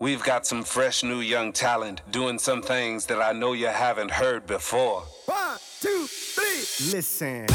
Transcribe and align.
We've 0.00 0.22
got 0.22 0.46
some 0.46 0.62
fresh 0.62 1.02
new 1.02 1.18
young 1.18 1.52
talent 1.52 2.02
doing 2.12 2.38
some 2.38 2.62
things 2.62 3.06
that 3.06 3.20
I 3.20 3.32
know 3.32 3.52
you 3.52 3.66
haven't 3.66 4.12
heard 4.12 4.46
before. 4.46 5.02
One, 5.26 5.58
two, 5.80 6.06
three, 6.06 6.94
listen. 6.94 7.46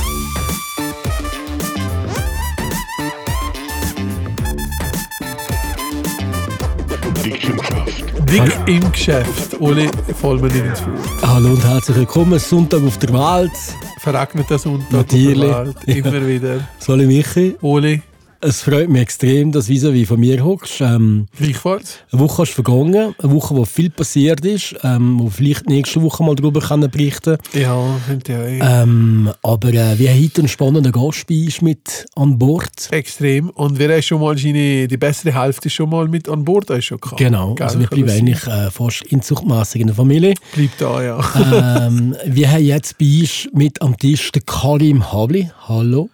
Dick 8.25 8.53
im 8.67 8.91
Geschäft. 8.91 9.53
Uli, 9.61 9.89
voll 10.19 10.39
mir 10.39 10.47
nicht 10.47 10.65
ins 10.65 10.81
Wort. 10.81 11.21
Hallo 11.25 11.51
und 11.51 11.63
herzlich 11.63 11.95
willkommen. 11.95 12.39
Sonntag 12.39 12.83
auf 12.83 12.97
der 12.97 13.13
Welt. 13.13 13.51
Verregneter 13.99 14.59
Sonntag. 14.59 14.91
Natürlich. 14.91 15.49
auf 15.49 15.75
der 15.85 15.87
Welt, 15.87 16.05
Immer 16.05 16.27
wieder. 16.27 16.67
Sali 16.79 17.05
Michi, 17.05 17.55
Uli, 17.61 18.01
es 18.43 18.61
freut 18.61 18.89
mich 18.89 19.01
extrem, 19.01 19.51
dass 19.51 19.67
du 19.67 19.93
wie 19.93 20.05
von 20.05 20.19
mir 20.19 20.43
hockst. 20.43 20.81
Ähm, 20.81 21.27
gleichfalls. 21.37 21.99
eine 22.11 22.21
Woche 22.21 22.43
ist 22.43 22.51
vergangen, 22.51 23.15
eine 23.17 23.31
Woche, 23.31 23.55
wo 23.55 23.63
viel 23.65 23.89
passiert 23.89 24.45
ist, 24.45 24.75
ähm, 24.83 25.19
wo 25.19 25.29
vielleicht 25.29 25.67
nächste 25.67 26.01
Woche 26.01 26.23
mal 26.23 26.35
darüber 26.35 26.59
können 26.59 26.89
berichten 26.89 27.37
Ja, 27.53 27.81
finde 28.05 28.55
ich 28.55 28.61
auch. 28.61 28.83
ähm, 28.83 29.31
Aber 29.41 29.69
äh, 29.69 29.97
wir 29.97 30.09
haben 30.11 30.23
heute 30.23 30.41
einen 30.41 30.47
spannenden 30.49 30.91
Gast 30.91 31.27
bei 31.27 31.45
uns 31.45 31.61
mit 31.61 32.05
an 32.15 32.37
Bord. 32.37 32.89
Extrem. 32.91 33.49
Und 33.51 33.79
wir 33.79 33.89
haben 33.89 34.01
schon 34.01 34.19
mal 34.19 34.37
seine, 34.37 34.87
die 34.87 34.97
bessere 34.97 35.41
Hälfte 35.41 35.69
schon 35.69 35.89
mal 35.89 36.07
mit 36.07 36.27
an 36.27 36.43
Bord 36.43 36.71
schon 36.83 36.99
gehabt. 36.99 37.17
Genau, 37.17 37.55
Gell, 37.55 37.65
also 37.65 37.79
wir 37.79 37.87
bleiben 37.87 38.09
eigentlich 38.09 38.45
äh, 38.45 38.69
fast 38.71 39.03
inzuchtmässig 39.03 39.81
in 39.81 39.87
der 39.87 39.95
Familie. 39.95 40.33
Bleibt 40.53 40.81
da, 40.81 41.01
ja. 41.01 41.87
ähm, 41.87 42.15
wir 42.25 42.51
haben 42.51 42.63
jetzt 42.63 42.97
bei 42.97 43.21
uns 43.21 43.47
mit 43.53 43.81
am 43.81 43.97
Tisch 43.97 44.31
den 44.31 44.45
Karim 44.45 45.11
Habli. 45.11 45.49
Hallo. 45.67 46.09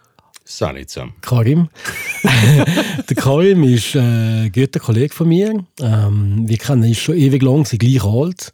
Salut 0.50 0.90
zusammen. 0.90 1.12
Karim. 1.20 1.68
der 3.08 3.16
Karim 3.16 3.62
ist 3.62 3.94
äh, 3.94 4.00
ein 4.00 4.52
guter 4.52 4.80
Kollege 4.80 5.14
von 5.14 5.28
mir. 5.28 5.64
Ähm, 5.80 6.42
wir 6.44 6.56
kennen 6.58 6.82
uns 6.82 6.98
schon 6.98 7.14
ewig 7.14 7.40
lang, 7.40 7.64
sind 7.64 7.78
gleich 7.78 8.02
alt. 8.02 8.52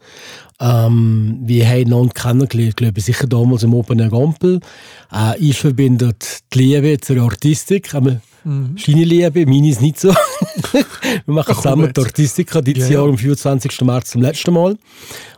Ähm, 0.60 1.38
wir 1.42 1.66
haben 1.66 1.86
einander 1.86 2.12
kennengelernt, 2.12 2.76
glaube 2.76 2.98
ich, 2.98 3.04
sicher 3.06 3.26
damals 3.26 3.62
im 3.62 3.72
Open 3.72 3.98
Air 3.98 4.10
Gampel. 4.10 4.60
Äh, 5.10 5.38
ich 5.38 5.56
verbindet 5.56 6.40
die 6.52 6.58
Liebe 6.58 7.00
zur 7.00 7.22
Artistik. 7.22 7.94
Aber 7.94 8.20
Seine 8.46 9.02
Liebe, 9.02 9.44
meine 9.44 9.68
ist 9.68 9.80
nicht 9.80 9.98
so. 9.98 10.10
wir 10.72 10.84
machen 11.26 11.50
Ach, 11.50 11.56
zusammen 11.56 11.92
die 11.92 12.00
Artistika 12.00 12.60
dieses 12.60 12.84
Ja, 12.84 12.94
ja. 12.94 13.00
Jahr 13.00 13.08
am 13.08 13.18
24. 13.18 13.80
März 13.80 14.10
zum 14.10 14.22
letzten 14.22 14.54
Mal. 14.54 14.78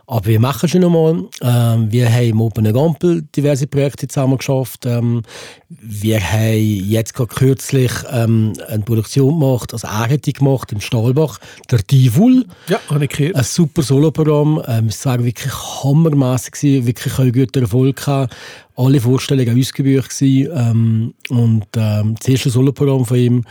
Aber 0.05 0.25
wir 0.27 0.39
machen 0.39 0.69
schon 0.69 0.83
einmal. 0.83 1.23
Ähm, 1.41 1.91
wir 1.91 2.11
haben 2.11 2.29
im 2.29 2.41
Open 2.41 2.71
Gampel 2.71 3.23
diverse 3.35 3.65
Projekte 3.65 4.07
zusammen 4.07 4.37
geschafft. 4.37 4.85
Ähm, 4.85 5.23
wir 5.69 6.19
haben 6.19 6.55
jetzt 6.55 7.15
gerade 7.15 7.33
kürzlich 7.33 7.91
ähm, 8.11 8.53
eine 8.67 8.83
Produktion 8.83 9.39
gemacht, 9.39 9.73
also 9.73 9.87
er 9.87 10.17
gemacht 10.17 10.71
im 10.71 10.81
Stahlbach, 10.81 11.39
der 11.69 11.79
Divul. 11.79 12.45
Ja, 12.67 12.79
habe 12.89 13.05
ich 13.05 13.11
gehört. 13.11 13.35
Ein 13.35 13.43
super 13.43 13.81
Soloprogramm. 13.81 14.63
Ähm, 14.67 14.87
es 14.87 15.03
war 15.05 15.23
wirklich 15.23 15.53
hammermäßig, 15.83 16.51
gewesen, 16.51 16.85
wirklich 16.87 17.19
einen 17.19 17.31
guten 17.31 17.63
Erfolg 17.63 17.95
gehabt. 17.97 18.35
Alle 18.81 19.01
Vorstellungen 19.01 19.59
ausgebucht 19.59 20.09
gewesen, 20.17 20.51
ähm, 20.55 21.13
und 21.29 21.65
ähm, 21.75 22.15
das 22.17 22.27
erste 22.29 22.49
Soloprogramm 22.49 23.03
von 23.05 23.17
ihm. 23.17 23.43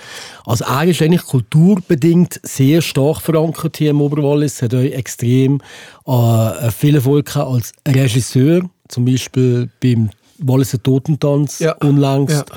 Also 0.46 0.64
er 0.64 0.84
ist 0.84 1.02
eigentlich 1.02 1.22
kulturbedingt 1.24 2.40
sehr 2.42 2.80
stark 2.80 3.20
verankert 3.20 3.76
hier 3.76 3.90
im 3.90 4.00
Oberwallis. 4.00 4.62
Hat 4.62 4.74
auch 4.74 4.78
extrem 4.78 5.60
äh, 6.06 6.70
viel 6.70 6.94
Erfolg 6.94 7.36
als 7.36 7.72
Regisseur, 7.86 8.62
zum 8.88 9.04
Beispiel 9.04 9.68
beim 9.82 10.10
Walliser 10.38 10.82
Totentanz 10.82 11.58
Ja. 11.58 11.72
unlängst. 11.76 12.34
Ja. 12.48 12.56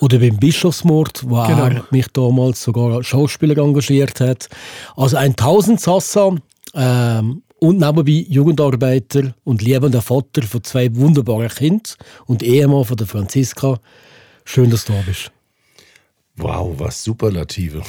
Oder 0.00 0.18
beim 0.18 0.36
Bischofsmord, 0.38 1.22
wo 1.28 1.42
Genau. 1.46 1.64
er 1.66 1.84
mich 1.90 2.06
damals 2.12 2.62
sogar 2.62 2.96
als 2.96 3.06
Schauspieler 3.06 3.58
engagiert 3.58 4.20
hat. 4.20 4.48
Also 4.96 5.16
ein 5.16 5.34
Tausendsassa 5.36 6.36
ähm, 6.74 7.42
und 7.60 7.78
nebenbei 7.78 8.26
Jugendarbeiter 8.28 9.34
und 9.44 9.62
liebender 9.62 10.02
Vater 10.02 10.42
von 10.42 10.62
zwei 10.64 10.94
wunderbaren 10.94 11.48
Kindern 11.48 11.94
und 12.26 12.42
Ehemann 12.42 12.84
von 12.84 12.96
der 12.96 13.06
Franziska. 13.06 13.80
Schön, 14.44 14.70
dass 14.70 14.84
du 14.84 14.92
da 14.92 15.02
bist. 15.06 15.30
Wow, 16.38 16.74
was 16.78 17.02
Superlative. 17.02 17.82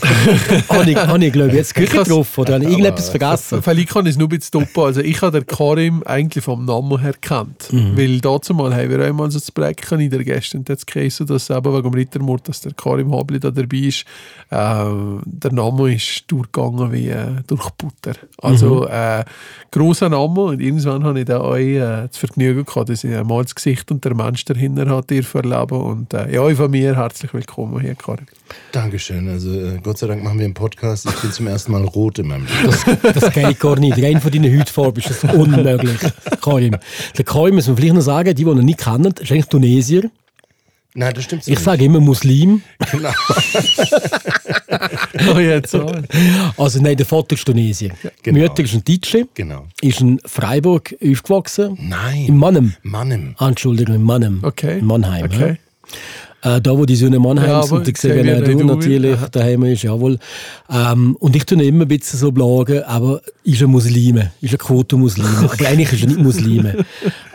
habe 0.70 0.90
ich, 0.90 0.96
habe 0.98 1.26
ich 1.26 1.32
glaube 1.32 1.50
ich, 1.50 1.56
jetzt 1.56 1.76
gut 1.76 1.84
Ich 1.84 1.92
getroffen 1.92 2.42
oder 2.42 2.54
habe 2.56 2.64
ich 2.64 2.70
irgendetwas 2.72 3.10
vergessen? 3.10 3.62
Vielleicht 3.62 3.90
kann 3.90 4.06
ich 4.06 4.12
es 4.12 4.18
nur 4.18 4.28
ein 4.28 4.38
bisschen 4.38 4.60
toppen. 4.60 4.84
Also 4.84 5.02
ich 5.02 5.22
habe 5.22 5.40
den 5.40 5.48
Karim 5.48 6.02
eigentlich 6.04 6.44
vom 6.44 6.66
Namen 6.66 7.00
her 7.00 7.14
kennt. 7.22 7.72
Mhm. 7.72 7.96
Weil 7.98 8.20
dazu 8.20 8.54
mal 8.54 8.74
haben 8.76 8.90
wir 8.90 9.00
einmal 9.06 9.30
so 9.30 9.38
das 9.40 9.52
Projekt 9.52 9.92
in 9.92 10.10
der 10.10 10.24
gestern 10.24 10.66
jetzt 10.68 10.88
geheißen, 10.88 11.28
dass 11.28 11.50
eben 11.50 11.74
wegen 11.74 11.84
dem 11.84 11.94
Rittermord, 11.94 12.48
dass 12.48 12.62
der 12.62 12.74
Karim 12.74 13.14
Habli 13.14 13.40
da 13.40 13.52
dabei 13.52 13.78
ist. 13.78 14.06
Äh, 14.50 14.86
der 15.26 15.52
Name 15.54 15.94
ist 15.94 16.24
durchgegangen 16.28 16.92
wie 16.92 17.10
äh, 17.10 17.28
durch 17.48 17.70
Butter. 17.72 18.14
Also 18.42 18.82
Mhm. 18.82 18.88
äh, 18.92 19.24
grosser 19.72 20.10
Name 20.10 20.42
und 20.42 20.60
irgendwann 20.60 21.04
habe 21.04 21.20
ich 21.20 21.26
da 21.26 21.40
auch 21.40 21.56
äh, 21.56 22.08
das 22.08 22.18
Vergnügen 22.18 22.66
gehabt, 22.66 22.90
dass 22.90 23.04
ich 23.04 23.16
einmal 23.16 23.44
das 23.44 23.54
Gesicht 23.56 23.92
und 23.92 24.04
der 24.04 24.16
Mensch 24.16 24.44
dahinter 24.46 24.88
hat 24.90 25.10
dir 25.10 25.24
erleben 25.34 25.82
und 25.82 26.14
äh, 26.14 26.34
ja, 26.34 26.56
von 26.56 26.72
mir 26.72 26.96
herzlich 26.96 27.34
willkommen 27.34 27.80
hier, 27.80 27.96
Karim. 27.96 28.26
Dankeschön. 28.72 29.28
Also 29.28 29.52
äh, 29.52 29.80
Gott 29.82 29.98
sei 29.98 30.08
Dank 30.08 30.24
machen 30.24 30.40
wir 30.40 30.46
einen 30.46 30.54
Podcast. 30.54 31.06
Ich 31.06 31.16
bin 31.16 31.32
zum 31.32 31.48
ersten 31.48 31.72
Mal 31.72 31.84
rot 31.84 32.20
in 32.20 32.28
meinem 32.28 32.46
Leben. 32.46 32.98
Das 33.02 33.32
geht 33.34 33.60
gar 33.60 33.80
nicht. 33.80 34.02
Rein 34.02 34.22
von 34.22 34.32
deiner 34.32 34.60
Hautfarbe 34.60 35.00
ist 35.00 35.10
das 35.10 35.24
unmöglich. 35.34 35.98
Karim. 36.42 36.78
Der 37.18 37.26
Karim, 37.26 37.56
muss 37.56 37.68
man 37.68 37.78
vielleicht 37.78 37.96
noch 37.96 38.02
sagen, 38.02 38.36
die, 38.36 38.44
die 38.44 38.50
ihn 38.50 38.58
nicht 38.66 38.80
kennen, 38.80 39.14
ist 39.20 39.32
eigentlich 39.32 39.46
Tunesier. 39.48 40.10
Nein, 40.96 41.14
das 41.14 41.24
stimmt 41.24 41.44
so 41.44 41.52
Ich 41.52 41.60
sage 41.60 41.86
immer 41.86 42.00
Muslim. 42.00 42.62
Genau. 42.92 43.12
Oh, 45.34 45.38
jetzt 45.40 45.76
auch. 45.76 45.94
Also 46.58 46.82
nein, 46.82 46.96
der 46.96 47.06
Vater 47.06 47.36
ist 47.36 47.46
Tunesier. 47.46 47.92
Genau. 48.24 48.40
Mutter 48.40 48.64
ist 48.64 48.74
ein 48.74 48.84
Deutsche. 48.84 49.28
Genau. 49.34 49.66
Ist 49.82 50.00
in 50.02 50.20
Freiburg 50.26 50.96
aufgewachsen. 51.04 51.78
Nein. 51.82 52.26
In 52.28 52.38
Mannem. 52.38 52.74
Mannem. 52.84 53.36
Ah, 53.38 53.50
Entschuldigung, 53.50 53.96
in 53.96 54.04
Mannem. 54.04 54.40
Okay. 54.44 54.80
In 54.80 54.86
Mannheim. 54.86 55.26
Okay. 55.26 55.50
Ja. 55.50 55.56
Äh, 56.42 56.62
da, 56.62 56.78
wo 56.78 56.86
die 56.86 56.96
Söhne 56.96 57.20
Mannheim 57.20 57.50
Ja, 57.50 57.70
wir 57.70 57.80
nicht, 58.24 58.48
du 58.48 58.56
du, 58.56 58.64
natürlich 58.64 59.20
ja. 59.20 59.28
daheim 59.30 59.64
ist, 59.64 59.84
jawohl. 59.84 60.18
Ähm, 60.70 61.18
und 61.20 61.36
ich 61.36 61.46
tue 61.46 61.62
immer 61.62 61.84
ein 61.84 61.88
bisschen 61.88 62.18
so 62.18 62.32
blagen, 62.32 62.84
aber 62.84 63.22
ist 63.44 63.62
ein 63.62 63.70
Muslime, 63.70 64.32
ist 64.40 64.54
ein 64.54 64.58
Quotenmuslime. 64.58 65.50
Aber 65.52 65.66
eigentlich 65.68 65.92
ist 65.92 66.04
er 66.04 66.08
nicht 66.08 66.20
Muslime. 66.20 66.86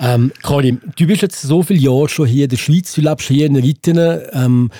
ähm, 0.00 0.32
Karim, 0.42 0.80
du 0.96 1.06
bist 1.06 1.20
jetzt 1.20 1.42
so 1.42 1.62
viele 1.62 1.80
Jahre 1.80 2.08
schon 2.08 2.26
hier 2.26 2.44
in 2.44 2.50
der 2.50 2.56
Schweiz, 2.56 2.94
du 2.94 3.02
lebst 3.02 3.28
hier 3.28 3.46
in 3.46 3.56
Rittenen, 3.56 4.20
ähm, 4.32 4.70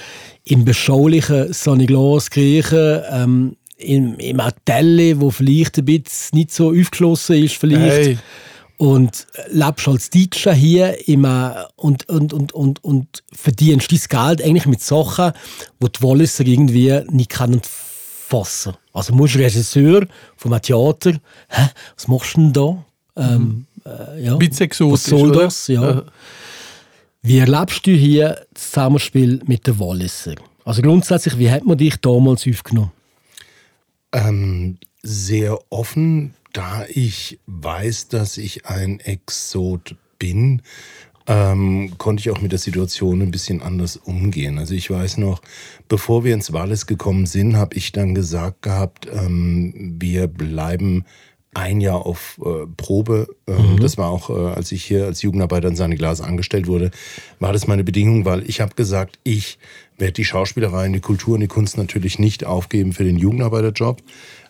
im 0.45 0.65
beschaulichen 0.65 1.53
St. 1.53 1.87
Griechen, 2.31 3.01
ähm, 3.11 3.57
im, 3.77 4.17
im 4.17 4.41
Atelier, 4.41 5.21
wo 5.21 5.31
vielleicht 5.31 5.79
ein 5.79 5.85
bisschen 5.85 6.39
nicht 6.39 6.53
so 6.53 6.71
aufgeschlossen 6.71 7.37
ist, 7.45 7.57
vielleicht 7.57 8.07
Hey. 8.07 8.19
Und 8.77 9.27
lebst 9.51 9.89
als 9.89 10.11
Deutscher 10.11 10.53
hier 10.53 11.09
immer 11.09 11.69
und, 11.77 12.09
und, 12.09 12.33
und, 12.33 12.53
und, 12.53 12.83
und 12.83 13.23
verdienst 13.33 13.91
dein 13.93 13.99
Geld 14.09 14.43
eigentlich 14.43 14.67
mit 14.67 14.81
Sachen, 14.81 15.33
die 15.81 15.93
die 15.93 16.03
Walliser 16.03 16.47
irgendwie 16.47 17.01
nicht 17.11 17.31
können 17.31 17.61
fassen. 17.63 18.75
Also 18.93 19.13
du 19.13 19.19
musst 19.19 19.37
Regisseur 19.37 20.07
von 20.37 20.53
einem 20.53 20.63
Theater, 20.63 21.13
hä, 21.49 21.69
was 21.97 22.09
machst 22.09 22.37
du 22.37 22.41
denn 22.41 22.53
da? 22.53 22.85
Ähm, 23.17 23.67
äh, 23.85 24.25
ja. 24.25 24.33
Ein 24.33 24.39
bisschen 24.39 24.67
exotisch, 24.67 24.93
Was 24.93 25.05
soll 25.05 25.31
oder? 25.31 25.45
das? 25.45 25.69
Ja. 25.69 25.83
Ja. 25.83 26.03
Wie 27.23 27.39
erlebst 27.39 27.87
du 27.87 27.93
hier 27.93 28.45
das 28.53 28.71
Zusammenspiel 28.71 29.41
mit 29.47 29.67
den 29.67 29.79
Walliser? 29.79 30.35
Also 30.65 30.83
grundsätzlich, 30.83 31.39
wie 31.39 31.51
hat 31.51 31.65
man 31.65 31.79
dich 31.79 31.97
damals 31.97 32.47
aufgenommen? 32.47 32.93
Ähm, 34.13 34.79
sehr 35.03 35.59
offen, 35.71 36.35
da 36.55 36.87
ich 36.89 37.39
weiß, 37.47 38.09
dass 38.09 38.39
ich 38.39 38.65
ein 38.65 39.01
Exot 39.01 39.97
bin, 40.19 40.63
ähm, 41.27 41.93
konnte 41.99 42.21
ich 42.21 42.31
auch 42.31 42.41
mit 42.41 42.53
der 42.53 42.59
Situation 42.59 43.23
ein 43.23 43.31
bisschen 43.31 43.61
anders 43.61 43.97
umgehen. 43.97 44.59
Also 44.59 44.75
ich 44.75 44.91
weiß 44.91 45.19
noch, 45.19 45.43
bevor 45.89 46.25
wir 46.25 46.33
ins 46.33 46.53
Wallis 46.53 46.87
gekommen 46.87 47.27
sind, 47.27 47.57
habe 47.57 47.77
ich 47.77 47.93
dann 47.93 48.15
gesagt 48.15 48.63
gehabt, 48.63 49.09
ähm, 49.13 49.97
wir 49.99 50.29
bleiben 50.29 51.05
ein 51.55 51.81
Jahr 51.81 52.05
auf 52.05 52.41
äh, 52.45 52.67
Probe. 52.77 53.29
Ähm, 53.47 53.79
Das 53.81 53.97
war 53.97 54.11
auch, 54.11 54.29
äh, 54.29 54.55
als 54.55 54.73
ich 54.73 54.85
hier 54.85 55.07
als 55.07 55.23
Jugendarbeiter 55.23 55.69
in 55.69 55.77
Seine 55.77 55.97
Glas 55.97 56.21
angestellt 56.21 56.67
wurde, 56.67 56.91
war 57.41 57.53
das 57.53 57.67
meine 57.67 57.85
Bedingung, 57.85 58.25
weil 58.25 58.49
ich 58.49 58.61
habe 58.61 58.75
gesagt, 58.75 59.19
ich 59.25 59.59
werde 59.97 60.15
die 60.15 60.25
Schauspielerei, 60.25 60.89
die 60.89 61.01
Kultur 61.01 61.35
und 61.35 61.41
die 61.41 61.47
Kunst 61.47 61.79
natürlich 61.79 62.19
nicht 62.19 62.45
aufgeben 62.45 62.93
für 62.93 63.05
den 63.05 63.17
Jugendarbeiterjob. 63.17 64.03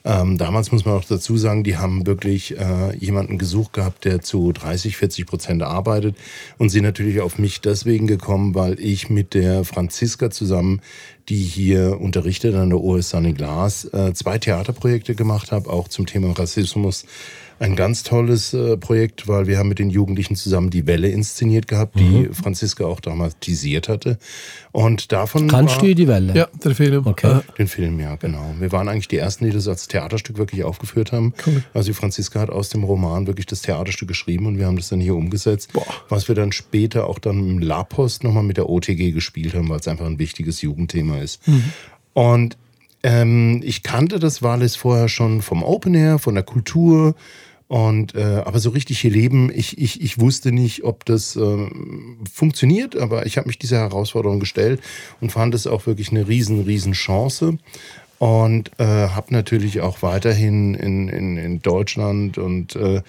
Ähm, 0.06 0.36
damals 0.36 0.70
muss 0.70 0.84
man 0.84 0.94
auch 0.94 1.04
dazu 1.04 1.38
sagen, 1.38 1.64
die 1.64 1.78
haben 1.78 2.06
wirklich 2.06 2.58
äh, 2.58 2.94
jemanden 2.98 3.38
gesucht 3.38 3.72
gehabt, 3.72 4.04
der 4.04 4.20
zu 4.20 4.52
30, 4.52 4.98
40 4.98 5.26
Prozent 5.26 5.62
arbeitet 5.62 6.16
und 6.58 6.68
sind 6.68 6.84
natürlich 6.84 7.22
auf 7.22 7.38
mich 7.38 7.62
deswegen 7.62 8.06
gekommen, 8.06 8.54
weil 8.54 8.78
ich 8.78 9.08
mit 9.08 9.32
der 9.32 9.64
Franziska 9.64 10.30
zusammen, 10.30 10.82
die 11.30 11.42
hier 11.42 11.98
unterrichtet 12.00 12.54
an 12.54 12.68
der 12.68 12.80
OS 12.80 13.10
Sunny 13.10 13.32
Glas, 13.32 13.86
äh, 13.86 14.12
zwei 14.12 14.36
Theaterprojekte 14.36 15.14
gemacht 15.14 15.52
habe, 15.52 15.70
auch 15.70 15.88
zum 15.88 16.04
Thema 16.04 16.32
Rassismus 16.38 17.06
ein 17.58 17.76
ganz 17.76 18.02
tolles 18.02 18.52
äh, 18.52 18.76
Projekt, 18.76 19.28
weil 19.28 19.46
wir 19.46 19.58
haben 19.58 19.68
mit 19.68 19.78
den 19.78 19.90
Jugendlichen 19.90 20.36
zusammen 20.36 20.70
die 20.70 20.86
Welle 20.86 21.08
inszeniert 21.08 21.68
gehabt, 21.68 21.98
die 21.98 22.28
Franziska 22.32 22.84
auch 22.84 23.00
dramatisiert 23.00 23.88
hatte. 23.88 24.18
Und 24.72 25.12
davon 25.12 25.48
Kannst 25.48 25.76
war 25.76 25.82
du 25.82 25.94
die 25.94 26.08
Welle? 26.08 26.34
Ja, 26.34 26.48
der 26.62 26.74
Film. 26.74 27.06
Okay. 27.06 27.38
Äh, 27.38 27.40
den 27.58 27.68
Film, 27.68 28.00
ja, 28.00 28.16
genau. 28.16 28.54
Wir 28.58 28.72
waren 28.72 28.88
eigentlich 28.88 29.08
die 29.08 29.18
ersten, 29.18 29.44
die 29.44 29.52
das 29.52 29.68
als 29.68 29.88
Theaterstück 29.88 30.38
wirklich 30.38 30.64
aufgeführt 30.64 31.12
haben. 31.12 31.32
Also 31.72 31.90
die 31.90 31.94
Franziska 31.94 32.40
hat 32.40 32.50
aus 32.50 32.68
dem 32.68 32.84
Roman 32.84 33.26
wirklich 33.26 33.46
das 33.46 33.62
Theaterstück 33.62 34.08
geschrieben 34.08 34.46
und 34.46 34.58
wir 34.58 34.66
haben 34.66 34.76
das 34.76 34.88
dann 34.88 35.00
hier 35.00 35.14
umgesetzt, 35.14 35.70
was 36.08 36.28
wir 36.28 36.34
dann 36.34 36.52
später 36.52 37.06
auch 37.06 37.18
dann 37.18 37.38
im 37.48 37.58
La 37.60 37.84
Post 37.84 38.24
nochmal 38.24 38.42
mit 38.42 38.56
der 38.56 38.68
OTG 38.68 39.12
gespielt 39.12 39.54
haben, 39.54 39.68
weil 39.68 39.80
es 39.80 39.88
einfach 39.88 40.06
ein 40.06 40.18
wichtiges 40.18 40.60
Jugendthema 40.62 41.18
ist. 41.18 41.40
Und 42.12 42.56
ähm, 43.04 43.60
ich 43.62 43.82
kannte 43.82 44.18
das 44.18 44.42
Wallis 44.42 44.76
vorher 44.76 45.08
schon 45.08 45.42
vom 45.42 45.62
Open 45.62 45.94
Air, 45.94 46.18
von 46.18 46.34
der 46.34 46.42
Kultur. 46.42 47.14
Und 47.66 48.14
äh, 48.14 48.42
aber 48.44 48.58
so 48.58 48.70
richtig 48.70 49.00
hier 49.00 49.10
leben, 49.10 49.50
ich, 49.54 49.78
ich, 49.78 50.02
ich 50.02 50.20
wusste 50.20 50.52
nicht, 50.52 50.84
ob 50.84 51.04
das 51.06 51.34
ähm, 51.34 52.18
funktioniert, 52.30 52.96
aber 52.96 53.26
ich 53.26 53.38
habe 53.38 53.46
mich 53.46 53.58
dieser 53.58 53.78
Herausforderung 53.78 54.38
gestellt 54.38 54.80
und 55.20 55.32
fand 55.32 55.54
es 55.54 55.66
auch 55.66 55.86
wirklich 55.86 56.10
eine 56.10 56.28
riesen, 56.28 56.62
riesen 56.64 56.92
Chance. 56.92 57.58
Und 58.18 58.70
äh, 58.78 58.84
habe 58.84 59.34
natürlich 59.34 59.80
auch 59.80 60.02
weiterhin 60.02 60.74
in, 60.74 61.08
in, 61.08 61.36
in 61.36 61.62
Deutschland 61.62 62.38
und 62.38 62.76
äh, 62.76 63.02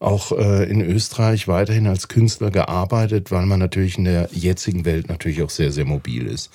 auch 0.00 0.32
äh, 0.32 0.68
in 0.68 0.80
Österreich 0.82 1.48
weiterhin 1.48 1.86
als 1.86 2.08
Künstler 2.08 2.50
gearbeitet, 2.50 3.30
weil 3.30 3.46
man 3.46 3.60
natürlich 3.60 3.98
in 3.98 4.04
der 4.04 4.28
jetzigen 4.32 4.84
Welt 4.84 5.08
natürlich 5.08 5.42
auch 5.42 5.50
sehr, 5.50 5.72
sehr 5.72 5.84
mobil 5.84 6.26
ist. 6.26 6.50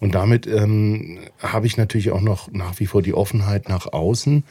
Und 0.00 0.14
damit 0.14 0.46
ähm, 0.46 1.18
habe 1.40 1.66
ich 1.66 1.76
natürlich 1.76 2.10
auch 2.10 2.20
noch 2.20 2.50
nach 2.52 2.78
wie 2.78 2.86
vor 2.86 3.02
die 3.02 3.12
Offenheit 3.12 3.68
nach 3.68 3.92
außen 3.92 4.44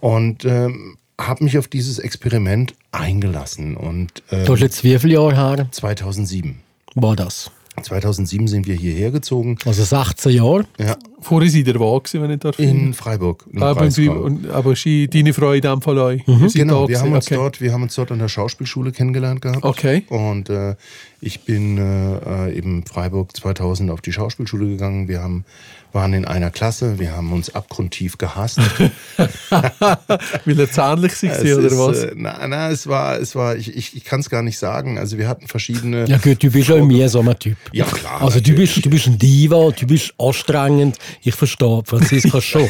und 0.00 0.44
ähm, 0.44 0.96
habe 1.20 1.44
mich 1.44 1.58
auf 1.58 1.68
dieses 1.68 1.98
Experiment 1.98 2.74
eingelassen. 2.92 3.76
Und 3.76 4.22
äh, 4.30 4.44
Du 4.44 4.52
hast 4.52 4.60
jetzt 4.60 4.84
wie 4.84 4.98
viele 4.98 5.14
Jahre 5.14 5.34
her 5.36 5.68
2007. 5.70 6.60
war 6.94 7.16
das? 7.16 7.50
2007 7.82 8.48
sind 8.48 8.66
wir 8.66 8.74
hierher 8.74 9.10
gezogen. 9.10 9.58
Also 9.66 9.84
16 9.84 10.32
Jahre. 10.32 10.64
Ja, 10.78 10.96
Vorher 11.20 11.50
seid 11.50 11.66
ihr 11.66 11.80
wo 11.80 11.98
gewesen, 11.98 12.22
wenn 12.22 12.30
ich 12.30 12.40
darf? 12.40 12.58
in 12.58 12.92
Freiburg. 12.92 13.44
im 13.50 13.62
aber, 13.62 13.88
und, 14.22 14.50
aber 14.50 14.72
ist 14.72 14.86
deine 14.86 15.32
Frau 15.32 15.52
in 15.52 15.62
dem 15.62 15.80
Fall 15.80 15.98
euch? 15.98 16.22
Seid 16.26 16.52
Genau, 16.52 16.88
wir 16.88 17.00
haben, 17.00 17.12
uns 17.12 17.26
okay. 17.26 17.36
dort, 17.36 17.60
wir 17.60 17.72
haben 17.72 17.82
uns 17.82 17.94
dort 17.94 18.12
an 18.12 18.18
der 18.18 18.28
Schauspielschule 18.28 18.92
kennengelernt 18.92 19.40
gehabt. 19.40 19.64
Okay. 19.64 20.04
Und 20.08 20.50
äh, 20.50 20.76
ich 21.20 21.40
bin 21.40 21.78
äh, 21.78 22.52
eben 22.52 22.84
Freiburg 22.84 23.34
2000 23.36 23.90
auf 23.90 24.00
die 24.00 24.12
Schauspielschule 24.12 24.66
gegangen. 24.68 25.08
Wir 25.08 25.22
haben, 25.22 25.44
waren 25.92 26.12
in 26.12 26.26
einer 26.26 26.50
Klasse, 26.50 26.98
wir 26.98 27.16
haben 27.16 27.32
uns 27.32 27.54
abgrundtief 27.54 28.18
gehasst. 28.18 28.58
Weil 29.48 30.60
er 30.60 30.70
zahnlich 30.70 31.12
Es 31.14 31.22
war, 31.22 31.58
oder 31.58 31.78
was? 31.78 32.04
Äh, 32.04 32.12
na, 32.14 32.46
na, 32.46 32.70
es 32.70 32.86
war, 32.86 33.18
es 33.18 33.34
war, 33.34 33.56
ich, 33.56 33.74
ich, 33.74 33.96
ich 33.96 34.04
kann 34.04 34.20
es 34.20 34.28
gar 34.28 34.42
nicht 34.42 34.58
sagen. 34.58 34.98
Also 34.98 35.16
wir 35.16 35.26
hatten 35.26 35.48
verschiedene. 35.48 36.06
Ja 36.06 36.18
gut, 36.18 36.42
du 36.42 36.50
bist 36.50 36.68
ja 36.68 36.84
mehr 36.84 37.08
so 37.08 37.20
ein 37.20 37.38
Typ. 37.38 37.56
Ja, 37.72 37.86
klar, 37.86 38.20
Also 38.20 38.40
du 38.40 38.52
bist, 38.52 38.84
du 38.84 38.90
bist 38.90 39.06
ein 39.06 39.18
Diva, 39.18 39.70
du 39.70 39.86
bist 39.86 40.12
anstrengend. 40.18 40.98
Ich 41.22 41.34
verstehe, 41.34 41.82
Franziska 41.84 42.40
schon. 42.40 42.68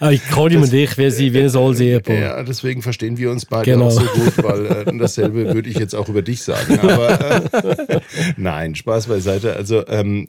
Aber 0.00 0.12
ich 0.12 0.24
kann 0.28 0.46
nicht 0.46 0.72
dich, 0.72 0.98
wie 0.98 1.10
sie, 1.10 1.32
wie 1.34 1.48
soll 1.48 1.74
sie. 1.74 2.00
Ja, 2.08 2.42
deswegen 2.42 2.82
verstehen 2.82 3.16
wir 3.18 3.30
uns 3.30 3.44
beide 3.46 3.70
Genau. 3.72 3.86
auch 3.86 3.90
so 3.90 4.00
gut, 4.02 4.42
weil 4.42 4.66
äh, 4.66 4.98
dasselbe 4.98 5.54
würde 5.54 5.68
ich 5.68 5.78
jetzt 5.78 5.94
auch 5.94 6.08
über 6.08 6.22
dich 6.22 6.42
sagen. 6.42 6.78
Aber 6.80 7.20
äh, 7.60 8.00
nein, 8.36 8.74
Spaß 8.74 9.06
beiseite. 9.06 9.54
Also 9.56 9.86
ähm, 9.88 10.28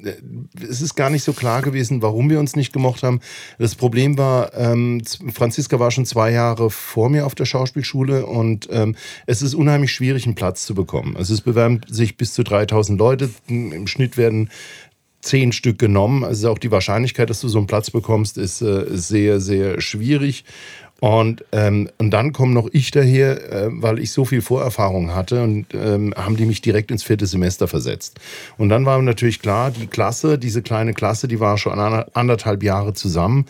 es 0.70 0.82
ist 0.82 0.96
gar 0.96 1.10
nicht 1.10 1.24
so 1.24 1.34
klar 1.34 1.62
gewesen, 1.62 2.02
warum 2.02 2.30
wir 2.30 2.40
uns 2.40 2.56
nicht 2.56 2.74
gemocht 2.74 3.04
haben. 3.04 3.20
Das 3.58 3.76
Problem 3.76 4.18
war, 4.18 4.54
ähm, 4.56 5.02
Franziska 5.34 5.80
war 5.80 5.92
schon 5.92 6.06
zwei 6.06 6.32
Jahre 6.32 6.70
vor 6.70 7.10
mir 7.10 7.26
auf 7.26 7.36
der 7.36 7.46
Schauspielschule 7.46 8.26
und 8.26 8.68
ähm, 8.72 8.96
es 9.26 9.42
ist 9.42 9.54
unheimlich 9.56 9.92
schwierig, 9.92 10.26
einen 10.26 10.36
Platz 10.36 10.66
zu 10.66 10.74
bekommen. 10.76 11.16
Also 11.18 11.34
es 11.34 11.42
bewerben 11.42 11.82
sich 11.90 12.18
bis 12.18 12.34
zu 12.34 12.44
3000 12.44 13.00
Leute. 13.00 13.30
Im 13.48 13.88
Schnitt 13.88 14.18
werden 14.18 14.50
zehn 15.22 15.52
Stück 15.52 15.80
genommen. 15.80 16.24
Also 16.24 16.50
auch 16.50 16.60
die 16.60 16.72
Wahrscheinlichkeit, 16.72 17.30
dass 17.30 17.42
du 17.42 17.48
so 17.48 17.58
einen 17.58 17.68
Platz 17.68 17.92
bekommst, 17.92 18.38
ist 18.38 18.62
äh, 18.62 18.86
sehr, 18.90 19.40
sehr 19.40 19.82
schwierig. 19.82 20.46
Und, 21.02 21.46
ähm, 21.54 21.90
und 21.98 22.12
dann 22.12 22.34
komme 22.34 22.54
noch 22.54 22.68
ich 22.74 22.92
daher, 22.92 23.54
äh, 23.54 23.70
weil 23.72 24.00
ich 24.00 24.12
so 24.12 24.26
viel 24.26 24.42
Vorerfahrung 24.42 25.16
hatte 25.16 25.42
und 25.44 25.68
ähm, 25.74 26.14
haben 26.18 26.36
die 26.36 26.46
mich 26.46 26.62
direkt 26.62 26.92
ins 26.92 27.04
vierte 27.04 27.26
Semester 27.26 27.70
versetzt. 27.70 28.20
Und 28.58 28.68
dann 28.68 28.86
war 28.86 29.02
natürlich 29.02 29.42
klar, 29.42 29.72
die 29.72 29.88
Klasse, 29.88 30.38
diese 30.38 30.62
kleine 30.62 30.94
Klasse, 30.94 31.30
die 31.30 31.40
war 31.40 31.58
schon 31.58 31.80
ander- 31.80 32.08
anderthalb 32.16 32.64
Jahre 32.64 32.94
zusammen. 32.94 33.46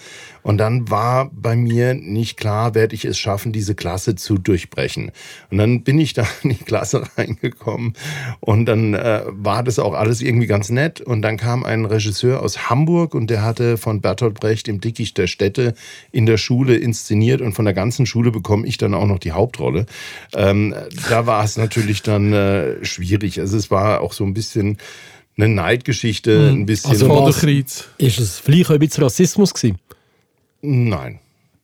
Und 0.49 0.57
dann 0.57 0.89
war 0.89 1.29
bei 1.31 1.55
mir 1.55 1.93
nicht 1.93 2.35
klar, 2.35 2.73
werde 2.73 2.95
ich 2.95 3.05
es 3.05 3.19
schaffen, 3.19 3.51
diese 3.51 3.75
Klasse 3.75 4.15
zu 4.15 4.39
durchbrechen. 4.39 5.11
Und 5.51 5.59
dann 5.59 5.83
bin 5.83 5.99
ich 5.99 6.13
da 6.13 6.25
in 6.41 6.49
die 6.49 6.55
Klasse 6.55 7.03
reingekommen 7.19 7.93
und 8.39 8.65
dann 8.65 8.95
äh, 8.95 9.21
war 9.27 9.61
das 9.61 9.77
auch 9.77 9.93
alles 9.93 10.23
irgendwie 10.23 10.47
ganz 10.47 10.71
nett. 10.71 11.01
Und 11.01 11.21
dann 11.21 11.37
kam 11.37 11.63
ein 11.63 11.85
Regisseur 11.85 12.41
aus 12.41 12.67
Hamburg 12.67 13.13
und 13.13 13.29
der 13.29 13.43
hatte 13.43 13.77
von 13.77 14.01
Bertolt 14.01 14.39
Brecht 14.39 14.67
im 14.67 14.81
Dickicht 14.81 15.19
der 15.19 15.27
Städte 15.27 15.75
in 16.11 16.25
der 16.25 16.37
Schule 16.37 16.77
inszeniert 16.77 17.41
und 17.41 17.53
von 17.53 17.65
der 17.65 17.75
ganzen 17.75 18.07
Schule 18.07 18.31
bekomme 18.31 18.65
ich 18.65 18.79
dann 18.79 18.95
auch 18.95 19.05
noch 19.05 19.19
die 19.19 19.33
Hauptrolle. 19.33 19.85
Ähm, 20.33 20.73
da 21.11 21.27
war 21.27 21.43
es 21.43 21.57
natürlich 21.57 22.01
dann 22.01 22.33
äh, 22.33 22.83
schwierig. 22.83 23.39
Also 23.39 23.55
es 23.55 23.69
war 23.69 24.01
auch 24.01 24.13
so 24.13 24.23
ein 24.23 24.33
bisschen 24.33 24.77
eine 25.37 25.47
Neidgeschichte, 25.47 26.49
ein 26.49 26.65
bisschen. 26.65 26.89
Also 26.89 27.07
was- 27.07 27.37
Kreuz. 27.37 27.87
Ist 27.99 28.19
es 28.19 28.39
vielleicht 28.39 28.71
auch 28.71 28.73
ein 28.73 28.79
bisschen 28.79 29.03
Rassismus 29.03 29.53
gewesen? 29.53 29.77
Nein. 30.61 31.19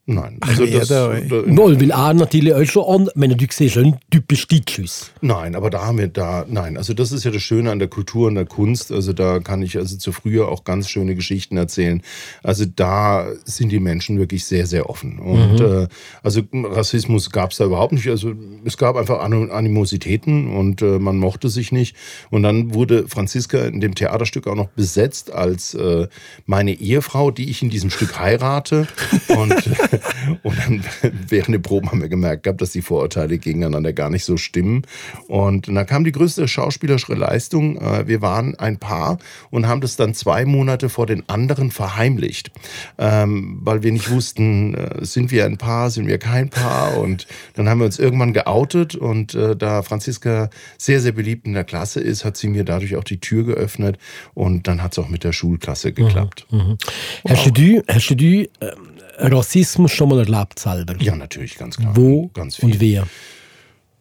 Nein. 0.07 0.37
Also 0.41 0.65
jeder, 0.65 0.79
das, 0.81 0.91
ey. 0.91 1.27
da, 1.27 1.57
Wohl, 1.57 1.81
weil 1.81 1.89
er 1.89 2.13
natürlich 2.13 2.53
auch 2.53 2.63
schon 2.65 2.83
an, 2.85 3.09
wenn 3.15 3.35
du 3.35 3.45
siehst, 3.49 3.77
ein 3.77 3.97
typisch 4.11 4.47
Deutsches. 4.47 5.11
Nein, 5.21 5.55
aber 5.55 5.71
da 5.71 5.83
haben 5.83 5.97
wir 5.97 6.09
da, 6.09 6.45
nein, 6.47 6.77
also 6.77 6.93
das 6.93 7.11
ist 7.11 7.23
ja 7.23 7.31
das 7.31 7.41
Schöne 7.41 7.71
an 7.71 7.79
der 7.79 7.87
Kultur 7.87 8.27
und 8.27 8.35
der 8.35 8.45
Kunst. 8.45 8.91
Also 8.91 9.13
da 9.13 9.39
kann 9.39 9.63
ich 9.63 9.77
also 9.77 9.97
zu 9.97 10.11
früher 10.11 10.47
auch 10.49 10.63
ganz 10.63 10.89
schöne 10.89 11.15
Geschichten 11.15 11.57
erzählen. 11.57 12.03
Also 12.43 12.65
da 12.65 13.27
sind 13.45 13.71
die 13.71 13.79
Menschen 13.79 14.19
wirklich 14.19 14.45
sehr, 14.45 14.67
sehr 14.67 14.91
offen. 14.91 15.17
Und 15.17 15.59
äh, 15.59 15.87
also 16.21 16.41
Rassismus 16.53 17.31
gab 17.31 17.49
es 17.51 17.57
da 17.57 17.65
überhaupt 17.65 17.93
nicht. 17.93 18.07
Also 18.07 18.33
es 18.63 18.77
gab 18.77 18.97
einfach 18.97 19.21
An- 19.21 19.49
Animositäten 19.49 20.55
und 20.55 20.83
äh, 20.83 20.99
man 20.99 21.17
mochte 21.17 21.49
sich 21.49 21.71
nicht. 21.71 21.95
Und 22.29 22.43
dann 22.43 22.75
wurde 22.75 23.07
Franziska 23.07 23.65
in 23.65 23.81
dem 23.81 23.95
Theaterstück 23.95 24.45
auch 24.45 24.55
noch 24.55 24.67
besetzt 24.69 25.31
als 25.33 25.73
äh, 25.73 26.07
meine 26.45 26.73
Ehefrau, 26.73 27.31
die 27.31 27.49
ich 27.49 27.63
in 27.63 27.71
diesem 27.71 27.89
Stück 27.89 28.19
heirate. 28.19 28.87
Und, 29.29 29.55
und 30.43 30.57
dann 30.57 30.83
während 31.27 31.55
den 31.55 31.61
Proben 31.61 31.91
haben 31.91 32.01
wir 32.01 32.09
gemerkt 32.09 32.43
gehabt, 32.43 32.61
dass 32.61 32.71
die 32.71 32.81
Vorurteile 32.81 33.37
gegeneinander 33.37 33.93
gar 33.93 34.09
nicht 34.09 34.25
so 34.25 34.37
stimmen. 34.37 34.83
Und 35.27 35.67
dann 35.67 35.85
kam 35.85 36.03
die 36.03 36.11
größte 36.11 36.47
schauspielerische 36.47 37.13
Leistung. 37.13 37.77
Äh, 37.77 38.07
Wir 38.07 38.21
waren 38.21 38.55
ein 38.55 38.77
Paar 38.77 39.17
und 39.49 39.67
haben 39.67 39.81
das 39.81 39.95
dann 39.95 40.13
zwei 40.13 40.45
Monate 40.45 40.89
vor 40.89 41.05
den 41.05 41.27
anderen 41.29 41.71
verheimlicht, 41.71 42.51
ähm, 42.97 43.59
weil 43.61 43.83
wir 43.83 43.91
nicht 43.91 44.09
wussten, 44.09 44.73
äh, 44.73 45.05
sind 45.05 45.31
wir 45.31 45.45
ein 45.45 45.57
Paar, 45.57 45.89
sind 45.89 46.07
wir 46.07 46.17
kein 46.17 46.49
Paar. 46.49 46.97
Und 46.97 47.27
dann 47.53 47.69
haben 47.69 47.79
wir 47.79 47.85
uns 47.85 47.99
irgendwann 47.99 48.33
geoutet 48.33 48.95
und 48.95 49.35
äh, 49.35 49.55
da 49.55 49.81
Franziska 49.81 50.49
sehr, 50.77 50.99
sehr 51.01 51.11
beliebt 51.11 51.45
in 51.45 51.53
der 51.53 51.63
Klasse 51.63 51.99
ist, 51.99 52.25
hat 52.25 52.37
sie 52.37 52.47
mir 52.47 52.63
dadurch 52.63 52.95
auch 52.95 53.03
die 53.03 53.19
Tür 53.19 53.43
geöffnet 53.43 53.97
und 54.33 54.67
dann 54.67 54.81
hat 54.81 54.93
es 54.93 54.99
auch 54.99 55.09
mit 55.09 55.23
der 55.23 55.33
Schulklasse 55.33 55.93
geklappt. 55.93 56.45
Hast 57.27 57.57
du, 57.57 57.81
hast 57.87 58.09
du 58.09 58.15
ähm, 58.25 58.49
Rassismus 59.17 59.91
schon 59.91 60.09
mal 60.09 60.19
erlebt 60.19 60.59
selber? 60.59 60.95
Ja, 60.99 61.15
natürlich, 61.15 61.55
ganz 61.57 61.77
klar. 61.77 61.95
Wo 61.95 62.27
ganz 62.33 62.59
und 62.59 62.79
wer? 62.79 63.07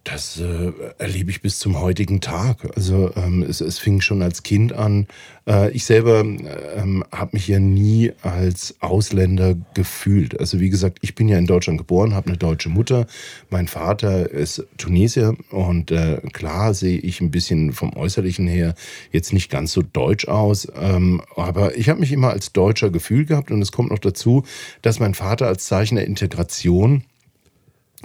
Das 0.04 0.38
äh, 0.38 0.73
erlebe 0.99 1.30
ich 1.30 1.40
bis 1.40 1.58
zum 1.58 1.80
heutigen 1.80 2.20
Tag. 2.20 2.58
Also 2.76 3.11
ähm, 3.16 3.42
es, 3.42 3.62
es 3.62 3.78
fing 3.78 4.02
schon 4.02 4.20
als 4.20 4.42
Kind 4.42 4.75
an. 4.75 5.06
Äh, 5.49 5.70
ich 5.70 5.87
selber 5.87 6.20
ähm, 6.20 7.04
habe 7.11 7.30
mich 7.32 7.49
ja 7.49 7.58
nie 7.58 8.12
als 8.20 8.76
Ausländer 8.80 9.56
gefühlt. 9.73 10.38
Also 10.38 10.61
wie 10.61 10.68
gesagt, 10.68 10.99
ich 11.00 11.14
bin 11.14 11.26
ja 11.30 11.38
in 11.38 11.46
Deutschland 11.46 11.78
geboren, 11.78 12.12
habe 12.12 12.28
eine 12.28 12.37
deutsche 12.37 12.68
Mutter. 12.68 13.06
Mein 13.49 13.66
Vater 13.66 14.30
ist 14.30 14.66
Tunesier 14.76 15.37
und 15.50 15.90
äh, 15.90 16.20
klar 16.34 16.75
sehe 16.75 16.99
ich 16.99 17.23
ein 17.23 17.30
bisschen 17.30 17.73
vom 17.73 17.96
Äußerlichen 17.96 18.46
her 18.46 18.75
jetzt 19.11 19.32
nicht 19.32 19.50
ganz 19.50 19.73
so 19.73 19.80
deutsch 19.80 20.28
aus. 20.28 20.68
Ähm, 20.78 21.23
aber 21.34 21.78
ich 21.78 21.88
habe 21.88 22.00
mich 22.00 22.12
immer 22.12 22.28
als 22.28 22.52
Deutscher 22.52 22.90
gefühlt 22.90 23.28
gehabt 23.28 23.50
und 23.50 23.62
es 23.62 23.73
kommt 23.73 23.90
noch 23.90 23.99
dazu, 23.99 24.44
dass 24.82 25.00
mein 25.00 25.14
Vater 25.14 25.46
als 25.46 25.64
Zeichen 25.64 25.94
der 25.94 26.06
Integration 26.06 27.04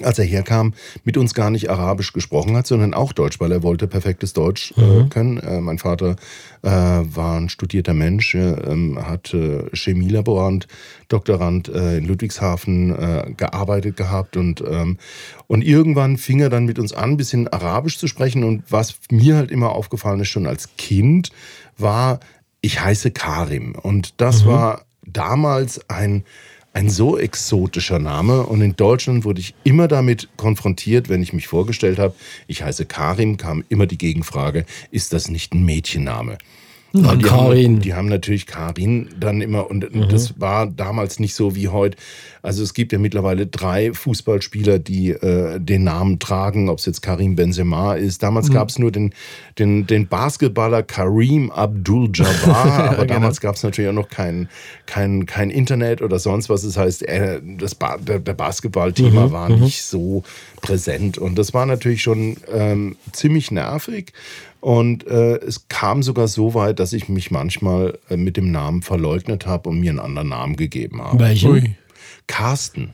als 0.04 0.20
er 0.20 0.26
herkam, 0.26 0.74
mit 1.04 1.18
uns 1.18 1.34
gar 1.34 1.50
nicht 1.50 1.70
Arabisch 1.70 2.14
gesprochen 2.14 2.56
hat, 2.56 2.68
sondern 2.68 2.94
auch 2.94 3.14
Deutsch, 3.14 3.40
weil 3.40 3.52
er 3.52 3.64
wollte 3.64 3.88
perfektes 3.88 4.34
Deutsch 4.34 4.74
äh, 4.78 5.08
können. 5.10 5.38
Äh, 5.38 5.62
mein 5.62 5.78
Vater 5.78 6.16
äh, 6.62 6.70
war 6.70 7.38
ein 7.38 7.50
studierter 7.50 7.94
Mensch, 7.94 8.36
äh, 8.36 8.52
ähm, 8.52 9.00
hat 9.02 9.34
äh, 9.34 9.64
Chemielaborant, 9.74 10.68
Doktorand 11.08 11.70
äh, 11.70 11.98
in 11.98 12.06
Ludwigshafen 12.06 12.96
äh, 12.96 13.34
gearbeitet 13.36 13.98
gehabt 13.98 14.38
und, 14.38 14.62
ähm, 14.62 14.98
und 15.48 15.64
irgendwann 15.64 16.18
fing 16.18 16.40
er 16.40 16.50
dann 16.50 16.66
mit 16.66 16.80
uns 16.80 16.94
an, 16.94 17.12
ein 17.12 17.18
bisschen 17.18 17.48
Arabisch 17.48 17.98
zu 17.98 18.08
sprechen 18.08 18.44
und 18.44 18.64
was 18.70 19.00
mir 19.12 19.36
halt 19.36 19.52
immer 19.52 19.72
aufgefallen 19.72 20.20
ist, 20.20 20.30
schon 20.30 20.48
als 20.48 20.76
Kind, 20.78 21.32
war, 21.78 22.20
ich 22.62 22.82
heiße 22.82 23.12
Karim. 23.12 23.74
Und 23.74 24.22
das 24.22 24.46
war 24.46 24.86
damals 25.06 25.90
ein 25.90 26.24
ein 26.74 26.90
so 26.90 27.18
exotischer 27.18 28.00
Name. 28.00 28.46
Und 28.46 28.62
in 28.62 28.76
Deutschland 28.76 29.26
wurde 29.26 29.42
ich 29.42 29.56
immer 29.64 29.88
damit 29.88 30.30
konfrontiert, 30.38 31.10
wenn 31.10 31.22
ich 31.22 31.34
mich 31.34 31.48
vorgestellt 31.48 32.00
habe, 32.00 32.16
ich 32.48 32.64
heiße 32.64 32.86
Karim, 32.86 33.38
kam 33.38 33.64
immer 33.70 33.86
die 33.86 33.98
Gegenfrage, 33.98 34.66
ist 34.92 35.14
das 35.14 35.30
nicht 35.30 35.54
ein 35.54 35.64
Mädchenname? 35.66 36.38
Na, 36.92 37.16
die, 37.16 37.24
Karin. 37.24 37.76
Haben, 37.76 37.82
die 37.82 37.94
haben 37.94 38.08
natürlich 38.08 38.48
Karin 38.48 39.10
dann 39.20 39.42
immer, 39.42 39.70
und 39.70 39.88
das 40.12 40.40
war 40.40 40.66
damals 40.66 41.20
nicht 41.20 41.36
so 41.36 41.56
wie 41.56 41.68
heute. 41.68 41.98
Also 42.42 42.64
es 42.64 42.74
gibt 42.74 42.94
ja 42.94 43.00
mittlerweile 43.00 43.48
drei 43.48 43.94
Fußballspieler, 43.94 44.80
die 44.80 45.12
äh, 45.12 45.60
den 45.60 45.84
Namen 45.84 46.20
tragen, 46.20 46.70
ob 46.70 46.80
es 46.80 46.86
jetzt 46.86 47.02
Karim 47.02 47.36
Benzema 47.36 47.96
ist. 47.96 48.24
Damals 48.24 48.50
gab 48.52 48.70
es 48.70 48.80
nur 48.80 48.92
den, 48.92 49.14
den, 49.60 49.86
den 49.88 50.08
Basketballer 50.08 50.82
Karim 50.84 51.52
Abdul-Jabbar, 51.52 52.90
aber 52.92 53.06
damals 53.06 53.42
gab 53.42 53.56
es 53.56 53.64
natürlich 53.64 53.90
auch 53.90 53.96
noch 53.96 54.10
kein, 54.10 54.48
kein, 54.86 55.26
kein 55.26 55.50
Internet 55.50 56.02
oder 56.02 56.18
sonst 56.18 56.50
was. 56.50 56.64
Das 56.64 56.78
heißt, 56.78 57.04
äh, 57.08 57.42
das 57.58 57.76
ba 57.76 57.98
der, 57.98 58.20
der 58.20 58.34
Basketballthema 58.34 59.32
war 59.32 59.50
nicht 59.50 59.84
so 59.84 60.24
präsent. 60.62 61.18
Und 61.18 61.38
das 61.38 61.54
war 61.54 61.66
natürlich 61.66 62.02
schon 62.02 62.38
ähm, 62.52 62.96
ziemlich 63.12 63.52
nervig. 63.52 64.14
Und 64.62 65.08
äh, 65.08 65.38
es 65.38 65.68
kam 65.70 66.04
sogar 66.04 66.28
so 66.28 66.54
weit, 66.54 66.80
dass 66.80 66.92
ich 66.94 67.08
mich 67.08 67.32
manchmal 67.32 67.98
äh, 68.10 68.18
mit 68.18 68.36
dem 68.36 68.52
Namen 68.52 68.82
verleugnet 68.82 69.46
habe 69.46 69.70
und 69.70 69.80
mir 69.80 69.92
einen 69.92 70.00
anderen 70.00 70.30
Namen 70.30 70.56
gegeben 70.58 71.02
habe. 71.02 71.20
Welchen? 71.20 71.78
Carsten. 72.28 72.94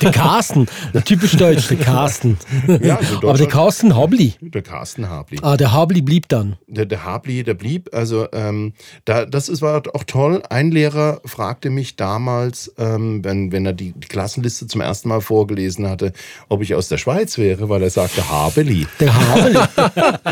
Der 0.00 0.12
Carsten. 0.12 0.66
Der 0.94 1.04
typisch 1.04 1.36
deutsch, 1.36 1.68
der 1.68 1.76
Carsten. 1.76 2.38
Ja, 2.80 2.96
also 2.96 3.16
Aber 3.28 3.36
der 3.36 3.48
Carsten 3.48 3.94
Habli. 3.94 4.34
Der 4.40 4.62
Carsten 4.62 5.10
Habli. 5.10 5.38
Ah, 5.42 5.58
der 5.58 5.72
Habli 5.72 6.00
blieb 6.00 6.26
dann. 6.28 6.56
Der, 6.68 6.86
der 6.86 7.04
Habli, 7.04 7.42
der 7.42 7.52
blieb. 7.52 7.90
Also 7.92 8.28
ähm, 8.32 8.72
da, 9.04 9.26
das 9.26 9.50
ist, 9.50 9.60
war 9.60 9.82
auch 9.92 10.04
toll. 10.04 10.42
Ein 10.48 10.70
Lehrer 10.70 11.20
fragte 11.26 11.68
mich 11.68 11.96
damals, 11.96 12.72
ähm, 12.78 13.22
wenn, 13.24 13.52
wenn 13.52 13.66
er 13.66 13.74
die, 13.74 13.92
die 13.92 14.08
Klassenliste 14.08 14.66
zum 14.68 14.80
ersten 14.80 15.10
Mal 15.10 15.20
vorgelesen 15.20 15.86
hatte, 15.86 16.14
ob 16.48 16.62
ich 16.62 16.74
aus 16.74 16.88
der 16.88 16.96
Schweiz 16.96 17.36
wäre, 17.36 17.68
weil 17.68 17.82
er 17.82 17.90
sagte 17.90 18.30
Habeli. 18.30 18.86
Der 19.00 19.14
Habli. 19.14 19.58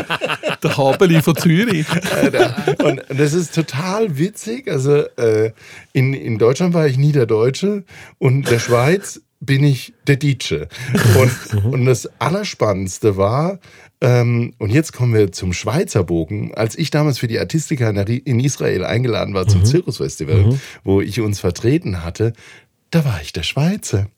Der 0.63 0.77
Habeli 0.77 1.21
von 1.23 1.35
Zürich. 1.35 1.87
Und 2.83 3.01
das 3.09 3.33
ist 3.33 3.55
total 3.55 4.17
witzig. 4.17 4.69
Also 4.69 4.97
äh, 5.17 5.51
in, 5.93 6.13
in 6.13 6.37
Deutschland 6.37 6.73
war 6.73 6.87
ich 6.87 6.97
nie 6.97 7.11
der 7.11 7.25
Deutsche 7.25 7.83
und 8.17 8.35
in 8.35 8.43
der 8.43 8.59
Schweiz 8.59 9.21
bin 9.39 9.63
ich 9.63 9.93
der 10.05 10.17
Dietsche. 10.17 10.67
Und, 11.17 11.65
und 11.65 11.85
das 11.85 12.07
Allerspannendste 12.19 13.17
war, 13.17 13.59
ähm, 13.99 14.53
und 14.59 14.71
jetzt 14.71 14.93
kommen 14.93 15.13
wir 15.13 15.31
zum 15.31 15.51
Schweizer 15.53 16.03
Bogen, 16.03 16.53
als 16.53 16.77
ich 16.77 16.91
damals 16.91 17.19
für 17.19 17.27
die 17.27 17.39
Artistika 17.39 17.89
in, 17.89 18.39
Israel 18.39 18.85
eingeladen 18.85 19.33
war 19.33 19.47
zum 19.47 19.65
Zirkusfestival, 19.65 20.59
wo 20.83 21.01
ich 21.01 21.21
uns 21.21 21.39
vertreten 21.39 22.03
hatte, 22.03 22.33
da 22.91 23.05
war 23.05 23.19
ich 23.21 23.33
der 23.33 23.43
Schweizer. 23.43 24.07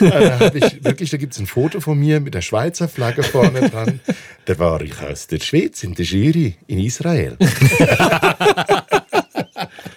Äh, 0.00 0.10
da 0.10 0.40
hab 0.40 0.54
ich 0.54 0.84
wirklich, 0.84 1.08
da 1.08 1.16
gibt 1.16 1.32
es 1.32 1.38
ein 1.38 1.46
Foto 1.46 1.80
von 1.80 1.98
mir 1.98 2.20
mit 2.20 2.34
der 2.34 2.42
Schweizer 2.42 2.86
Flagge 2.86 3.22
vorne 3.22 3.70
dran. 3.70 4.00
Da 4.44 4.58
war 4.58 4.82
ich 4.82 5.00
aus 5.00 5.26
der 5.26 5.40
Schweiz 5.40 5.82
in 5.82 5.94
der 5.94 6.04
Jury 6.04 6.54
in 6.66 6.78
Israel. 6.78 7.38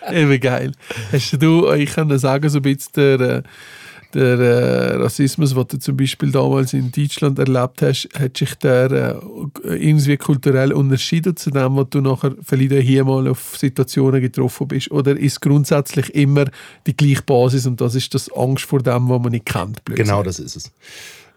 Eben 0.11 0.39
geil. 0.39 0.71
Hast 1.11 1.41
du, 1.41 1.71
ich 1.73 1.93
kann 1.93 2.09
dir 2.09 2.19
sagen, 2.19 2.49
so 2.49 2.59
ein 2.59 2.61
bisschen 2.61 2.93
der, 2.95 3.19
äh, 3.19 3.43
der 4.13 4.39
äh, 4.39 4.95
Rassismus, 4.95 5.53
den 5.53 5.67
du 5.67 5.79
zum 5.79 5.97
Beispiel 5.97 6.31
damals 6.31 6.73
in 6.73 6.91
Deutschland 6.91 7.39
erlebt 7.39 7.81
hast, 7.81 8.09
hat 8.17 8.37
sich 8.37 8.55
der 8.55 8.91
äh, 8.91 9.75
irgendwie 9.75 10.17
kulturell 10.17 10.73
unterschieden 10.73 11.35
zu 11.35 11.51
dem, 11.51 11.75
was 11.75 11.87
du 11.89 12.01
nachher 12.01 12.33
vielleicht 12.41 12.71
hier 12.71 13.03
mal 13.03 13.27
auf 13.27 13.57
Situationen 13.57 14.21
getroffen 14.21 14.67
bist? 14.67 14.91
Oder 14.91 15.17
ist 15.17 15.41
grundsätzlich 15.41 16.13
immer 16.15 16.45
die 16.85 16.95
gleiche 16.95 17.23
Basis 17.23 17.67
und 17.67 17.81
das 17.81 17.95
ist 17.95 18.13
das 18.13 18.31
Angst 18.31 18.65
vor 18.65 18.81
dem, 18.81 19.09
was 19.09 19.21
man 19.21 19.31
nicht 19.31 19.45
kennt? 19.45 19.83
blöd 19.83 19.97
Genau 19.97 20.23
das 20.23 20.39
ist 20.39 20.55
es. 20.55 20.71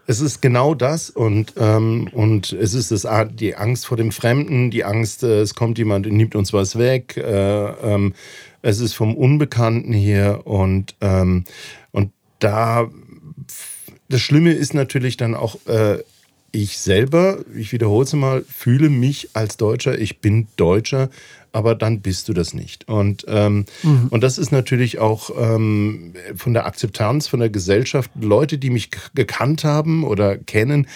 Es 0.07 0.19
ist 0.19 0.41
genau 0.41 0.73
das 0.73 1.09
und, 1.09 1.53
ähm, 1.57 2.09
und 2.11 2.53
es 2.53 2.73
ist 2.73 2.91
das, 2.91 3.07
die 3.33 3.55
Angst 3.55 3.85
vor 3.85 3.97
dem 3.97 4.11
Fremden, 4.11 4.71
die 4.71 4.83
Angst, 4.83 5.23
es 5.23 5.53
kommt 5.53 5.77
jemand 5.77 6.07
und 6.07 6.17
nimmt 6.17 6.35
uns 6.35 6.51
was 6.53 6.77
weg. 6.77 7.15
Äh, 7.17 7.69
ähm, 7.83 8.13
es 8.61 8.79
ist 8.79 8.93
vom 8.93 9.15
Unbekannten 9.15 9.93
hier 9.93 10.41
und, 10.45 10.95
ähm, 11.01 11.45
und 11.91 12.11
da, 12.39 12.89
das 14.09 14.21
Schlimme 14.21 14.53
ist 14.53 14.73
natürlich 14.73 15.17
dann 15.17 15.35
auch, 15.35 15.55
äh, 15.67 15.99
ich 16.51 16.77
selber, 16.79 17.39
ich 17.55 17.71
wiederhole 17.71 18.03
es 18.03 18.13
mal, 18.13 18.43
fühle 18.43 18.89
mich 18.89 19.29
als 19.33 19.57
Deutscher, 19.57 19.97
ich 19.97 20.19
bin 20.19 20.47
Deutscher, 20.57 21.09
aber 21.51 21.75
dann 21.75 22.01
bist 22.01 22.29
du 22.29 22.33
das 22.33 22.53
nicht. 22.53 22.87
Und, 22.87 23.25
ähm, 23.27 23.65
und 24.09 24.23
das 24.23 24.37
ist 24.37 24.51
natürlich 24.51 24.99
auch 24.99 25.29
ähm, 25.37 26.13
von 26.35 26.53
der 26.53 26.65
Akzeptanz, 26.65 27.27
von 27.27 27.39
der 27.39 27.49
Gesellschaft, 27.49 28.11
Leute, 28.19 28.57
die 28.57 28.69
mich 28.69 28.89
gekannt 29.13 29.63
haben 29.63 30.03
oder 30.03 30.37
kennen, 30.37 30.87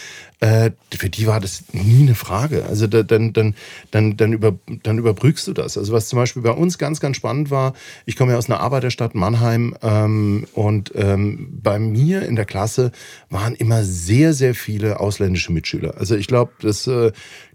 äh, 0.42 0.72
für 0.94 1.10
die 1.10 1.28
war 1.28 1.40
das 1.40 1.64
nie 1.72 2.04
eine 2.04 2.16
Frage. 2.16 2.66
Also 2.66 2.88
da, 2.88 3.04
dann, 3.04 3.34
dann, 3.34 3.56
dann, 3.92 4.18
dann, 4.18 4.34
über, 4.34 4.58
dann 4.84 4.98
überbrückst 4.98 5.48
du 5.48 5.54
das. 5.54 5.78
Also 5.78 5.94
was 5.94 6.10
zum 6.10 6.18
Beispiel 6.18 6.42
bei 6.42 6.52
uns 6.52 6.78
ganz, 6.78 7.00
ganz 7.00 7.18
spannend 7.18 7.52
war, 7.52 7.74
ich 8.06 8.16
komme 8.16 8.34
ja 8.34 8.38
aus 8.38 8.50
einer 8.50 8.60
Arbeiterstadt 8.60 9.16
Mannheim 9.16 9.76
ähm, 9.82 10.46
und 10.54 10.92
ähm, 10.96 11.48
bei 11.64 11.80
mir 11.80 12.24
in 12.24 12.36
der 12.36 12.46
Klasse 12.46 12.92
waren 13.30 13.56
immer 13.56 13.84
sehr, 13.84 14.34
sehr 14.34 14.56
viele 14.56 15.00
ausländische 15.00 15.52
Mitschüler. 15.52 15.96
Also 15.98 16.16
ich 16.16 16.28
glaube, 16.28 16.52
äh, 16.64 17.12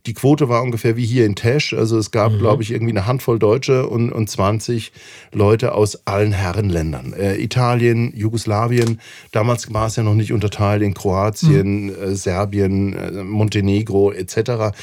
die 0.07 0.15
Quote 0.15 0.49
war 0.49 0.63
ungefähr 0.63 0.97
wie 0.97 1.05
hier 1.05 1.27
in 1.27 1.35
Tesch. 1.35 1.75
Also 1.75 1.99
es 1.99 2.11
gab, 2.11 2.39
glaube 2.39 2.63
ich, 2.63 2.71
irgendwie 2.71 2.90
eine 2.91 3.07
Handvoll 3.07 3.39
Deutsche 3.39 3.89
und, 3.89 4.13
und 4.13 4.29
20 4.29 4.93
Leute 5.33 5.75
aus 5.75 6.07
allen 6.07 6.33
Herrenländern. 6.33 7.13
Äh, 7.13 7.37
Italien, 7.37 8.13
Jugoslawien, 8.17 9.01
damals 9.33 9.73
war 9.73 9.87
es 9.87 9.97
ja 9.97 10.03
noch 10.03 10.15
nicht 10.15 10.33
unterteilt 10.33 10.83
in 10.83 10.95
Kroatien, 10.95 11.95
äh, 11.95 12.15
Serbien, 12.15 12.95
äh, 12.95 13.23
Montenegro 13.23 14.13
etc. 14.13 14.75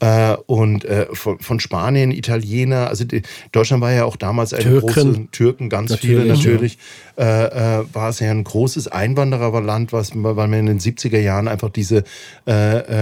Äh, 0.00 0.36
und 0.46 0.84
äh, 0.84 1.06
von, 1.12 1.38
von 1.38 1.60
Spanien, 1.60 2.10
Italiener, 2.10 2.88
also 2.88 3.04
die, 3.04 3.22
Deutschland 3.52 3.82
war 3.82 3.92
ja 3.92 4.04
auch 4.04 4.16
damals 4.16 4.52
eine 4.52 4.64
Türken. 4.64 4.86
große, 4.86 5.26
Türken, 5.32 5.68
ganz 5.68 5.94
viele 5.96 6.26
Natürlich, 6.26 6.78
ja. 7.16 7.24
natürlich 7.24 7.88
äh, 7.88 7.94
war 7.94 8.10
es 8.10 8.20
ja 8.20 8.30
ein 8.30 8.44
großes 8.44 8.88
Einwandererland, 8.88 9.92
was, 9.92 10.12
weil 10.14 10.34
man 10.34 10.52
in 10.54 10.66
den 10.66 10.80
70er 10.80 11.18
Jahren 11.18 11.48
einfach 11.48 11.70
diese 11.70 12.04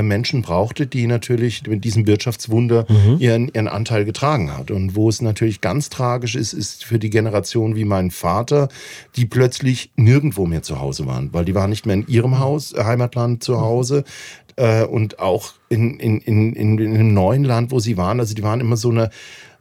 Menschen 0.03 0.43
brauchte, 0.43 0.87
die 0.87 1.07
natürlich 1.07 1.67
mit 1.67 1.85
diesem 1.85 2.07
Wirtschaftswunder 2.07 2.87
ihren, 3.19 3.49
ihren 3.49 3.69
Anteil 3.69 4.05
getragen 4.05 4.51
hat. 4.57 4.71
Und 4.71 4.95
wo 4.97 5.09
es 5.09 5.21
natürlich 5.23 5.61
ganz 5.61 5.89
tragisch 5.91 6.35
ist, 6.35 6.53
ist 6.53 6.85
für 6.85 6.99
die 6.99 7.11
Generation 7.11 7.77
wie 7.77 7.85
mein 7.85 8.11
Vater, 8.11 8.69
die 9.17 9.27
plötzlich 9.27 9.91
nirgendwo 9.97 10.47
mehr 10.47 10.63
zu 10.63 10.81
Hause 10.81 11.07
waren, 11.07 11.33
weil 11.33 11.45
die 11.45 11.55
waren 11.55 11.71
nicht 11.71 11.87
mehr 11.87 11.95
in 11.97 12.07
ihrem 12.07 12.39
Haus, 12.39 12.73
äh, 12.73 12.85
Heimatland 12.85 13.43
zu 13.43 13.61
Hause. 13.61 14.05
Äh, 14.57 14.85
und 14.85 15.19
auch 15.19 15.55
in, 15.69 15.99
in, 15.99 16.21
in, 16.21 16.53
in, 16.55 16.79
in 16.79 16.95
einem 16.95 17.13
neuen 17.13 17.43
Land, 17.45 17.73
wo 17.73 17.81
sie 17.81 17.97
waren, 17.97 18.21
also 18.21 18.35
die 18.35 18.43
waren 18.45 18.61
immer 18.61 18.77
so 18.77 18.91
eine 18.91 19.11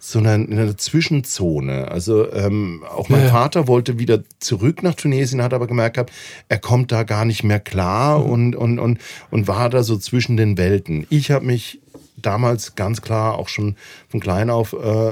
so 0.06 0.20
eine, 0.20 0.32
eine 0.34 0.76
Zwischenzone. 0.76 1.90
Also 1.90 2.30
ähm, 2.34 2.84
auch 2.94 3.08
mein 3.08 3.22
Ja. 3.24 3.30
Vater 3.30 3.70
wollte 3.70 4.00
wieder 4.00 4.20
zurück 4.40 4.84
nach 4.84 4.96
Tunesien, 4.96 5.42
hat 5.42 5.54
aber 5.54 5.66
gemerkt 5.66 5.96
gehabt, 5.96 6.12
er 6.50 6.60
kommt 6.60 6.92
da 6.92 7.04
gar 7.04 7.24
nicht 7.24 7.44
mehr 7.46 7.62
klar 7.62 8.20
Mhm. 8.20 8.26
und, 8.30 8.56
und, 8.58 8.80
und, 8.80 9.00
und 9.32 9.48
war 9.48 9.70
da 9.70 9.82
so 9.82 9.98
zwischen 9.98 10.36
den 10.36 10.58
Welten. 10.58 11.08
Ich 11.10 11.32
habe 11.32 11.46
mich 11.46 11.80
damals 12.25 12.75
ganz 12.75 13.01
klar 13.01 13.38
auch 13.38 13.48
schon 13.48 13.75
von 14.10 14.20
klein 14.20 14.50
auf, 14.50 14.74
äh, 14.74 15.12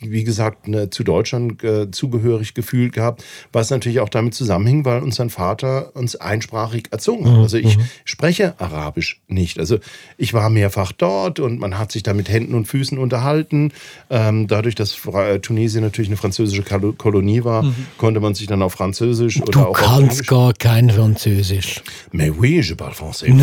wie 0.00 0.24
gesagt, 0.24 0.66
ne, 0.66 0.88
zu 0.90 1.04
Deutschland 1.04 1.62
äh, 1.62 1.90
zugehörig 1.90 2.54
gefühlt 2.54 2.92
gehabt, 2.94 3.22
was 3.52 3.68
natürlich 3.70 4.00
auch 4.00 4.08
damit 4.08 4.34
zusammenhing, 4.34 4.84
weil 4.84 5.02
uns 5.02 5.16
sein 5.16 5.28
Vater 5.30 5.94
uns 5.94 6.16
einsprachig 6.16 6.88
erzogen 6.90 7.30
hat. 7.30 7.38
Also 7.38 7.58
ich 7.58 7.78
spreche 8.04 8.54
Arabisch 8.58 9.20
nicht. 9.28 9.58
Also 9.58 9.78
ich 10.16 10.32
war 10.32 10.48
mehrfach 10.48 10.92
dort 10.92 11.38
und 11.38 11.60
man 11.60 11.78
hat 11.78 11.92
sich 11.92 12.02
da 12.02 12.14
mit 12.14 12.28
Händen 12.30 12.54
und 12.54 12.66
Füßen 12.66 12.96
unterhalten. 12.98 13.72
Ähm, 14.08 14.46
dadurch, 14.46 14.74
dass 14.74 14.92
Fra- 14.94 15.28
äh, 15.28 15.40
Tunesien 15.40 15.82
natürlich 15.84 16.08
eine 16.08 16.16
französische 16.16 16.62
Kolonie 16.62 17.44
war, 17.44 17.64
konnte 17.98 18.20
man 18.20 18.34
sich 18.34 18.46
dann 18.46 18.62
auf 18.62 18.72
Französisch 18.72 19.40
oder 19.42 19.50
Du 19.52 19.60
auch 19.60 19.68
auf 19.70 19.76
kannst 19.76 20.12
Englisch. 20.12 20.26
gar 20.28 20.52
kein 20.54 20.88
Französisch. 20.90 21.82
Mais 22.12 22.30
oui, 22.38 22.60
je 22.60 22.74
parle 22.74 22.94
français. 22.94 23.26
Du 23.26 23.36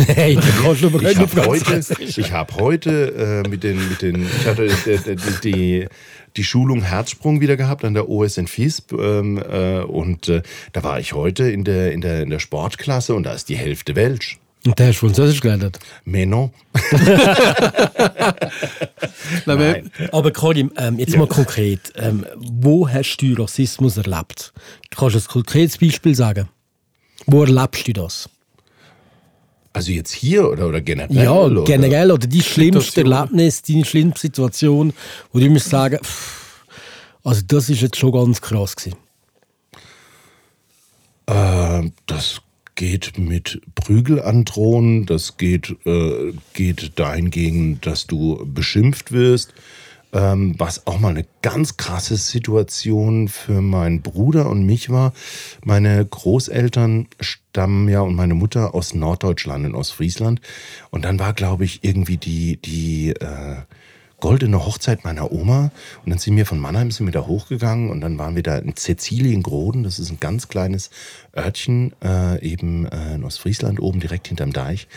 kannst 0.62 0.84
aber 0.84 1.02
Ich 1.02 1.16
habe 1.18 1.46
heute, 1.46 1.80
ich 2.00 2.32
hab 2.32 2.60
heute 2.60 3.42
äh, 3.44 3.48
mit 3.48 3.62
den, 3.62 3.88
mit 3.88 4.02
den, 4.02 4.26
ich 4.26 4.46
hatte 4.46 4.68
die, 5.42 5.52
die, 5.52 5.86
die, 6.36 6.44
Schulung 6.44 6.82
Herzsprung 6.82 7.40
wieder 7.40 7.56
gehabt 7.56 7.84
an 7.84 7.94
der 7.94 8.08
OSN 8.08 8.46
FISP 8.46 8.92
ähm, 8.92 9.38
äh, 9.38 9.80
und 9.80 10.28
äh, 10.28 10.42
da 10.72 10.82
war 10.82 11.00
ich 11.00 11.12
heute 11.12 11.50
in 11.50 11.64
der, 11.64 11.92
in, 11.92 12.00
der, 12.00 12.22
in 12.22 12.30
der 12.30 12.38
Sportklasse 12.38 13.14
und 13.14 13.24
da 13.24 13.32
ist 13.32 13.48
die 13.48 13.56
Hälfte 13.56 13.96
Welsch. 13.96 14.38
Und 14.66 14.78
der 14.78 14.88
hast 14.88 14.98
Französisch 14.98 15.40
gelernt. 15.40 15.78
Mais 16.04 16.26
non. 16.26 16.50
Nein. 19.46 19.90
Aber 20.10 20.30
Karim, 20.30 20.72
ähm, 20.76 20.98
jetzt 20.98 21.16
mal 21.16 21.28
konkret. 21.28 21.92
Ähm, 21.94 22.26
wo 22.36 22.88
hast 22.88 23.18
du 23.18 23.34
Rassismus 23.40 23.96
erlebt? 23.96 24.52
Kannst 24.90 25.14
du 25.14 25.20
ein 25.20 25.26
konkretes 25.26 25.78
Beispiel 25.78 26.14
sagen? 26.14 26.48
Wo 27.26 27.44
erlebst 27.44 27.86
du 27.88 27.92
das? 27.92 28.28
Also 29.78 29.92
jetzt 29.92 30.10
hier 30.10 30.50
oder, 30.50 30.66
oder 30.66 30.80
generell? 30.80 31.16
Ja, 31.24 31.32
oder? 31.32 31.62
generell. 31.62 32.10
Oder 32.10 32.26
die 32.26 32.42
schlimmste 32.42 32.80
Situation. 32.80 33.12
Erlebnis, 33.12 33.62
deine 33.62 33.84
schlimmste 33.84 34.20
Situation, 34.22 34.92
wo 35.32 35.38
du 35.38 35.48
musst 35.48 35.68
sagen, 35.68 36.00
pff, 36.02 36.64
also 37.22 37.42
das 37.46 37.70
ist 37.70 37.82
jetzt 37.82 37.96
schon 37.96 38.10
ganz 38.10 38.40
krass 38.40 38.74
gewesen. 38.74 38.96
Äh, 41.26 41.92
das 42.06 42.42
geht 42.74 43.18
mit 43.18 43.60
Prügel 43.76 44.20
androhen, 44.20 45.06
das 45.06 45.36
geht, 45.36 45.76
äh, 45.86 46.32
geht 46.54 46.98
dahingegen, 46.98 47.80
dass 47.80 48.08
du 48.08 48.44
beschimpft 48.52 49.12
wirst. 49.12 49.54
Ähm, 50.12 50.54
was 50.56 50.86
auch 50.86 50.98
mal 50.98 51.10
eine 51.10 51.26
ganz 51.42 51.76
krasse 51.76 52.16
Situation 52.16 53.28
für 53.28 53.60
meinen 53.60 54.00
Bruder 54.00 54.48
und 54.48 54.64
mich 54.64 54.88
war. 54.88 55.12
Meine 55.62 56.04
Großeltern 56.04 57.08
stammen 57.20 57.88
ja 57.88 58.00
und 58.00 58.14
meine 58.14 58.34
Mutter 58.34 58.74
aus 58.74 58.94
Norddeutschland 58.94 59.66
in 59.66 59.74
Ostfriesland. 59.74 60.40
Und 60.90 61.04
dann 61.04 61.18
war, 61.18 61.34
glaube 61.34 61.64
ich, 61.64 61.84
irgendwie 61.84 62.16
die, 62.16 62.56
die 62.56 63.10
äh, 63.10 63.56
goldene 64.20 64.64
Hochzeit 64.64 65.04
meiner 65.04 65.32
Oma. 65.32 65.70
Und 66.04 66.10
dann 66.10 66.18
sind 66.18 66.36
wir 66.36 66.46
von 66.46 66.58
Mannheim 66.58 66.90
sind 66.90 67.06
wir 67.06 67.12
da 67.12 67.26
hochgegangen 67.26 67.90
und 67.90 68.00
dann 68.00 68.18
waren 68.18 68.34
wir 68.34 68.42
da 68.42 68.56
in 68.56 68.74
Cäciliengroden. 68.76 69.82
Das 69.82 69.98
ist 69.98 70.10
ein 70.10 70.20
ganz 70.20 70.48
kleines 70.48 70.90
Örtchen, 71.36 71.94
äh, 72.02 72.40
eben 72.42 72.86
äh, 72.86 73.14
in 73.14 73.24
Ostfriesland, 73.24 73.80
oben 73.80 74.00
direkt 74.00 74.28
hinterm 74.28 74.52
Deich. 74.52 74.88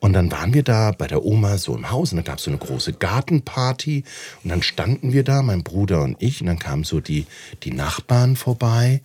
Und 0.00 0.12
dann 0.12 0.30
waren 0.30 0.54
wir 0.54 0.62
da 0.62 0.92
bei 0.92 1.08
der 1.08 1.24
Oma 1.24 1.58
so 1.58 1.74
im 1.74 1.90
Haus 1.90 2.12
und 2.12 2.18
da 2.18 2.22
gab 2.22 2.38
es 2.38 2.44
so 2.44 2.50
eine 2.50 2.58
große 2.58 2.92
Gartenparty. 2.92 4.04
Und 4.44 4.50
dann 4.50 4.62
standen 4.62 5.12
wir 5.12 5.24
da, 5.24 5.42
mein 5.42 5.64
Bruder 5.64 6.02
und 6.02 6.16
ich, 6.20 6.40
und 6.40 6.46
dann 6.46 6.60
kamen 6.60 6.84
so 6.84 7.00
die, 7.00 7.26
die 7.64 7.72
Nachbarn 7.72 8.36
vorbei 8.36 9.00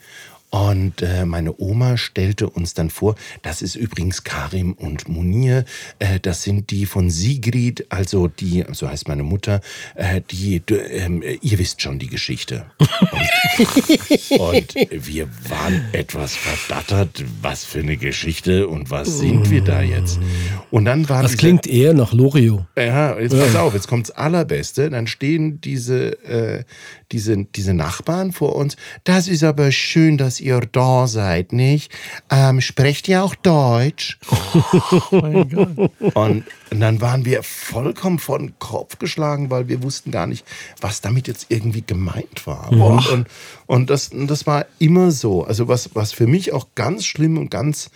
und 0.54 1.02
äh, 1.02 1.26
meine 1.26 1.60
Oma 1.60 1.98
stellte 1.98 2.48
uns 2.48 2.76
dann 2.76 2.92
vor, 2.92 3.16
das 3.42 3.64
ist 3.64 3.74
übrigens 3.74 4.24
Karim 4.24 4.74
und 4.74 5.10
Munir, 5.10 5.66
äh, 5.98 6.20
das 6.20 6.44
sind 6.44 6.70
die 6.70 6.86
von 6.86 7.10
Sigrid, 7.10 7.88
also 7.90 8.28
die, 8.28 8.64
so 8.72 8.88
heißt 8.88 9.08
meine 9.08 9.24
Mutter, 9.24 9.62
äh, 9.96 10.22
die, 10.30 10.62
äh, 10.70 11.40
ihr 11.42 11.58
wisst 11.58 11.82
schon 11.82 11.98
die 11.98 12.06
Geschichte. 12.06 12.68
Und, 12.78 14.40
und, 14.40 14.76
wir 14.92 15.28
waren 15.50 15.86
etwas 15.92 16.36
verdattert, 16.36 17.24
was 17.42 17.66
für 17.66 17.80
eine 17.80 17.98
Geschichte 17.98 18.68
und 18.68 18.92
was 18.92 19.18
sind 19.18 19.50
wir 19.50 19.62
da 19.62 19.82
jetzt? 19.82 20.20
Und 20.70 20.86
dann 20.86 21.10
waren 21.10 21.24
Das 21.24 21.32
diese, 21.32 21.40
klingt 21.40 21.66
eher 21.66 21.96
nach 21.96 22.14
Lorio. 22.14 22.68
Ja, 22.78 23.20
jetzt 23.20 23.36
pass 23.36 23.56
auf, 23.56 23.74
jetzt 23.74 23.88
kommt's 23.88 24.12
Allerbeste. 24.12 24.92
Dann 24.92 25.08
stehen 25.08 25.62
diese, 25.62 26.12
äh, 26.24 26.64
diese, 27.12 27.44
diese 27.44 27.74
Nachbarn 27.74 28.32
vor 28.34 28.56
uns. 28.56 28.78
Das 29.04 29.28
ist 29.28 29.44
aber 29.44 29.72
schön, 29.72 30.20
dass 30.20 30.43
ihr 30.44 30.60
da 30.60 31.08
seid, 31.08 31.54
nicht? 31.54 31.92
Ähm, 32.30 32.62
sprecht 32.62 33.08
ihr 33.08 33.24
auch 33.24 33.36
Deutsch? 33.36 34.20
Oh 35.12 35.22
mein 35.22 35.50
Gott. 35.50 35.92
Und, 36.16 36.44
und 36.72 36.80
dann 36.80 37.02
waren 37.02 37.26
wir 37.26 37.44
vollkommen 37.44 38.20
vor 38.20 38.40
den 38.40 38.58
Kopf 38.60 38.98
geschlagen, 39.00 39.50
weil 39.50 39.68
wir 39.68 39.84
wussten 39.84 40.12
gar 40.12 40.28
nicht, 40.28 40.46
was 40.82 41.02
damit 41.02 41.28
jetzt 41.28 41.48
irgendwie 41.50 41.84
gemeint 41.86 42.46
war. 42.46 42.72
Und, 42.72 43.08
und, 43.10 43.28
und, 43.66 43.90
das, 43.90 44.10
und 44.10 44.28
das 44.28 44.46
war 44.48 44.66
immer 44.80 45.12
so. 45.12 45.44
Also 45.44 45.68
was, 45.68 45.92
was 45.94 46.12
für 46.14 46.28
mich 46.28 46.54
auch 46.54 46.68
ganz 46.76 47.06
schlimm 47.06 47.38
und 47.38 47.50
ganz 47.50 47.90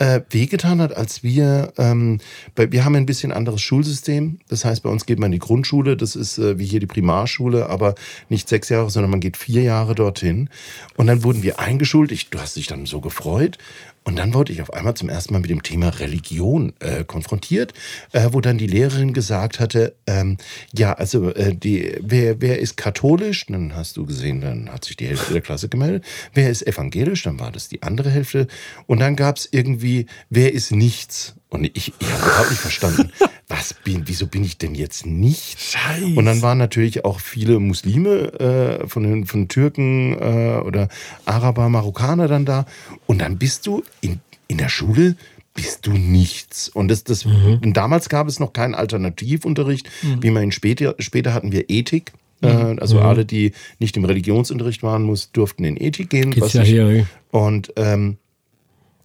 äh, 0.00 0.22
wehgetan 0.30 0.80
hat, 0.80 0.96
als 0.96 1.22
wir, 1.22 1.74
ähm, 1.76 2.20
bei, 2.54 2.72
wir 2.72 2.86
haben 2.86 2.94
ein 2.94 3.04
bisschen 3.04 3.32
anderes 3.32 3.60
Schulsystem. 3.60 4.38
Das 4.48 4.64
heißt, 4.64 4.82
bei 4.82 4.88
uns 4.88 5.04
geht 5.04 5.18
man 5.18 5.26
in 5.26 5.32
die 5.32 5.38
Grundschule, 5.38 5.94
das 5.96 6.16
ist 6.16 6.38
äh, 6.38 6.58
wie 6.58 6.64
hier 6.64 6.80
die 6.80 6.86
Primarschule, 6.86 7.68
aber 7.68 7.94
nicht 8.30 8.48
sechs 8.48 8.70
Jahre, 8.70 8.88
sondern 8.88 9.10
man 9.10 9.20
geht 9.20 9.36
vier 9.36 9.62
Jahre 9.62 9.94
dorthin. 9.94 10.48
Und 10.96 11.06
dann 11.06 11.22
wurden 11.22 11.42
wir 11.42 11.60
eingeschult. 11.60 12.12
Ich, 12.12 12.30
du 12.30 12.40
hast 12.40 12.56
dich 12.56 12.66
dann 12.66 12.86
so 12.86 13.02
gefreut. 13.02 13.58
Und 14.02 14.16
dann 14.16 14.32
wurde 14.32 14.52
ich 14.52 14.62
auf 14.62 14.72
einmal 14.72 14.94
zum 14.94 15.08
ersten 15.08 15.34
Mal 15.34 15.40
mit 15.40 15.50
dem 15.50 15.62
Thema 15.62 15.88
Religion 15.88 16.72
äh, 16.80 17.04
konfrontiert, 17.04 17.74
äh, 18.12 18.28
wo 18.32 18.40
dann 18.40 18.56
die 18.56 18.66
Lehrerin 18.66 19.12
gesagt 19.12 19.60
hatte, 19.60 19.94
ähm, 20.06 20.38
ja, 20.72 20.94
also 20.94 21.34
äh, 21.34 21.54
die, 21.54 21.96
wer, 22.00 22.40
wer 22.40 22.58
ist 22.58 22.76
katholisch? 22.76 23.46
Dann 23.46 23.74
hast 23.76 23.96
du 23.96 24.06
gesehen, 24.06 24.40
dann 24.40 24.70
hat 24.72 24.86
sich 24.86 24.96
die 24.96 25.06
Hälfte 25.06 25.34
der 25.34 25.42
Klasse 25.42 25.68
gemeldet. 25.68 26.04
Wer 26.32 26.50
ist 26.50 26.66
evangelisch? 26.66 27.22
Dann 27.24 27.38
war 27.38 27.52
das 27.52 27.68
die 27.68 27.82
andere 27.82 28.10
Hälfte. 28.10 28.46
Und 28.86 29.00
dann 29.00 29.16
gab 29.16 29.36
es 29.36 29.48
irgendwie, 29.50 30.06
wer 30.30 30.52
ist 30.52 30.72
nichts? 30.72 31.34
Und 31.48 31.64
ich, 31.64 31.92
ich 31.98 32.12
habe 32.12 32.26
überhaupt 32.26 32.50
nicht 32.50 32.60
verstanden, 32.60 33.12
was 33.50 33.74
bin, 33.74 34.04
wieso 34.06 34.26
bin 34.28 34.44
ich 34.44 34.58
denn 34.58 34.74
jetzt 34.74 35.06
nicht? 35.06 35.60
Scheiße. 35.60 36.14
Und 36.14 36.24
dann 36.24 36.40
waren 36.40 36.56
natürlich 36.56 37.04
auch 37.04 37.18
viele 37.18 37.58
Muslime 37.58 38.80
äh, 38.80 38.86
von 38.86 39.02
den 39.02 39.26
von 39.26 39.48
Türken 39.48 40.14
äh, 40.14 40.60
oder 40.64 40.88
Araber, 41.24 41.68
Marokkaner 41.68 42.28
dann 42.28 42.44
da. 42.44 42.64
Und 43.06 43.20
dann 43.20 43.38
bist 43.38 43.66
du 43.66 43.82
in, 44.00 44.20
in 44.46 44.58
der 44.58 44.68
Schule 44.68 45.16
bist 45.52 45.86
du 45.86 45.90
nichts. 45.90 46.68
Und 46.68 46.88
das, 46.88 47.02
das, 47.02 47.24
mhm. 47.24 47.72
damals 47.72 48.08
gab 48.08 48.28
es 48.28 48.38
noch 48.38 48.52
keinen 48.52 48.74
Alternativunterricht, 48.74 49.90
mhm. 50.02 50.22
wie 50.22 50.30
man 50.30 50.44
ihn 50.44 50.52
später, 50.52 50.94
später 51.00 51.34
hatten 51.34 51.50
wir 51.50 51.68
Ethik. 51.68 52.12
Mhm. 52.42 52.78
also 52.80 52.96
mhm. 52.98 53.02
alle, 53.02 53.24
die 53.26 53.52
nicht 53.80 53.96
im 53.96 54.04
Religionsunterricht 54.04 54.82
waren, 54.82 55.02
muss, 55.02 55.32
durften 55.32 55.64
in 55.64 55.76
Ethik 55.76 56.08
gehen. 56.08 56.30
Geht's 56.30 56.54
ja 56.54 56.62
ich, 56.62 56.70
hier, 56.70 57.06
und 57.30 57.72
ähm, 57.76 58.16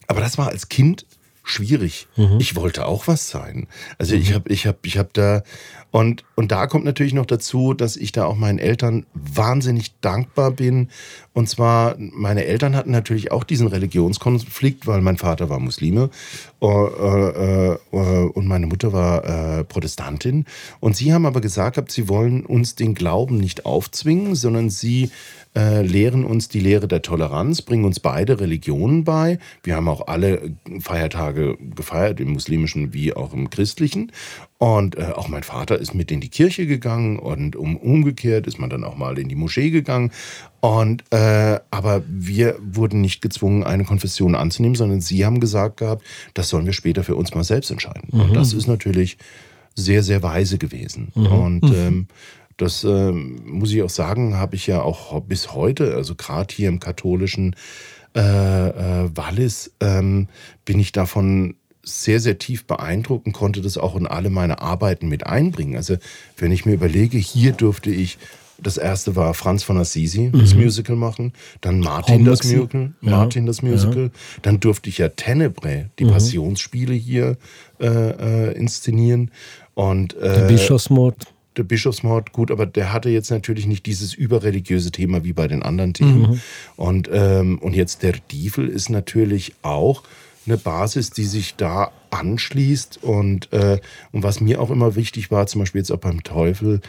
aber 0.08 0.22
das 0.22 0.38
war 0.38 0.50
als 0.50 0.70
Kind 0.70 1.06
schwierig. 1.46 2.08
Mhm. 2.18 2.38
Ich 2.40 2.56
wollte 2.56 2.86
auch 2.86 3.08
was 3.08 3.30
sein. 3.30 3.68
Also 3.98 4.16
mhm. 4.16 4.22
ich 4.22 4.34
habe, 4.34 4.50
ich 4.50 4.68
habe, 4.68 4.78
ich 4.84 4.98
habe 4.98 5.10
da 5.14 5.44
und 5.92 6.26
und 6.36 6.52
da 6.52 6.68
kommt 6.68 6.84
natürlich 6.84 7.14
noch 7.14 7.26
dazu, 7.26 7.74
dass 7.74 7.96
ich 7.96 8.12
da 8.12 8.26
auch 8.26 8.36
meinen 8.36 8.60
Eltern 8.60 9.06
wahnsinnig 9.14 9.94
dankbar 10.02 10.52
bin. 10.52 10.90
Und 11.36 11.50
zwar 11.50 11.96
meine 12.00 12.46
Eltern 12.46 12.78
hatten 12.78 12.92
natürlich 12.92 13.32
auch 13.32 13.44
diesen 13.44 13.68
Religionskonflikt, 13.68 14.88
weil 14.88 15.02
mein 15.02 15.18
Vater 15.18 15.50
war 15.50 15.60
Muslime 15.60 16.10
äh, 16.62 16.66
äh, 16.66 17.74
äh, 17.74 18.30
und 18.30 18.48
meine 18.48 18.68
Mutter 18.68 18.94
war 18.94 19.66
Protestantin. 19.66 20.46
Und 20.80 20.96
sie 20.96 21.14
haben 21.14 21.26
aber 21.26 21.42
gesagt, 21.42 21.92
sie 21.92 22.08
wollen 22.08 22.46
uns 22.46 22.76
den 22.76 22.96
Glauben 22.96 23.38
nicht 23.38 23.66
aufzwingen, 23.66 24.36
sondern 24.36 24.70
sie 24.70 25.12
äh, 25.56 25.82
lehren 25.82 26.26
uns 26.26 26.50
die 26.50 26.60
Lehre 26.60 26.88
der 26.88 27.02
Toleranz, 27.02 27.62
bringen 27.62 27.86
uns 27.86 28.00
beide 28.00 28.40
Religionen 28.40 29.04
bei. 29.04 29.40
Wir 29.64 29.76
haben 29.76 29.88
auch 29.88 30.08
alle 30.08 30.52
Feiertage 30.82 31.58
gefeiert, 31.76 32.20
im 32.20 32.34
muslimischen 32.34 32.94
wie 32.94 33.14
auch 33.14 33.34
im 33.34 33.50
christlichen. 33.50 34.12
Und 34.58 34.98
äh, 34.98 35.12
auch 35.14 35.28
mein 35.28 35.44
Vater 35.44 35.78
ist 35.78 35.94
mit 35.94 36.12
in 36.12 36.22
die 36.22 36.30
Kirche 36.30 36.66
gegangen 36.66 37.20
und 37.20 37.58
um, 37.58 37.76
umgekehrt 37.76 38.48
ist 38.48 38.58
man 38.58 38.70
dann 38.70 38.86
auch 38.86 38.96
mal 38.96 39.20
in 39.20 39.28
die 39.28 39.36
Moschee 39.36 39.70
gegangen. 39.70 40.12
Und 40.62 41.04
äh, 41.12 41.60
aber 41.72 42.04
wir 42.08 42.58
wurden 42.62 43.02
nicht 43.02 43.22
gezwungen, 43.22 43.66
eine 43.66 43.84
Konfession 43.84 44.34
anzunehmen, 44.34 44.76
sondern 44.76 45.02
sie 45.02 45.26
haben 45.26 45.42
gesagt 45.42 45.78
gehabt, 45.78 46.04
das 46.34 46.48
sollen 46.50 46.66
wir 46.66 46.74
später 46.74 47.04
für 47.04 47.16
uns 47.16 47.36
mal 47.36 47.44
selbst 47.44 47.70
entscheiden. 47.70 48.10
Mhm. 48.14 48.22
Und 48.22 48.34
das 48.34 48.54
ist 48.54 48.68
natürlich 48.68 49.18
sehr, 49.76 50.04
sehr 50.04 50.24
weise 50.24 50.58
gewesen. 50.58 51.12
Mhm. 51.16 51.26
Und 51.28 51.64
mhm. 51.64 51.76
ähm, 51.76 52.08
das 52.56 52.86
äh, 52.86 53.12
muss 53.12 53.74
ich 53.74 53.84
auch 53.84 53.90
sagen, 53.90 54.36
habe 54.38 54.56
ich 54.56 54.68
ja 54.68 54.82
auch 54.82 55.20
bis 55.22 55.54
heute, 55.54 55.96
also 55.96 56.16
gerade 56.16 56.56
hier 56.56 56.70
im 56.70 56.80
katholischen 56.80 57.58
äh, 58.16 58.20
äh, 58.20 59.10
Wallis, 59.14 59.74
ähm, 59.82 60.30
bin 60.64 60.80
ich 60.80 60.94
davon 60.94 61.56
sehr, 61.86 62.20
sehr 62.20 62.38
tief 62.38 62.66
beeindruckt 62.66 63.26
und 63.26 63.34
konnte 63.34 63.62
das 63.62 63.78
auch 63.78 63.96
in 63.96 64.08
alle 64.08 64.30
meine 64.30 64.62
Arbeiten 64.62 65.08
mit 65.08 65.26
einbringen. 65.26 65.76
Also 65.76 65.98
wenn 66.38 66.52
ich 66.52 66.66
mir 66.66 66.74
überlege, 66.74 67.18
hier 67.18 67.54
durfte 67.54 67.92
ich 67.92 68.18
das 68.58 68.78
erste 68.78 69.16
war 69.16 69.34
Franz 69.34 69.64
von 69.64 69.78
Assisi, 69.78 70.32
das 70.32 70.54
mhm. 70.54 70.64
Musical 70.64 70.96
machen. 70.96 71.34
Dann 71.62 71.80
Martin 71.80 72.24
das 72.24 72.44
Musical. 72.44 72.94
Ja. 73.02 73.12
Martin 73.12 73.46
das 73.46 73.62
Musical. 73.62 74.04
Ja. 74.04 74.10
Dann 74.44 74.60
durfte 74.60 74.90
ich 74.90 74.98
ja 74.98 75.10
Tenebrae, 75.10 75.88
die 76.00 76.06
mhm. 76.06 76.12
Passionsspiele 76.12 76.94
hier 76.94 77.38
äh, 77.80 77.88
äh, 77.88 78.58
inszenieren. 78.58 79.32
Und, 79.74 80.16
äh, 80.16 80.34
der 80.34 80.48
Bischofsmord 80.48 81.16
der 81.58 81.64
Bischofsmord, 81.64 82.34
gut, 82.34 82.52
aber 82.52 82.66
der 82.66 82.92
hatte 82.92 83.10
jetzt 83.10 83.32
natürlich 83.32 83.66
nicht 83.66 83.86
dieses 83.86 84.14
überreligiöse 84.14 84.92
Thema 84.92 85.24
wie 85.24 85.32
bei 85.32 85.48
den 85.48 85.64
anderen 85.64 85.94
Themen. 85.94 86.22
Mhm. 86.22 86.42
Und, 86.76 87.10
ähm, 87.12 87.60
und 87.60 87.74
jetzt 87.74 88.04
der 88.04 88.14
Diefel 88.32 88.68
ist 88.68 88.90
natürlich 88.90 89.54
auch 89.62 90.04
eine 90.48 90.58
Basis, 90.58 91.10
die 91.12 91.26
sich 91.26 91.56
da 91.56 91.92
anschließt. 92.12 93.04
Und, 93.04 93.52
äh, 93.54 93.80
und 94.12 94.24
was 94.24 94.42
mir 94.42 94.62
auch 94.62 94.72
immer 94.72 94.96
wichtig 94.96 95.32
war, 95.32 95.48
zum 95.48 95.60
Beispiel 95.60 95.80
jetzt 95.80 95.92
auch 95.92 96.00
beim 96.00 96.24
Teufel, 96.24 96.82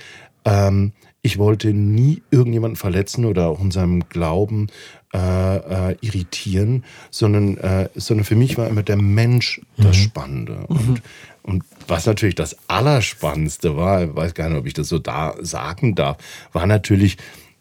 ähm, 0.45 0.93
ich 1.23 1.39
wollte 1.39 1.75
nie 1.75 2.23
irgendjemanden 2.31 2.77
verletzen 2.77 3.25
oder 3.25 3.49
auch 3.49 3.61
in 3.61 3.73
seinem 3.73 4.09
Glauben 4.09 4.69
äh, 5.13 5.57
äh, 5.91 5.97
irritieren, 6.01 6.85
sondern, 7.11 7.57
äh, 7.59 7.89
sondern 7.97 8.25
für 8.25 8.37
mich 8.37 8.57
war 8.57 8.69
immer 8.69 8.85
der 8.85 8.97
Mensch 8.97 9.61
das 9.77 9.97
mhm. 9.97 10.01
Spannende. 10.01 10.53
Mhm. 10.69 10.77
Und, 10.77 11.03
und 11.43 11.65
was 11.89 12.07
natürlich 12.07 12.37
das 12.37 12.57
Allerspannendste 12.69 13.77
war, 13.77 14.05
ich 14.05 14.15
weiß 14.15 14.35
gar 14.35 14.49
nicht, 14.49 14.59
ob 14.59 14.67
ich 14.67 14.75
das 14.75 14.89
so 14.89 15.01
da 15.01 15.35
sagen 15.41 15.97
darf, 15.97 16.19
war 16.53 16.67
natürlich, 16.67 17.17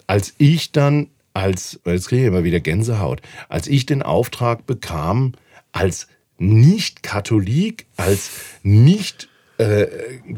als 0.06 0.36
ich 0.38 0.72
dann 0.72 1.08
als, 1.34 1.80
jetzt 1.86 2.08
kriege 2.08 2.22
ich 2.22 2.28
immer 2.28 2.44
wieder 2.44 2.62
Gänsehaut, 2.62 3.22
als 3.50 3.68
ich 3.68 3.86
den 3.86 4.02
Auftrag 4.02 4.66
bekam, 4.66 5.34
als 5.76 6.08
Nicht-Katholik, 6.38 7.86
als 7.98 8.32
nicht 8.64 9.28
äh, 9.58 9.88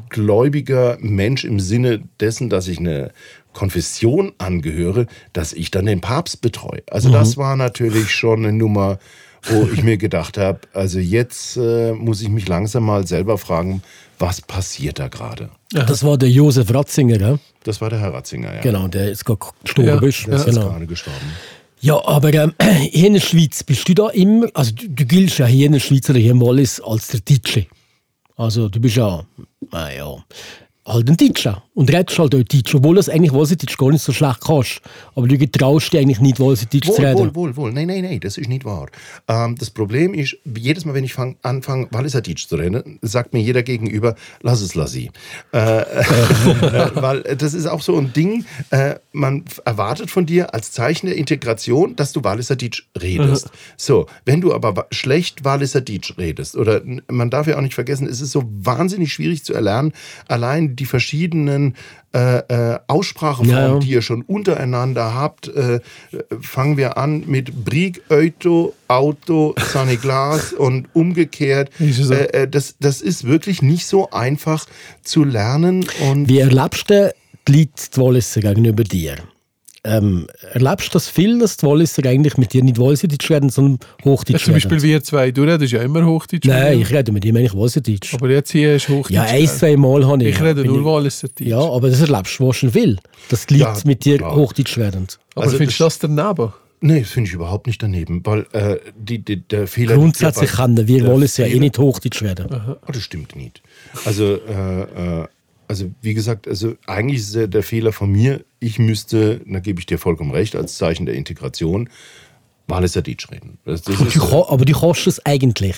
gläubiger 0.10 0.97
Mensch 1.00 1.45
im 1.45 1.60
Sinne 1.60 2.02
dessen, 2.19 2.50
dass 2.50 2.67
ich 2.67 2.80
eine 2.80 3.12
Konfession 3.54 4.34
angehöre, 4.38 5.06
dass 5.34 5.54
ich 5.54 5.71
dann 5.71 5.86
den 5.86 6.02
Papst 6.02 6.41
betreue. 6.41 6.84
Also 6.89 7.10
mhm. 7.10 7.13
das 7.13 7.38
war 7.38 7.56
natürlich 7.56 8.12
schon 8.12 8.45
eine 8.45 8.54
Nummer, 8.54 9.00
wo 9.43 9.67
ich 9.71 9.84
mir 9.84 9.97
gedacht 9.97 10.38
habe, 10.38 10.62
also 10.73 11.00
jetzt 11.00 11.58
äh, 11.58 11.93
muss 11.93 12.21
ich 12.21 12.30
mich 12.30 12.47
langsam 12.47 12.84
mal 12.86 13.08
selber 13.08 13.38
fragen, 13.38 13.82
was 14.19 14.41
passiert 14.41 15.00
da 15.00 15.08
gerade? 15.08 15.50
Das 15.71 16.04
war 16.04 16.17
der 16.17 16.30
Josef 16.30 16.73
Ratzinger, 16.73 17.19
ja? 17.19 17.39
Das 17.63 17.82
war 17.82 17.89
der 17.89 18.00
Herr 18.00 18.13
Ratzinger, 18.13 18.56
ja. 18.56 18.62
Genau, 18.62 18.88
der 18.88 19.12
ist 19.12 19.26
gerade 19.26 19.39
gestorben. 19.63 19.89
Ja, 19.89 20.00
der 20.00 20.10
ist 20.10 20.45
genau. 20.45 20.69
gerade 20.69 20.88
gestorben. 20.88 21.32
Ja, 21.79 22.03
aber 22.05 22.33
ähm, 22.33 22.53
hier 22.91 23.07
in 23.07 23.13
der 23.13 23.21
Schweiz 23.21 23.63
bist 23.63 23.87
du 23.87 23.93
da 23.93 24.09
immer, 24.09 24.47
also 24.53 24.73
du, 24.73 24.89
du 24.89 25.05
giltst 25.05 25.39
ja 25.39 25.45
hier 25.45 25.67
in 25.67 25.73
der 25.73 25.79
Schweiz 25.79 26.09
oder 26.09 26.19
hier 26.19 26.31
im 26.31 26.41
Wallis 26.41 26.81
als 26.81 27.07
der 27.07 27.19
Deutsche. 27.21 27.67
Also 28.35 28.69
du 28.69 28.79
bist 28.79 28.95
ja, 28.95 29.25
naja, 29.71 30.23
halt 30.88 31.10
ein 31.10 31.17
Deutscher. 31.17 31.63
Und 31.73 31.93
redest 31.93 32.17
halt 32.17 32.34
auch 32.34 32.39
Deutsch, 32.39 32.73
obwohl 32.73 32.95
du 32.95 33.00
es 33.00 33.10
eigentlich 33.10 33.34
Walliserdeutsch 33.34 33.78
gar 33.78 33.91
nicht 33.91 34.04
so 34.04 34.12
schlecht 34.12 34.41
kannst. 34.41 34.82
Aber 35.15 35.28
du 35.28 35.38
getraust 35.38 35.93
dich 35.93 36.00
eigentlich 36.00 36.19
nicht, 36.19 36.39
Walliserdeutsch 36.39 36.86
zu 36.86 37.02
reden. 37.02 37.19
wohl, 37.19 37.36
wohl, 37.36 37.56
wohl. 37.56 37.73
Nein, 37.73 37.88
nein, 37.88 38.04
nein, 38.04 38.19
das 38.19 38.38
ist 38.38 38.47
nicht 38.47 38.65
wahr. 38.65 38.88
Ähm, 39.28 39.56
das 39.60 39.69
Problem 39.69 40.13
ist, 40.13 40.38
jedes 40.56 40.86
Mal, 40.86 40.93
wenn 40.95 41.04
ich 41.04 41.13
fang, 41.13 41.36
anfange, 41.43 41.88
Walliserdeutsch 41.91 42.47
zu 42.47 42.56
reden, 42.56 43.00
sagt 43.02 43.34
mir 43.34 43.41
jeder 43.41 43.63
gegenüber, 43.63 44.15
lass 44.41 44.62
es, 44.62 44.73
lassi. 44.73 45.12
Äh, 45.54 45.82
äh, 45.82 46.91
weil 46.95 47.21
das 47.21 47.54
ist 47.54 47.67
auch 47.67 47.82
so 47.82 47.97
ein 47.97 48.13
Ding, 48.13 48.45
äh, 48.71 48.95
man 49.12 49.43
erwartet 49.65 50.10
von 50.10 50.26
dir 50.26 50.54
als 50.54 50.71
Zeichen 50.71 51.08
der 51.08 51.17
Integration, 51.17 51.95
dass 51.95 52.13
du 52.13 52.23
Walliserdeutsch 52.23 52.88
redest. 53.00 53.52
So, 53.76 54.08
wenn 54.26 54.41
du 54.41 54.54
aber 54.54 54.88
schlecht 54.91 55.43
Walliserdeutsch 55.43 56.17
redest, 56.17 56.56
oder 56.56 56.82
man 57.08 57.30
darf 57.30 57.45
ja 57.45 57.58
auch 57.58 57.62
nicht 57.62 57.76
vergessen, 57.76 58.08
es 58.08 58.21
ist 58.21 58.32
so 58.32 58.45
wahnsinnig 58.47 59.13
schwierig 59.13 59.43
zu 59.43 59.54
erlernen, 59.54 59.91
allein 60.28 60.76
die 60.79 60.85
verschiedenen 60.85 61.75
äh, 62.13 62.37
äh, 62.37 62.79
Ausspracheformen, 62.87 63.73
Ja, 63.73 63.79
die 63.79 63.89
ihr 63.89 64.01
schon 64.01 64.21
untereinander 64.21 65.13
habt, 65.13 65.47
äh, 65.49 65.79
fangen 66.41 66.77
wir 66.77 66.97
an 66.97 67.23
mit 67.27 67.65
Brieg, 67.65 68.01
Auto, 68.09 68.73
Auto, 68.87 69.53
Glas 70.01 70.53
und 70.57 70.87
umgekehrt. 70.93 71.69
Äh, 71.79 72.43
äh, 72.43 72.47
das, 72.47 72.75
das 72.79 73.01
ist 73.01 73.25
wirklich 73.25 73.61
nicht 73.61 73.85
so 73.85 74.09
einfach 74.11 74.65
zu 75.03 75.23
lernen. 75.23 75.85
Und 76.09 76.29
Wie 76.29 76.39
erlebst 76.39 76.89
du 76.89 77.13
die 77.47 77.51
Leute, 77.51 77.71
die 77.93 78.01
Walliser 78.01 78.41
gegenüber 78.41 78.83
dir? 78.83 79.17
Ähm, 79.88 80.28
erlebst 80.52 80.88
du 80.89 80.91
das 80.93 81.08
viel, 81.08 81.39
dass 81.39 81.56
die 81.58 81.65
Walliser 81.65 82.04
eigentlich 82.06 82.38
mit 82.38 82.52
dir 82.54 82.62
nicht 82.63 82.78
Walliserdeutsch 82.78 83.32
reden, 83.32 83.50
sondern 83.50 83.80
Hochdeutsch 84.04 84.36
ist 84.38 84.45
zum 84.45 84.54
Beispiel 84.56 84.82
wir 84.82 85.02
zwei, 85.02 85.32
du 85.32 85.43
redest 85.43 85.71
ja 85.71 85.82
immer 85.82 86.06
Hochdeutsch. 86.06 86.45
Nein, 86.45 86.82
ich 86.82 86.91
rede 86.91 87.12
mit 87.13 87.23
ihm 87.23 87.38
eigentlich 87.38 87.54
Walliserdeutsch. 87.56 88.13
Aber 88.13 88.30
jetzt 88.30 88.52
hier 88.52 88.76
ist 88.76 88.89
Hochdeutsch. 88.89 89.12
Ja, 89.15 89.23
ein, 89.23 89.47
zwei 89.47 89.78
Mal 89.78 90.06
habe 90.06 90.23
ich. 90.23 90.36
Ich 90.36 90.41
rede 90.41 90.65
nur 90.65 90.84
Walliserdeutsch. 90.84 91.47
Ja, 91.47 91.60
aber 91.60 91.89
das 91.89 92.02
erlebst 92.02 92.38
du 92.39 92.45
wahrscheinlich 92.47 92.73
viel, 92.84 92.97
dass 93.30 93.45
die 93.45 93.58
Leute 93.60 93.80
Ja, 93.80 93.84
mit 93.86 94.04
dir 94.06 94.17
klar. 94.17 94.36
Hochdeutsch 94.36 94.78
reden. 94.78 95.08
Aber 95.36 95.45
Also 95.45 95.58
findest 95.58 95.80
du 95.80 95.84
das- 95.86 96.00
das 96.00 96.10
daneben? 96.13 96.52
nee, 96.82 97.00
das 97.00 97.10
finde 97.10 97.28
ich 97.30 97.34
überhaupt 97.34 97.67
nicht 97.67 97.82
daneben, 97.82 98.21
weil 98.26 98.45
äh, 98.52 98.78
die, 98.97 99.19
die, 99.19 99.47
der 99.47 99.67
Fehler. 99.67 99.95
Grundsätzlich 99.95 100.52
ja 100.52 100.56
bei- 100.58 100.73
können 100.73 100.88
wir 100.88 101.02
der 101.04 101.12
Walliser 101.13 101.47
ja 101.47 101.56
eh 101.56 101.60
nicht 101.60 101.78
Hochdeutsch 101.80 102.21
reden. 102.21 102.47
Oh, 102.52 102.91
das 102.91 103.02
stimmt 103.04 103.36
nicht. 103.36 103.62
Also, 104.06 104.36
äh, 104.36 105.21
äh, 105.21 105.26
also 105.69 105.86
wie 106.02 106.13
gesagt, 106.13 106.47
also 106.47 106.76
eigentlich 106.86 107.21
ist 107.21 107.36
der, 107.36 107.47
der 107.47 107.63
Fehler 107.63 107.91
von 107.93 108.12
mir, 108.12 108.41
ich 108.60 108.80
müsste, 108.80 109.41
da 109.46 109.60
gebe 109.60 109.80
ich 109.80 109.86
dir 109.86 109.98
vollkommen 110.00 110.32
recht, 110.32 110.56
als 110.56 110.78
Zeichen 110.78 111.06
der 111.06 111.15
Integration, 111.15 111.89
Walliserdeutsch 112.67 113.30
reden. 113.32 113.60
Das, 113.65 113.82
das 113.84 113.96
Aber 114.00 114.08
ist, 114.08 114.15
du, 114.17 114.46
aber 114.48 114.65
du 114.65 114.74
kannst 114.74 115.08
es 115.08 115.26
eigentlich. 115.26 115.76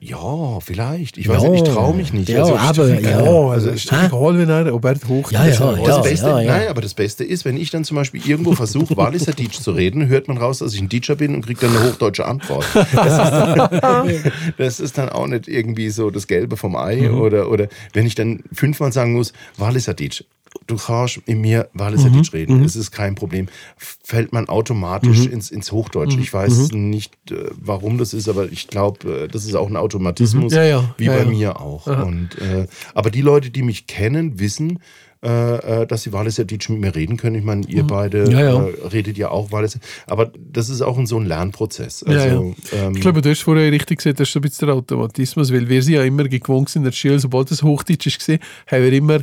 ja, 0.00 0.60
vielleicht. 0.60 1.16
Ich 1.18 1.26
Ja. 1.26 1.34
weiß 1.34 1.42
nicht, 1.50 1.66
ich 1.68 1.74
traue 1.74 1.94
mich 1.94 2.12
nicht. 2.12 2.28
Ja, 2.28 2.40
also, 2.44 2.56
aber- 2.56 2.88
Ja, 3.00 3.20
Ja. 3.24 3.48
also 3.50 3.70
ist 3.70 3.90
doch 3.90 4.00
Hä? 4.00 4.06
egal, 4.06 4.38
wenn 4.38 4.48
er, 4.48 4.74
ob 4.74 4.84
er 4.84 4.94
Hochdeutsch 4.94 5.32
Ja, 5.32 5.46
ja, 5.46 5.54
sagt. 5.54 5.78
ja. 5.78 5.84
das 5.86 6.02
Beste, 6.02 6.26
ja. 6.28 6.42
Nein, 6.42 6.68
aber 6.68 6.80
das 6.80 6.94
Beste 6.94 7.24
ist, 7.24 7.44
wenn 7.44 7.56
ich 7.56 7.70
dann 7.70 7.82
zum 7.84 7.96
Beispiel 7.96 8.24
irgendwo 8.24 8.52
versuche, 8.52 8.96
Walliserdeutsch 8.96 9.60
zu 9.60 9.72
reden, 9.72 10.06
hört 10.08 10.26
man 10.28 10.38
raus, 10.38 10.58
dass 10.58 10.72
ich 10.74 10.80
ein 10.80 10.88
Deutscher 10.88 11.16
bin 11.16 11.34
und 11.34 11.44
kriegt 11.44 11.62
dann 11.62 11.76
eine 11.76 11.84
hochdeutsche 11.88 12.26
Antwort. 12.26 12.64
Das 12.74 12.86
ist, 12.86 12.94
dann, 12.94 14.32
das 14.56 14.80
ist 14.80 14.98
dann 14.98 15.08
auch 15.08 15.26
nicht 15.26 15.46
irgendwie 15.48 15.90
so 15.90 16.10
das 16.10 16.26
Gelbe 16.28 16.56
vom 16.56 16.74
Ei. 16.76 17.10
Oder, 17.10 17.50
oder 17.50 17.68
wenn 17.92 18.06
ich 18.06 18.14
dann 18.14 18.42
fünfmal 18.52 18.92
sagen 18.92 19.14
muss, 19.14 19.32
Walliserdeutsch, 19.56 20.24
du 20.68 20.76
kannst 20.76 21.20
in 21.26 21.40
mir 21.40 21.68
Walliserdeutsch 21.74 22.32
reden, 22.32 22.62
es 22.62 22.76
ist 22.76 22.92
kein 22.92 23.16
Problem, 23.16 23.48
fällt 23.76 24.32
man 24.32 24.48
automatisch 24.48 25.26
ins, 25.26 25.50
ins 25.50 25.72
Hochdeutsch. 25.72 26.16
Ich 26.18 26.32
weiß 26.32 26.70
nicht, 26.72 27.12
äh, 27.32 27.50
warum 27.60 27.98
das 27.98 28.14
ist, 28.14 28.28
aber 28.28 28.50
ich 28.52 28.68
glaube, 28.68 29.24
äh, 29.24 29.28
das 29.28 29.44
ist 29.44 29.54
auch 29.56 29.68
ein 29.68 29.76
Automatismus, 29.76 30.52
Ja, 30.54 30.62
ja. 30.62 30.94
wie 30.96 31.06
Ja, 31.06 31.12
bei 31.14 31.22
ja. 31.24 31.28
mir 31.28 31.60
auch. 31.60 31.86
Und, 31.86 32.38
äh, 32.40 32.66
aber 32.94 33.10
die 33.10 33.22
Leute, 33.22 33.50
die 33.50 33.62
mich 33.62 33.86
kennen, 33.88 34.38
wissen, 34.38 34.78
äh, 35.20 35.82
äh, 35.82 35.86
dass 35.86 36.04
sie 36.04 36.12
Walliserdeutsch 36.12 36.68
mit 36.68 36.80
mir 36.80 36.94
reden 36.94 37.16
können. 37.16 37.34
Ich 37.34 37.42
meine, 37.42 37.66
ihr 37.66 37.82
beide 37.84 38.26
Mhm. 38.26 38.30
Ja, 38.30 38.40
ja. 38.40 38.64
Äh, 38.68 38.86
redet 38.92 39.18
ja 39.18 39.30
auch 39.32 39.50
Walliser. 39.50 39.80
Aber 40.06 40.30
das 40.52 40.68
ist 40.68 40.80
auch 40.80 40.96
ein, 40.96 41.06
so 41.06 41.18
ein 41.18 41.26
Lernprozess. 41.26 42.04
Ja, 42.06 42.14
Also, 42.22 42.54
Ähm, 42.72 42.94
Ich 42.94 43.00
glaube, 43.00 43.20
du 43.20 43.28
hast 43.28 43.40
vorher 43.42 43.72
richtig 43.72 43.98
gesagt, 43.98 44.20
das 44.20 44.28
ist 44.28 44.32
so 44.34 44.38
ein 44.38 44.42
bisschen 44.42 44.68
der 44.68 44.76
Automatismus, 44.76 45.52
weil 45.52 45.68
wir 45.68 45.82
sind 45.82 45.94
ja 45.94 46.04
immer 46.04 46.22
gewohnt 46.28 46.68
sind 46.68 46.82
in 46.82 46.84
der 46.84 46.92
Schule, 46.92 47.18
sobald 47.18 47.50
es 47.50 47.64
Hochdeutsch 47.64 48.06
ist, 48.06 48.28
haben 48.28 48.40
wir 48.84 48.92
immer 48.92 49.18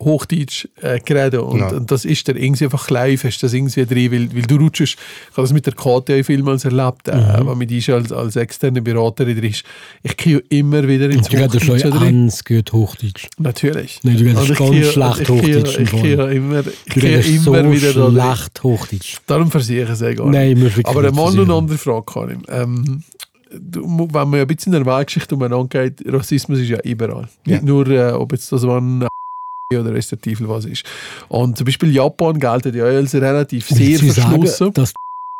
Hochdeutsch 0.00 0.66
äh, 0.82 0.98
geredet 1.00 1.40
und, 1.40 1.58
Ja. 1.60 1.68
und 1.68 1.90
das 1.90 2.04
ist 2.04 2.26
dann 2.28 2.36
irgendwie 2.36 2.64
einfach 2.64 2.90
live, 2.90 3.22
hast 3.24 3.38
du 3.42 3.46
das 3.46 3.54
irgendwie 3.54 3.86
drin, 3.86 4.12
weil, 4.12 4.34
weil 4.34 4.42
du 4.42 4.56
rutschst, 4.56 4.94
ich 4.96 5.36
habe 5.36 5.42
das 5.42 5.52
mit 5.52 5.66
der 5.66 5.72
KTI 5.74 6.24
vielmals 6.24 6.64
erlebt, 6.64 7.06
äh, 7.08 7.14
Mhm. 7.16 7.46
wenn 7.48 7.58
mit 7.58 7.70
ist 7.70 7.88
als, 7.90 8.10
als 8.12 8.36
externe 8.36 8.82
Beraterin 8.82 9.38
drin 9.38 9.50
ist, 9.50 9.62
ich 10.02 10.16
gehe 10.16 10.42
immer 10.48 10.86
wieder 10.88 11.08
ins 11.10 11.28
Du 11.28 11.36
redest 11.36 11.64
schon 11.64 11.76
Hochdeutsch 11.76 11.92
drin. 12.00 12.14
ganz 12.22 12.44
gut 12.44 12.72
Hochdeutsch. 12.72 13.28
Natürlich. 13.38 14.00
Nein, 14.02 14.16
du 14.16 14.24
ich 14.26 14.34
ganz 14.34 14.70
gehe- 14.70 14.84
schlecht 14.84 15.20
ich 15.20 15.26
gehe- 15.26 15.36
Hochdeutsch 15.58 15.78
Ich 15.78 15.90
gehe 15.92 16.14
immer, 16.32 16.60
ich 16.86 16.94
gehe 16.94 17.20
immer 17.20 17.42
so 17.42 17.52
wieder 17.72 17.92
da 17.92 18.00
drin. 18.00 18.12
schlecht 18.12 18.62
Hochdeutsch. 18.64 19.16
Darum 19.26 19.50
versuche 19.50 19.76
ich 19.82 19.88
es 19.88 20.02
eh 20.02 20.14
gar 20.14 20.26
Nein, 20.28 20.54
nicht. 20.54 20.62
wirklich 20.62 20.86
Aber 20.86 21.00
eine 21.00 21.08
nicht 21.10 21.16
Mann 21.16 21.38
und 21.38 21.50
andere 21.50 21.78
Frage, 21.78 22.04
Karim. 22.04 22.42
Ähm, 22.48 23.02
du, 23.56 23.86
mu- 23.86 24.08
wenn 24.10 24.28
man 24.28 24.34
ja 24.34 24.40
ein 24.42 24.46
bisschen 24.48 24.72
in 24.74 24.82
der 24.84 24.92
Weltgeschichte 24.96 25.36
umeinander 25.36 25.68
geht, 25.68 26.02
Rassismus 26.12 26.58
ist 26.58 26.68
ja 26.68 26.80
überall. 26.82 27.28
Ja. 27.46 27.54
Nicht 27.54 27.64
nur, 27.64 27.86
äh, 27.88 28.10
ob 28.12 28.32
jetzt 28.32 28.50
das 28.50 28.64
ein 28.64 29.06
oder 29.72 29.94
respektive 29.94 30.48
was 30.48 30.64
ist. 30.66 30.84
Und 31.28 31.56
zum 31.56 31.64
Beispiel 31.64 31.92
Japan 31.94 32.38
gilt 32.38 32.74
ja 32.74 32.84
als 32.84 33.14
relativ 33.14 33.66
sehr 33.68 34.00
Willst 34.00 34.02
du 34.18 34.22
verschlossen. 34.22 34.72
sagen, 34.74 34.88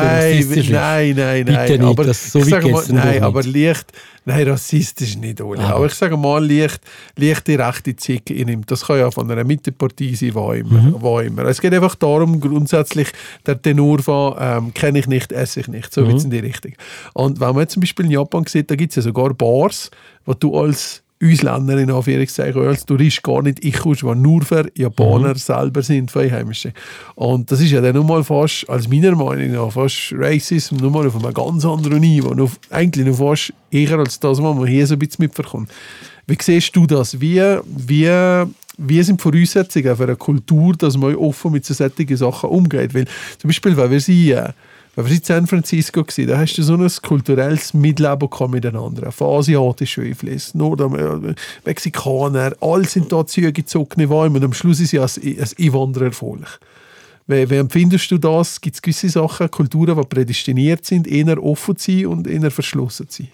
Nein, 0.03 0.45
nein, 0.51 1.15
nein, 1.15 1.45
Bitte 1.45 1.53
nein. 1.55 1.71
nicht, 1.71 1.83
aber 1.83 2.03
das 2.03 2.33
so 2.33 2.41
ich 2.41 2.47
sage 2.47 2.69
mal, 2.69 2.83
nein, 2.89 3.23
aber 3.23 3.45
leicht, 3.45 3.93
nein, 4.25 4.49
rassistisch 4.49 5.17
nicht, 5.17 5.41
Oli. 5.41 5.61
Aber- 5.61 5.77
Aber, 5.77 5.87
ich 5.87 5.95
sage 5.95 6.17
mal, 6.17 6.45
leicht, 6.45 6.81
leichte 7.15 7.57
rechte 7.57 7.95
Zicke 7.95 8.35
innimmt. 8.35 8.69
Das 8.73 8.87
kann 8.87 8.99
ja 8.99 9.09
von 9.13 9.31
einer 9.31 9.45
Mittepartei 9.45 10.13
sein, 10.15 10.35
wo 10.35 10.51
immer, 10.53 10.83
Mhm. 10.83 10.95
wo 10.99 11.21
immer. 11.21 11.45
Es 11.45 11.61
geht 11.61 11.73
einfach 11.73 11.95
darum, 11.95 12.41
grundsätzlich, 12.41 13.07
der 13.47 13.63
Tenor 13.63 14.01
von 14.01 14.35
ähm, 14.41 14.75
kenne 14.75 14.99
ich 14.99 15.07
nicht, 15.07 15.31
esse 15.31 15.61
ich 15.61 15.69
nicht. 15.69 15.95
So 15.95 16.01
Mhm. 16.01 16.09
wird's 16.09 16.25
in 16.25 16.31
die 16.31 16.39
Richtung. 16.41 16.73
Und 17.13 17.39
wenn 17.39 17.51
man 17.51 17.61
jetzt 17.61 17.75
zum 17.75 17.81
Beispiel 17.81 18.07
in 18.07 18.11
Japan 18.11 18.45
sieht, 18.49 18.69
da 18.73 18.75
gibt 18.75 18.91
es 18.91 18.97
ja 18.97 19.03
sogar 19.03 19.33
Bars, 19.33 19.93
wo 20.27 20.35
du 20.35 20.59
als 20.59 21.04
Ausländer 21.23 21.79
in 21.79 21.91
Anführungszeichen 21.91 22.61
als 22.63 22.85
Tourist 22.85 23.23
gar 23.23 23.43
nicht 23.43 23.65
ich 23.65 23.79
kommst, 23.79 24.03
die 24.03 24.15
nur 24.15 24.43
für 24.43 24.71
Japaner 24.75 25.29
Mhm. 25.31 25.37
selber 25.37 25.83
sind, 25.83 26.11
für 26.11 26.21
Einheimische. 26.21 26.73
Und 27.15 27.51
das 27.51 27.61
ist 27.61 27.71
ja 27.71 27.81
dann 27.81 27.95
nun 27.95 28.07
mal 28.07 28.25
fast, 28.25 28.69
als 28.69 28.89
meiner 28.89 29.15
Meinung 29.15 29.53
nach, 29.53 29.73
fast 29.73 30.13
Racism, 30.13 30.77
nur 30.77 30.91
mal 30.91 31.07
auf 31.07 31.17
einem 31.17 31.33
ganz 31.33 31.65
anderen 31.65 32.01
Niveau, 32.01 32.35
noch, 32.35 32.51
eigentlich 32.71 33.07
noch 33.07 33.17
fast 33.17 33.53
eher 33.71 33.99
als 33.99 34.19
das, 34.21 34.43
was 34.43 34.57
man 34.57 34.67
hier 34.67 34.87
so 34.87 34.95
ein 34.95 34.99
bisschen 34.99 35.23
mitbekommt. 35.25 35.71
Wie 36.27 36.37
siehst 36.41 36.75
du 36.75 36.87
das? 36.87 37.21
Wie, 37.21 37.41
wie, 37.65 38.45
wie 38.79 39.03
sind 39.03 39.21
die 39.21 39.23
Voraussetzungen 39.23 39.97
für 39.97 40.05
eine 40.05 40.17
Kultur, 40.17 40.75
dass 40.75 40.97
man 40.97 41.15
offen 41.15 41.53
mit 41.53 41.65
so 41.65 41.75
solchen 41.75 42.17
Sachen 42.17 42.51
umgeht? 42.51 42.95
Weil 42.95 43.05
zum 43.39 43.49
Beispiel, 43.49 43.77
wenn 43.77 43.91
wir 43.91 44.01
sie 44.01 44.33
äh, 44.33 44.49
wenn 44.97 45.07
wir 45.07 45.13
in 45.13 45.23
San 45.23 45.47
Francisco 45.47 46.03
waren, 46.03 46.27
da 46.27 46.39
hast 46.39 46.55
du 46.57 46.63
so 46.63 46.75
ein 46.75 46.89
kulturelles 47.03 47.75
Mitleben 47.75 48.29
miteinander. 48.51 49.11
Von 49.11 49.39
asiatischen 49.39 50.05
Einflüssen, 50.05 50.59
Nordamer, 50.59 51.35
Mexikaner, 51.65 52.55
alle 52.61 52.85
sind 52.87 53.11
da 53.13 53.27
zugezogene 53.27 54.09
Wäume 54.09 54.37
und 54.37 54.45
am 54.45 54.53
Schluss 54.53 54.81
ist 54.81 54.93
ja 54.93 55.03
ein, 55.05 55.39
ein. 55.41 56.47
Wie, 57.27 57.51
wie 57.51 57.57
empfindest 57.57 58.11
du 58.11 58.19
das? 58.19 58.61
Gibt 58.61 58.77
es 58.77 58.83
gewisse 58.83 59.09
Sachen, 59.09 59.51
Kulturen, 59.51 59.99
die 59.99 60.07
prädestiniert 60.07 60.85
sind, 60.85 61.07
eher 61.07 61.43
offen 61.43 61.77
zu 61.77 61.91
sein 61.91 62.07
und 62.07 62.27
eher 62.27 62.51
verschlossen 62.51 63.09
zu 63.09 63.23
sein? 63.23 63.33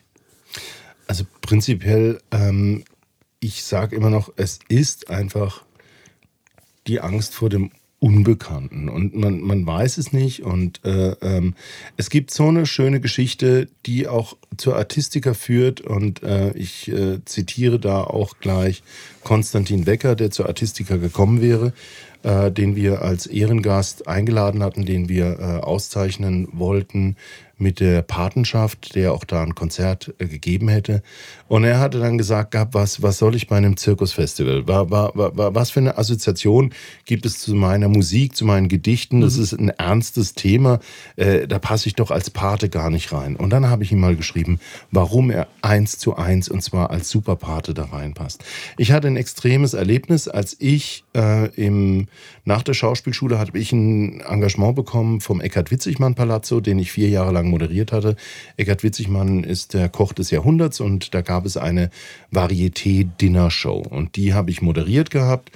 Also 1.06 1.24
prinzipiell, 1.40 2.20
ähm, 2.30 2.84
ich 3.40 3.64
sage 3.64 3.96
immer 3.96 4.10
noch, 4.10 4.32
es 4.36 4.60
ist 4.68 5.10
einfach 5.10 5.64
die 6.86 7.00
Angst 7.00 7.34
vor 7.34 7.48
dem 7.48 7.72
Unbekannten. 8.02 8.88
Und 8.88 9.14
man, 9.14 9.42
man 9.42 9.66
weiß 9.66 9.98
es 9.98 10.14
nicht. 10.14 10.42
Und 10.42 10.82
äh, 10.86 11.10
ähm, 11.20 11.54
es 11.98 12.08
gibt 12.08 12.30
so 12.30 12.48
eine 12.48 12.64
schöne 12.64 12.98
Geschichte, 12.98 13.68
die 13.84 14.08
auch 14.08 14.38
zur 14.56 14.76
Artistika 14.76 15.34
führt. 15.34 15.82
Und 15.82 16.22
äh, 16.22 16.52
ich 16.52 16.90
äh, 16.90 17.22
zitiere 17.26 17.78
da 17.78 18.02
auch 18.02 18.38
gleich 18.40 18.82
Konstantin 19.22 19.84
Wecker, 19.84 20.16
der 20.16 20.30
zur 20.30 20.46
Artistika 20.46 20.96
gekommen 20.96 21.42
wäre, 21.42 21.74
äh, 22.22 22.50
den 22.50 22.74
wir 22.74 23.02
als 23.02 23.26
Ehrengast 23.26 24.08
eingeladen 24.08 24.62
hatten, 24.62 24.86
den 24.86 25.10
wir 25.10 25.38
äh, 25.38 25.42
auszeichnen 25.60 26.48
wollten 26.52 27.16
mit 27.60 27.80
der 27.80 28.02
Patenschaft, 28.02 28.94
der 28.94 29.12
auch 29.12 29.24
da 29.24 29.42
ein 29.42 29.54
Konzert 29.54 30.14
äh, 30.18 30.26
gegeben 30.26 30.68
hätte. 30.68 31.02
Und 31.48 31.64
er 31.64 31.80
hatte 31.80 31.98
dann 31.98 32.18
gesagt 32.18 32.52
gehabt, 32.52 32.74
was, 32.74 33.02
was 33.02 33.18
soll 33.18 33.34
ich 33.34 33.46
bei 33.46 33.56
einem 33.56 33.76
Zirkusfestival? 33.76 34.66
War, 34.66 34.90
war, 34.90 35.14
war, 35.14 35.54
was 35.54 35.70
für 35.70 35.80
eine 35.80 35.98
Assoziation 35.98 36.72
gibt 37.04 37.26
es 37.26 37.38
zu 37.38 37.54
meiner 37.54 37.88
Musik, 37.88 38.36
zu 38.36 38.44
meinen 38.44 38.68
Gedichten? 38.68 39.20
Das 39.20 39.36
ist 39.36 39.52
ein 39.52 39.68
ernstes 39.68 40.34
Thema. 40.34 40.80
Äh, 41.16 41.46
da 41.46 41.58
passe 41.58 41.88
ich 41.88 41.94
doch 41.94 42.10
als 42.10 42.30
Pate 42.30 42.68
gar 42.68 42.90
nicht 42.90 43.12
rein. 43.12 43.36
Und 43.36 43.50
dann 43.50 43.68
habe 43.68 43.82
ich 43.82 43.92
ihm 43.92 44.00
mal 44.00 44.16
geschrieben, 44.16 44.60
warum 44.90 45.30
er 45.30 45.48
eins 45.62 45.98
zu 45.98 46.16
eins 46.16 46.48
und 46.48 46.62
zwar 46.62 46.90
als 46.90 47.10
Superpate 47.10 47.74
da 47.74 47.84
reinpasst. 47.84 48.44
Ich 48.78 48.92
hatte 48.92 49.08
ein 49.08 49.16
extremes 49.16 49.74
Erlebnis, 49.74 50.28
als 50.28 50.56
ich 50.58 51.04
äh, 51.14 51.48
im 51.54 52.08
nach 52.44 52.62
der 52.62 52.74
Schauspielschule 52.74 53.38
habe 53.38 53.58
ich 53.58 53.72
ein 53.72 54.20
Engagement 54.22 54.74
bekommen 54.74 55.20
vom 55.20 55.40
Eckhard 55.40 55.70
Witzigmann 55.70 56.14
Palazzo, 56.14 56.60
den 56.60 56.78
ich 56.78 56.90
vier 56.90 57.08
Jahre 57.08 57.32
lang 57.32 57.49
moderiert 57.50 57.92
hatte. 57.92 58.16
Eckhard 58.56 58.82
Witzigmann 58.82 59.44
ist 59.44 59.74
der 59.74 59.88
Koch 59.88 60.12
des 60.12 60.30
Jahrhunderts 60.30 60.80
und 60.80 61.14
da 61.14 61.20
gab 61.20 61.44
es 61.44 61.56
eine 61.56 61.90
Varieté-Dinner-Show 62.32 63.84
und 63.90 64.16
die 64.16 64.32
habe 64.32 64.50
ich 64.50 64.62
moderiert 64.62 65.10
gehabt. 65.10 65.50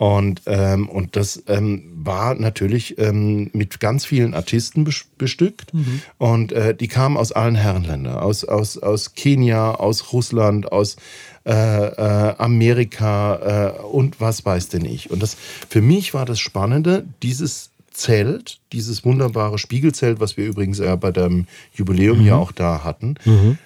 Und, 0.00 0.40
ähm, 0.46 0.88
und 0.88 1.14
das 1.14 1.42
ähm, 1.46 1.82
war 1.94 2.34
natürlich 2.34 2.96
ähm, 2.96 3.50
mit 3.52 3.80
ganz 3.80 4.06
vielen 4.06 4.32
Artisten 4.32 4.88
bestückt. 5.18 5.74
Mhm. 5.74 6.00
Und 6.16 6.52
äh, 6.52 6.74
die 6.74 6.88
kamen 6.88 7.18
aus 7.18 7.32
allen 7.32 7.54
Herrenländern, 7.54 8.16
aus, 8.16 8.44
aus, 8.44 8.78
aus 8.78 9.14
Kenia, 9.14 9.74
aus 9.74 10.14
Russland, 10.14 10.72
aus 10.72 10.96
äh, 11.44 11.52
äh, 11.52 12.34
Amerika 12.38 13.74
äh, 13.76 13.80
und 13.82 14.20
was 14.22 14.44
weiß 14.44 14.68
denn 14.70 14.86
ich. 14.86 15.10
Und 15.10 15.22
das 15.22 15.36
für 15.68 15.82
mich 15.82 16.14
war 16.14 16.24
das 16.24 16.40
Spannende, 16.40 17.04
dieses 17.22 17.69
Zelt, 17.90 18.60
dieses 18.72 19.04
wunderbare 19.04 19.58
Spiegelzelt, 19.58 20.20
was 20.20 20.36
wir 20.36 20.46
übrigens 20.46 20.78
äh, 20.78 20.96
bei 20.96 21.10
dem 21.10 21.46
Jubiläum 21.74 22.20
mhm. 22.20 22.26
ja 22.26 22.36
auch 22.36 22.52
da 22.52 22.84
hatten. 22.84 23.16
Mhm. 23.24 23.58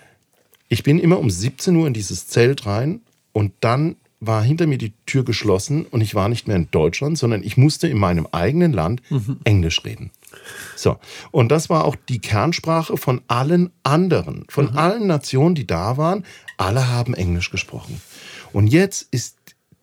Ich 0.69 0.83
bin 0.83 0.99
immer 0.99 1.19
um 1.19 1.31
17 1.31 1.77
Uhr 1.77 1.87
in 1.87 1.95
dieses 1.95 2.27
Zelt 2.29 2.67
rein 2.67 3.01
und 3.33 3.53
dann 3.61 3.97
war 4.21 4.43
hinter 4.43 4.67
mir 4.67 4.79
die 4.79 4.93
Tür 5.07 5.25
geschlossen 5.25 5.85
und 5.87 6.01
ich 6.01 6.15
war 6.15 6.29
nicht 6.29 6.49
mehr 6.49 6.57
in 6.57 6.71
Deutschland, 6.71 7.19
sondern 7.19 7.43
ich 7.43 7.57
musste 7.57 7.89
in 7.89 7.99
meinem 7.99 8.27
eigenen 8.33 8.73
Land 8.73 9.03
mhm. 9.11 9.39
Englisch 9.45 9.85
reden. 9.85 10.11
So, 10.77 10.99
und 11.31 11.51
das 11.51 11.71
war 11.71 11.85
auch 11.85 11.97
die 12.09 12.19
Kernsprache 12.19 12.97
von 12.97 13.21
allen 13.29 13.71
anderen, 13.83 14.45
von 14.49 14.71
mhm. 14.71 14.79
allen 14.79 15.07
Nationen, 15.07 15.55
die 15.55 15.67
da 15.67 15.97
waren. 15.97 16.25
Alle 16.57 16.89
haben 16.89 17.15
Englisch 17.15 17.51
gesprochen. 17.51 18.01
Und 18.53 18.69
jetzt 18.69 19.09
ist 19.11 19.37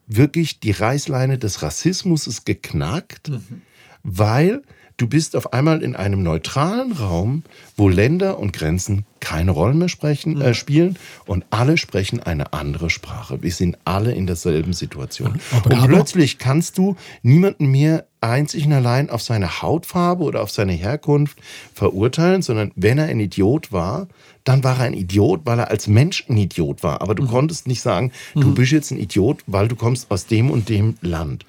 wirklich 0.06 0.60
die 0.60 0.72
Reißleine 0.72 1.38
des 1.38 1.62
Rassismus 1.62 2.44
geknackt, 2.44 3.28
mhm. 3.28 3.62
Weil 4.02 4.62
Du 4.96 5.08
bist 5.08 5.34
auf 5.34 5.52
einmal 5.52 5.82
in 5.82 5.96
einem 5.96 6.22
neutralen 6.22 6.92
Raum, 6.92 7.42
wo 7.76 7.88
Länder 7.88 8.38
und 8.38 8.52
Grenzen 8.52 9.04
keine 9.20 9.50
Rolle 9.50 9.74
mehr 9.74 9.88
sprechen, 9.88 10.40
äh, 10.40 10.54
spielen 10.54 10.96
und 11.26 11.44
alle 11.50 11.76
sprechen 11.76 12.20
eine 12.20 12.52
andere 12.52 12.88
Sprache. 12.90 13.42
Wir 13.42 13.50
sind 13.50 13.78
alle 13.84 14.12
in 14.12 14.28
derselben 14.28 14.72
Situation. 14.72 15.40
Aber, 15.50 15.74
und 15.74 15.88
plötzlich 15.88 16.38
kannst 16.38 16.78
du 16.78 16.96
niemanden 17.22 17.66
mehr 17.66 18.06
einzig 18.20 18.66
und 18.66 18.72
allein 18.74 19.10
auf 19.10 19.22
seine 19.22 19.62
Hautfarbe 19.62 20.22
oder 20.22 20.42
auf 20.42 20.50
seine 20.50 20.72
Herkunft 20.72 21.38
verurteilen, 21.74 22.42
sondern 22.42 22.70
wenn 22.76 22.98
er 22.98 23.06
ein 23.06 23.18
Idiot 23.18 23.72
war, 23.72 24.06
dann 24.44 24.62
war 24.62 24.78
er 24.78 24.84
ein 24.84 24.94
Idiot, 24.94 25.40
weil 25.44 25.58
er 25.58 25.70
als 25.70 25.88
Mensch 25.88 26.26
ein 26.28 26.36
Idiot 26.36 26.82
war. 26.82 27.00
Aber 27.00 27.14
du 27.14 27.24
mhm. 27.24 27.28
konntest 27.28 27.66
nicht 27.66 27.80
sagen, 27.80 28.12
du 28.34 28.48
mhm. 28.48 28.54
bist 28.54 28.72
jetzt 28.72 28.90
ein 28.90 29.00
Idiot, 29.00 29.42
weil 29.46 29.68
du 29.68 29.74
kommst 29.74 30.10
aus 30.10 30.26
dem 30.26 30.50
und 30.50 30.68
dem 30.68 30.94
Land. 31.00 31.44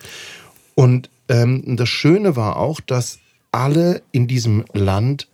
Und 0.76 1.10
ähm, 1.30 1.78
das 1.78 1.90
Schöne 1.90 2.36
war 2.36 2.58
auch, 2.58 2.80
dass 2.80 3.20
alle 3.52 4.02
in 4.12 4.28
diesem 4.28 4.66
Land 4.74 5.28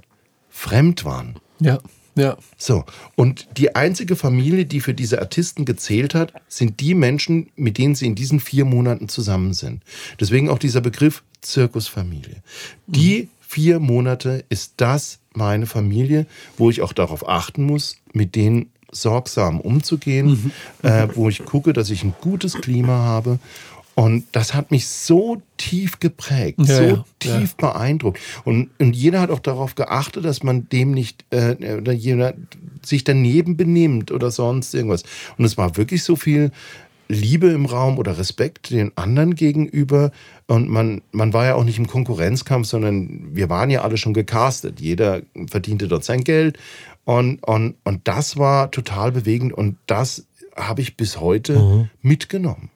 fremd 0.49 1.05
waren. 1.05 1.35
Ja. 1.59 1.79
Ja. 2.15 2.37
So, 2.57 2.83
und 3.15 3.47
die 3.57 3.75
einzige 3.75 4.17
Familie, 4.17 4.65
die 4.65 4.81
für 4.81 4.93
diese 4.93 5.19
Artisten 5.21 5.63
gezählt 5.63 6.15
hat, 6.15 6.33
sind 6.49 6.81
die 6.81 6.93
Menschen, 6.93 7.49
mit 7.55 7.77
denen 7.77 7.95
sie 7.95 8.07
in 8.07 8.15
diesen 8.15 8.41
vier 8.41 8.65
Monaten 8.65 9.07
zusammen 9.07 9.53
sind. 9.53 9.83
Deswegen 10.19 10.49
auch 10.49 10.59
dieser 10.59 10.81
Begriff 10.81 11.23
Zirkusfamilie. 11.41 12.41
Die 12.87 13.23
mhm. 13.23 13.27
vier 13.39 13.79
Monate 13.79 14.43
ist 14.49 14.73
das 14.77 15.19
meine 15.33 15.65
Familie, 15.65 16.25
wo 16.57 16.69
ich 16.69 16.81
auch 16.81 16.91
darauf 16.91 17.29
achten 17.29 17.63
muss, 17.63 17.95
mit 18.11 18.35
denen 18.35 18.71
sorgsam 18.91 19.61
umzugehen, 19.61 20.51
mhm. 20.81 20.89
äh, 20.89 21.07
wo 21.15 21.29
ich 21.29 21.45
gucke, 21.45 21.73
dass 21.73 21.89
ich 21.89 22.03
ein 22.03 22.15
gutes 22.19 22.55
Klima 22.55 22.97
habe 22.97 23.39
und 23.99 24.27
das 24.31 24.53
hat 24.53 24.71
mich 24.71 24.87
so 24.87 25.41
tief 25.57 25.99
geprägt, 25.99 26.57
ja, 26.59 26.65
so 26.73 26.83
ja, 26.83 27.05
tief 27.19 27.55
ja. 27.59 27.67
beeindruckt. 27.73 28.17
Und, 28.45 28.69
und 28.79 28.95
jeder 28.95 29.19
hat 29.19 29.29
auch 29.29 29.41
darauf 29.41 29.75
geachtet, 29.75 30.23
dass 30.23 30.41
man 30.41 30.69
dem 30.69 30.91
nicht, 30.91 31.25
äh, 31.31 31.75
oder 31.75 31.91
jeder 31.91 32.33
sich 32.81 33.03
daneben 33.03 33.57
benimmt 33.57 34.13
oder 34.13 34.31
sonst 34.31 34.73
irgendwas. 34.73 35.03
Und 35.37 35.43
es 35.43 35.57
war 35.57 35.75
wirklich 35.75 36.05
so 36.05 36.15
viel 36.15 36.51
Liebe 37.09 37.47
im 37.47 37.65
Raum 37.65 37.97
oder 37.97 38.17
Respekt 38.17 38.69
den 38.69 38.95
anderen 38.95 39.35
gegenüber. 39.35 40.11
Und 40.47 40.69
man, 40.69 41.01
man 41.11 41.33
war 41.33 41.47
ja 41.47 41.55
auch 41.55 41.65
nicht 41.65 41.77
im 41.77 41.87
Konkurrenzkampf, 41.87 42.67
sondern 42.67 43.35
wir 43.35 43.49
waren 43.49 43.69
ja 43.69 43.81
alle 43.81 43.97
schon 43.97 44.13
gecastet. 44.13 44.79
Jeder 44.79 45.23
verdiente 45.47 45.89
dort 45.89 46.05
sein 46.05 46.23
Geld. 46.23 46.57
Und, 47.03 47.43
und, 47.43 47.75
und 47.83 48.07
das 48.07 48.37
war 48.37 48.71
total 48.71 49.11
bewegend. 49.11 49.51
Und 49.51 49.75
das 49.87 50.25
habe 50.59 50.81
ich 50.81 50.97
bis 50.97 51.19
heute 51.19 51.59
mhm. 51.59 51.89
mitgenommen. 52.01 52.69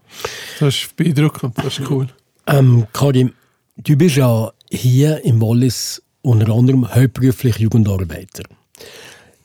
Das 0.60 0.76
ist 0.76 0.96
beeindruckend, 0.96 1.58
das 1.58 1.80
ist 1.80 1.90
cool. 1.90 2.08
Ähm, 2.48 2.88
Karim, 2.94 3.34
du 3.78 3.96
bist 3.96 4.16
ja 4.16 4.52
hier 4.70 5.24
im 5.24 5.42
Wallis 5.42 6.02
unter 6.22 6.54
anderem 6.54 6.88
hauptberuflich 6.94 7.58
Jugendarbeiter. 7.58 8.44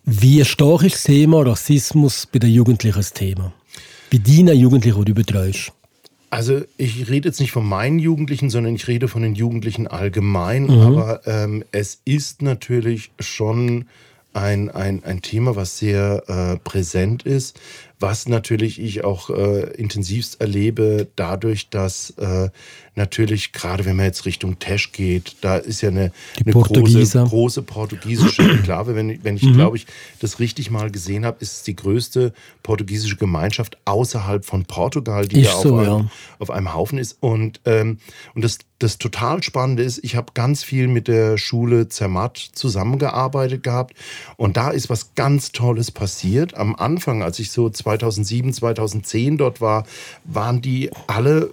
Wie 0.04 0.44
stark 0.44 0.84
ist 0.84 0.94
das 0.94 1.02
Thema 1.04 1.46
Rassismus 1.46 2.26
bei 2.26 2.38
den 2.38 2.50
Jugendlichen 2.50 2.96
das 2.96 3.12
Thema? 3.12 3.52
Bei 4.10 4.18
deinen 4.18 4.58
Jugendlichen, 4.58 5.04
die 5.04 5.12
du 5.12 5.14
betreust? 5.14 5.72
Also 6.30 6.62
ich 6.76 7.08
rede 7.08 7.28
jetzt 7.28 7.40
nicht 7.40 7.52
von 7.52 7.66
meinen 7.66 7.98
Jugendlichen, 7.98 8.50
sondern 8.50 8.74
ich 8.74 8.86
rede 8.86 9.08
von 9.08 9.22
den 9.22 9.34
Jugendlichen 9.34 9.86
allgemein. 9.86 10.64
Mhm. 10.64 10.80
Aber 10.80 11.26
ähm, 11.26 11.64
es 11.72 12.00
ist 12.04 12.42
natürlich 12.42 13.10
schon 13.18 13.86
ein, 14.34 14.70
ein, 14.70 15.02
ein 15.04 15.22
Thema, 15.22 15.56
was 15.56 15.78
sehr 15.78 16.22
äh, 16.28 16.56
präsent 16.58 17.24
ist 17.24 17.58
was 18.00 18.28
natürlich 18.28 18.80
ich 18.80 19.04
auch 19.04 19.30
äh, 19.30 19.72
intensivst 19.74 20.40
erlebe, 20.40 21.08
dadurch, 21.16 21.70
dass 21.70 22.10
äh, 22.18 22.50
natürlich, 22.98 23.52
gerade 23.52 23.86
wenn 23.86 23.96
man 23.96 24.04
jetzt 24.04 24.26
Richtung 24.26 24.58
Tesch 24.58 24.92
geht, 24.92 25.36
da 25.40 25.56
ist 25.56 25.80
ja 25.80 25.88
eine, 25.88 26.12
eine 26.44 26.52
große, 26.52 27.24
große 27.24 27.62
portugiesische 27.62 28.42
Enklave. 28.50 28.94
Wenn, 28.94 29.24
wenn 29.24 29.36
ich, 29.36 29.44
mhm. 29.44 29.54
glaube 29.54 29.78
ich, 29.78 29.86
das 30.20 30.38
richtig 30.38 30.70
mal 30.70 30.90
gesehen 30.90 31.24
habe, 31.24 31.38
ist 31.40 31.52
es 31.52 31.62
die 31.62 31.74
größte 31.74 32.34
portugiesische 32.62 33.16
Gemeinschaft 33.16 33.78
außerhalb 33.86 34.44
von 34.44 34.66
Portugal, 34.66 35.26
die 35.26 35.42
da 35.42 35.52
so, 35.52 35.76
auf, 35.76 35.80
einem, 35.80 35.98
ja. 35.98 36.10
auf 36.38 36.50
einem 36.50 36.74
Haufen 36.74 36.98
ist. 36.98 37.16
Und, 37.20 37.60
ähm, 37.64 37.98
und 38.34 38.44
das, 38.44 38.58
das 38.78 38.98
total 38.98 39.42
Spannende 39.42 39.82
ist, 39.82 40.04
ich 40.04 40.14
habe 40.14 40.32
ganz 40.34 40.62
viel 40.62 40.88
mit 40.88 41.08
der 41.08 41.38
Schule 41.38 41.88
Zermatt 41.88 42.36
zusammengearbeitet 42.36 43.62
gehabt. 43.62 43.94
Und 44.36 44.58
da 44.58 44.70
ist 44.70 44.90
was 44.90 45.14
ganz 45.14 45.52
Tolles 45.52 45.90
passiert. 45.90 46.54
Am 46.54 46.76
Anfang, 46.76 47.22
als 47.22 47.38
ich 47.38 47.50
so 47.50 47.70
2007, 47.70 48.52
2010 48.52 49.38
dort 49.38 49.60
war, 49.60 49.86
waren 50.24 50.60
die 50.60 50.90
alle 51.06 51.50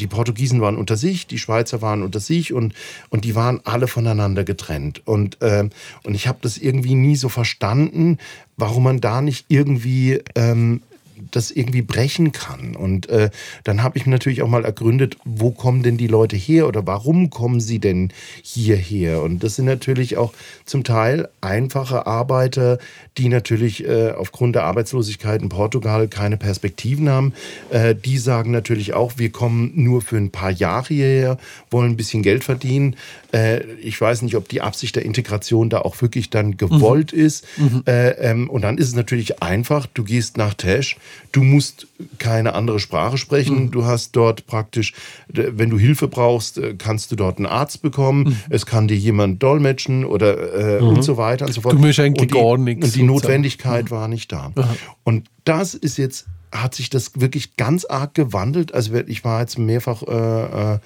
die 0.00 0.06
Portugiesen 0.06 0.60
waren 0.60 0.76
unter 0.76 0.96
sich, 0.96 1.26
die 1.26 1.38
Schweizer 1.38 1.82
waren 1.82 2.02
unter 2.02 2.20
sich 2.20 2.52
und, 2.52 2.74
und 3.10 3.24
die 3.24 3.34
waren 3.34 3.60
alle 3.64 3.88
voneinander 3.88 4.44
getrennt. 4.44 5.02
Und, 5.06 5.40
äh, 5.42 5.68
und 6.02 6.14
ich 6.14 6.28
habe 6.28 6.38
das 6.42 6.58
irgendwie 6.58 6.94
nie 6.94 7.16
so 7.16 7.28
verstanden, 7.28 8.18
warum 8.56 8.84
man 8.84 9.00
da 9.00 9.20
nicht 9.20 9.46
irgendwie 9.48 10.20
ähm, 10.34 10.82
das 11.30 11.50
irgendwie 11.50 11.82
brechen 11.82 12.32
kann. 12.32 12.76
Und 12.76 13.08
äh, 13.08 13.30
dann 13.64 13.82
habe 13.82 13.98
ich 13.98 14.06
mir 14.06 14.12
natürlich 14.12 14.42
auch 14.42 14.48
mal 14.48 14.64
ergründet, 14.64 15.16
wo 15.24 15.50
kommen 15.50 15.82
denn 15.82 15.96
die 15.96 16.06
Leute 16.06 16.36
her 16.36 16.66
oder 16.66 16.86
warum 16.86 17.30
kommen 17.30 17.60
sie 17.60 17.78
denn 17.78 18.12
hierher? 18.42 19.22
Und 19.22 19.42
das 19.42 19.56
sind 19.56 19.66
natürlich 19.66 20.16
auch 20.16 20.32
zum 20.64 20.84
Teil 20.84 21.28
einfache 21.40 22.06
Arbeiter, 22.06 22.78
die 23.18 23.28
natürlich 23.28 23.84
äh, 23.84 24.10
aufgrund 24.10 24.56
der 24.56 24.64
Arbeitslosigkeit 24.64 25.42
in 25.42 25.48
Portugal 25.48 26.08
keine 26.08 26.36
Perspektiven 26.36 27.08
haben. 27.08 27.32
Äh, 27.70 27.94
die 27.94 28.18
sagen 28.18 28.50
natürlich 28.50 28.94
auch, 28.94 29.14
wir 29.16 29.30
kommen 29.30 29.72
nur 29.74 30.02
für 30.02 30.16
ein 30.16 30.30
paar 30.30 30.50
Jahre 30.50 30.88
hierher, 30.88 31.38
wollen 31.70 31.92
ein 31.92 31.96
bisschen 31.96 32.22
Geld 32.22 32.44
verdienen. 32.44 32.96
Äh, 33.32 33.64
ich 33.80 34.00
weiß 34.00 34.22
nicht, 34.22 34.36
ob 34.36 34.48
die 34.48 34.60
Absicht 34.60 34.96
der 34.96 35.04
Integration 35.04 35.70
da 35.70 35.80
auch 35.80 36.00
wirklich 36.02 36.30
dann 36.30 36.56
gewollt 36.56 37.12
mhm. 37.12 37.18
ist. 37.18 37.46
Mhm. 37.56 37.82
Äh, 37.86 38.10
ähm, 38.10 38.50
und 38.50 38.62
dann 38.62 38.78
ist 38.78 38.88
es 38.88 38.94
natürlich 38.94 39.42
einfach, 39.42 39.86
du 39.86 40.04
gehst 40.04 40.36
nach 40.36 40.54
Tesch, 40.54 40.96
du 41.32 41.42
musst 41.42 41.86
keine 42.18 42.54
andere 42.54 42.80
Sprache 42.80 43.18
sprechen, 43.18 43.64
mhm. 43.64 43.70
du 43.70 43.84
hast 43.84 44.12
dort 44.12 44.46
praktisch, 44.46 44.92
wenn 45.28 45.70
du 45.70 45.78
Hilfe 45.78 46.08
brauchst, 46.08 46.58
äh, 46.58 46.74
kannst 46.76 47.12
du 47.12 47.16
dort 47.16 47.38
einen 47.38 47.46
Arzt 47.46 47.82
bekommen, 47.82 48.24
mhm. 48.24 48.36
es 48.50 48.66
kann 48.66 48.88
dir 48.88 48.96
jemand 48.96 49.42
dolmetschen 49.42 50.04
oder 50.04 50.78
äh, 50.78 50.82
und 50.82 50.98
mhm. 50.98 51.02
so 51.02 51.16
weiter 51.16 51.46
und 51.46 51.52
so 51.52 51.60
fort. 51.60 51.74
Du 51.74 51.78
musst 51.78 51.98
eigentlich 52.00 52.28
die, 52.28 52.34
gar 52.34 52.58
nichts. 52.58 52.86
Und 52.86 52.96
die 52.96 53.02
Notwendigkeit 53.02 53.90
war 53.90 54.08
nicht 54.08 54.32
da. 54.32 54.52
Und 55.04 55.28
das 55.44 55.74
ist 55.74 55.98
jetzt 55.98 56.26
hat 56.52 56.74
sich 56.74 56.90
das 56.90 57.20
wirklich 57.20 57.56
ganz 57.56 57.84
arg 57.84 58.14
gewandelt. 58.14 58.72
Also 58.72 58.94
ich 58.94 59.24
war 59.24 59.40
jetzt 59.40 59.58
mehrfach 59.58 60.02
äh, 60.02 60.74
äh 60.74 60.78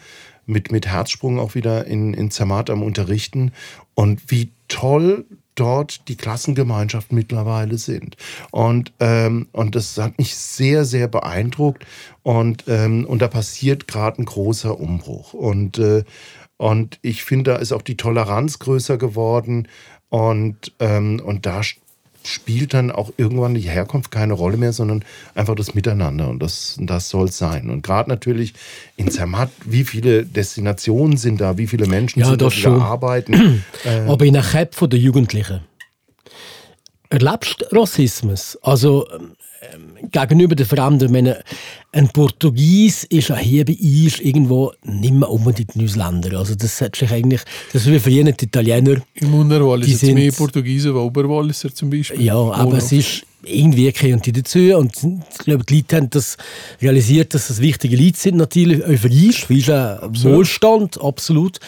mit, 0.47 0.73
mit 0.73 0.87
Herzsprung 0.87 1.39
auch 1.39 1.55
wieder 1.55 1.87
in, 1.87 2.15
in 2.15 2.31
Zermatt 2.31 2.71
am 2.71 2.83
Unterrichten. 2.83 3.53
Und 3.95 4.31
wie 4.31 4.51
toll 4.69 5.27
dort 5.55 6.09
die 6.09 6.17
Klassengemeinschaft 6.17 7.13
mittlerweile 7.13 7.77
sind. 7.77 8.17
Und, 8.51 8.93
ähm, 8.99 9.49
und 9.53 9.75
das 9.75 9.99
hat 9.99 10.19
mich 10.19 10.35
sehr, 10.35 10.85
sehr 10.85 11.07
beeindruckt. 11.07 11.87
Und, 12.23 12.65
ähm, 12.67 13.05
und 13.05 13.21
da 13.21 13.29
passiert 13.29 13.87
gerade 13.87 14.23
ein 14.23 14.25
großer 14.25 14.81
Umbruch. 14.81 15.35
Und, 15.35 15.79
äh, 15.79 16.05
und 16.57 16.99
ich 17.03 17.25
finde, 17.25 17.53
da 17.53 17.57
ist 17.59 17.73
auch 17.73 17.83
die 17.83 17.97
Toleranz 17.97 18.59
größer 18.59 18.97
geworden. 18.97 19.69
Und, 20.09 20.73
ähm, 20.79 21.21
und 21.25 21.47
da 21.47 21.63
spielt 22.23 22.75
dann 22.75 22.91
auch 22.91 23.11
irgendwann 23.17 23.55
die 23.55 23.61
Herkunft 23.63 24.11
keine 24.11 24.35
Rolle 24.35 24.57
mehr, 24.57 24.73
sondern 24.73 25.05
einfach 25.35 25.55
das 25.55 25.75
Miteinander 25.75 26.29
und 26.29 26.43
das, 26.43 26.77
das 26.81 27.09
soll 27.09 27.29
es 27.29 27.39
sein. 27.39 27.71
Und 27.71 27.83
gerade 27.83 28.09
natürlich 28.11 28.55
in 28.97 29.11
Zermatt, 29.11 29.51
wie 29.65 29.85
viele 29.85 30.25
Destinationen 30.25 31.17
sind 31.17 31.41
da, 31.41 31.57
wie 31.59 31.67
viele 31.67 31.87
Menschen 31.87 32.21
Ja, 32.21 32.27
sind 32.27 32.41
da, 32.43 32.47
das 32.47 32.55
schon. 32.55 32.81
arbeiten. 32.81 33.65
Aber 34.07 34.25
in 34.25 34.35
der 34.35 34.43
Köpfe 34.43 34.89
der 34.89 34.99
Jugendlichen. 34.99 35.61
Erlebst 37.09 37.61
du 37.71 37.77
Rassismus? 37.81 38.57
Also 38.63 39.09
ähm, 39.11 39.33
gegenüber 40.11 40.55
den 40.55 40.67
Fremden. 40.67 41.13
Meine, 41.13 41.43
ein 41.93 42.09
Portugies 42.09 43.05
ist 43.05 43.29
ja 43.29 43.37
hier 43.37 43.65
bei 43.65 43.77
uns 43.81 44.21
irgendwo 44.21 44.73
nicht 44.85 45.15
mehr 45.15 45.29
unbedingt 45.31 45.77
ein 45.77 45.85
Ausländer. 45.85 46.39
Also 46.39 46.55
das 46.55 46.81
hat 46.81 46.97
sich 46.97 47.11
eigentlich, 47.11 47.43
das 47.73 47.83
ist 47.87 47.93
wie 47.93 47.99
für 47.99 48.11
jeden 48.11 48.29
Italiener. 48.29 48.97
Im 49.15 49.35
Unterwall 49.35 49.81
Die 49.81 49.93
ist 49.93 50.03
jetzt 50.03 50.15
mehr 50.15 50.31
sind- 50.31 50.39
Portugiesen 50.39 50.95
wie 50.95 50.99
Oberwalliser 50.99 51.75
zum 51.75 51.91
Beispiel. 51.91 52.23
Ja, 52.23 52.37
aber 52.37 52.79
es 52.79 52.93
ist 52.93 53.23
irgendwie 53.45 53.91
gehören 53.93 54.21
die 54.23 54.33
dazu. 54.33 54.59
Und 54.77 54.93
ich 54.97 55.39
glaube, 55.39 55.65
die 55.65 55.77
Leute 55.77 55.97
haben 55.97 56.11
das 56.11 56.37
realisiert, 56.81 57.35
dass 57.35 57.49
das 57.49 57.61
wichtige 57.61 57.97
Leute 57.97 58.19
sind, 58.19 58.37
natürlich. 58.37 58.85
Uns, 58.85 59.37
für 59.39 59.55
unseren 59.55 60.23
Wohlstand, 60.23 61.01
absolut. 61.01 61.59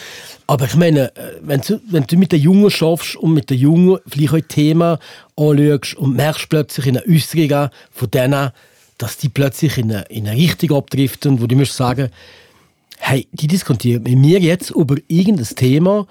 Aber 0.46 0.66
ich 0.66 0.76
meine, 0.76 1.14
äh, 1.16 1.38
wenn 1.42 1.60
du, 1.60 1.80
wenn 1.90 2.04
du 2.04 2.16
mit 2.16 2.32
den 2.32 2.40
Jungen 2.40 2.70
schaffst 2.70 3.16
und 3.16 3.34
mit 3.34 3.50
den 3.50 3.58
Jungen 3.58 3.98
vielleicht 4.06 4.34
auch 4.34 4.48
Themen 4.48 4.98
anschaust 5.36 5.94
und 5.96 6.16
merkst 6.16 6.48
plötzlich 6.48 6.86
in 6.86 6.98
einer 6.98 7.06
Äußerung 7.08 7.70
von 7.90 8.10
denen, 8.10 8.50
dass 8.98 9.16
die 9.16 9.28
plötzlich 9.28 9.78
in 9.78 9.92
eine, 9.92 10.02
in 10.02 10.28
eine 10.28 10.38
Richtung 10.38 10.76
abdriften, 10.76 11.40
wo 11.40 11.46
du 11.46 11.56
musst 11.56 11.76
sagen, 11.76 12.10
hey, 12.98 13.26
die 13.32 13.48
diskutieren 13.48 14.02
mit 14.02 14.16
mir 14.16 14.38
jetzt 14.38 14.70
über 14.70 14.96
irgendein 15.08 15.56
Thema, 15.56 16.06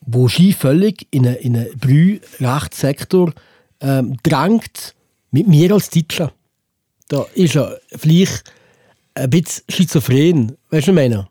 wo 0.00 0.28
sie 0.28 0.52
völlig 0.52 1.06
in 1.10 1.26
einen, 1.26 1.36
in 1.36 1.56
einen 1.56 1.78
Brührechtssektor 1.78 3.32
ähm, 3.80 4.16
drängt, 4.22 4.94
mit 5.30 5.46
mir 5.46 5.72
als 5.72 5.90
Deutscher. 5.90 6.32
Da 7.08 7.26
ist 7.34 7.56
er 7.56 7.80
vielleicht 7.96 8.52
ein 9.14 9.30
bisschen 9.30 9.64
schizophren. 9.68 10.56
Weißt 10.70 10.70
du, 10.70 10.76
was 10.76 10.88
ich 10.88 10.94
meine? 10.94 11.28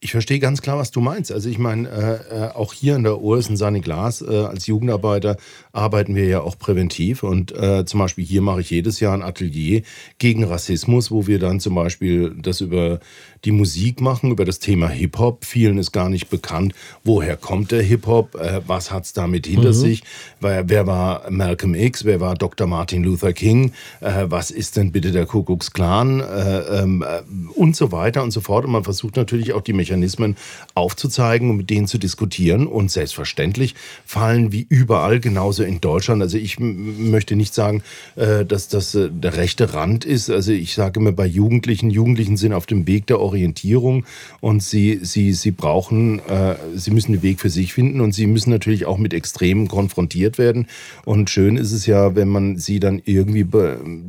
Ich 0.00 0.12
verstehe 0.12 0.38
ganz 0.38 0.62
klar, 0.62 0.78
was 0.78 0.90
du 0.90 1.00
meinst. 1.00 1.32
Also 1.32 1.48
ich 1.48 1.58
meine, 1.58 1.88
äh, 1.88 2.46
äh, 2.46 2.48
auch 2.50 2.72
hier 2.72 2.96
in 2.96 3.02
der 3.02 3.20
Ursen 3.20 3.56
Sani 3.56 3.80
Glas 3.80 4.22
äh, 4.22 4.26
als 4.26 4.66
Jugendarbeiter 4.66 5.36
arbeiten 5.72 6.14
wir 6.14 6.26
ja 6.26 6.40
auch 6.40 6.58
präventiv. 6.58 7.22
Und 7.22 7.52
äh, 7.52 7.84
zum 7.84 8.00
Beispiel 8.00 8.24
hier 8.24 8.42
mache 8.42 8.60
ich 8.60 8.70
jedes 8.70 9.00
Jahr 9.00 9.14
ein 9.14 9.22
Atelier 9.22 9.82
gegen 10.18 10.44
Rassismus, 10.44 11.10
wo 11.10 11.26
wir 11.26 11.38
dann 11.38 11.60
zum 11.60 11.74
Beispiel 11.74 12.34
das 12.40 12.60
über 12.60 13.00
die 13.44 13.52
Musik 13.52 14.00
machen, 14.00 14.32
über 14.32 14.44
das 14.44 14.58
Thema 14.58 14.88
Hip-Hop. 14.88 15.44
Vielen 15.44 15.78
ist 15.78 15.92
gar 15.92 16.08
nicht 16.08 16.28
bekannt, 16.28 16.74
woher 17.04 17.36
kommt 17.36 17.70
der 17.70 17.82
Hip-Hop, 17.82 18.34
äh, 18.34 18.60
was 18.66 18.90
hat 18.90 19.04
es 19.04 19.12
damit 19.12 19.46
hinter 19.46 19.72
sich, 19.72 20.02
wer, 20.40 20.68
wer 20.68 20.86
war 20.86 21.30
Malcolm 21.30 21.74
X, 21.74 22.04
wer 22.04 22.20
war 22.20 22.34
Dr. 22.34 22.66
Martin 22.66 23.04
Luther 23.04 23.32
King, 23.32 23.72
äh, 24.00 24.24
was 24.28 24.50
ist 24.50 24.76
denn 24.76 24.92
bitte 24.92 25.12
der 25.12 25.26
Ku 25.26 25.42
Klux 25.42 25.72
Klan 25.72 26.20
äh, 26.20 26.58
ähm, 26.82 27.02
äh, 27.06 27.22
und 27.54 27.76
so 27.76 27.92
weiter 27.92 28.22
und 28.22 28.32
so 28.32 28.40
fort. 28.40 28.64
Und 28.64 28.72
man 28.72 28.84
versucht 28.84 29.16
natürlich 29.16 29.52
auch 29.52 29.60
die 29.68 29.72
Mechanismen 29.72 30.36
aufzuzeigen 30.74 31.50
und 31.50 31.58
mit 31.58 31.70
denen 31.70 31.86
zu 31.86 31.98
diskutieren. 31.98 32.66
Und 32.66 32.90
selbstverständlich 32.90 33.74
fallen 34.04 34.52
wie 34.52 34.66
überall, 34.68 35.20
genauso 35.20 35.62
in 35.62 35.80
Deutschland. 35.80 36.22
Also 36.22 36.38
ich 36.38 36.58
möchte 36.58 37.36
nicht 37.36 37.54
sagen, 37.54 37.82
äh, 38.16 38.44
dass 38.44 38.68
das 38.68 38.94
äh, 38.94 39.10
der 39.10 39.36
rechte 39.36 39.74
Rand 39.74 40.04
ist. 40.04 40.30
Also 40.30 40.52
ich 40.52 40.74
sage 40.74 41.00
immer 41.00 41.12
bei 41.12 41.26
Jugendlichen, 41.26 41.90
Jugendlichen 41.90 42.36
sind 42.36 42.52
auf 42.52 42.66
dem 42.66 42.86
Weg 42.86 43.06
der 43.06 43.20
Orientierung 43.20 44.04
und 44.40 44.62
sie, 44.62 45.00
sie, 45.02 45.32
sie 45.32 45.50
brauchen, 45.50 46.20
äh, 46.28 46.56
sie 46.74 46.90
müssen 46.90 47.12
den 47.12 47.22
Weg 47.22 47.40
für 47.40 47.50
sich 47.50 47.72
finden 47.72 48.00
und 48.00 48.12
sie 48.12 48.26
müssen 48.26 48.50
natürlich 48.50 48.86
auch 48.86 48.98
mit 48.98 49.14
Extremen 49.14 49.68
konfrontiert 49.68 50.38
werden. 50.38 50.66
Und 51.04 51.30
schön 51.30 51.56
ist 51.56 51.72
es 51.72 51.86
ja, 51.86 52.14
wenn 52.14 52.28
man 52.28 52.56
sie 52.56 52.80
dann 52.80 53.02
irgendwie 53.04 53.46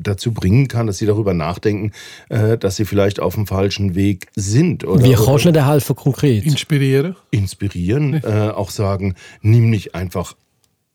dazu 0.01 0.31
bringen 0.31 0.67
kann, 0.67 0.87
dass 0.87 0.97
sie 0.97 1.05
darüber 1.05 1.33
nachdenken, 1.33 1.91
dass 2.29 2.75
sie 2.75 2.85
vielleicht 2.85 3.19
auf 3.19 3.35
dem 3.35 3.47
falschen 3.47 3.95
Weg 3.95 4.27
sind. 4.35 4.85
Oder, 4.85 5.03
Wie 5.03 5.13
kannst 5.13 5.45
du 5.53 5.59
dir 5.59 5.67
helfen 5.67 5.95
konkret? 5.95 6.45
Inspirieren. 6.45 7.15
inspirieren, 7.31 8.21
äh, 8.23 8.49
auch 8.49 8.69
sagen, 8.69 9.15
nimm 9.41 9.69
nicht 9.69 9.95
einfach 9.95 10.35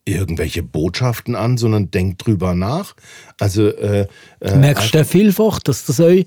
irgendwelche 0.05 0.63
Botschaften 0.63 1.35
an, 1.35 1.57
sondern 1.57 1.91
denk 1.91 2.19
drüber 2.19 2.55
nach. 2.55 2.95
Also 3.39 3.69
äh, 3.69 4.07
äh, 4.41 4.57
Merkst 4.57 4.95
du 4.95 5.05
vielfach, 5.05 5.61
dass 5.61 5.87
das 5.87 6.01
euch 6.01 6.25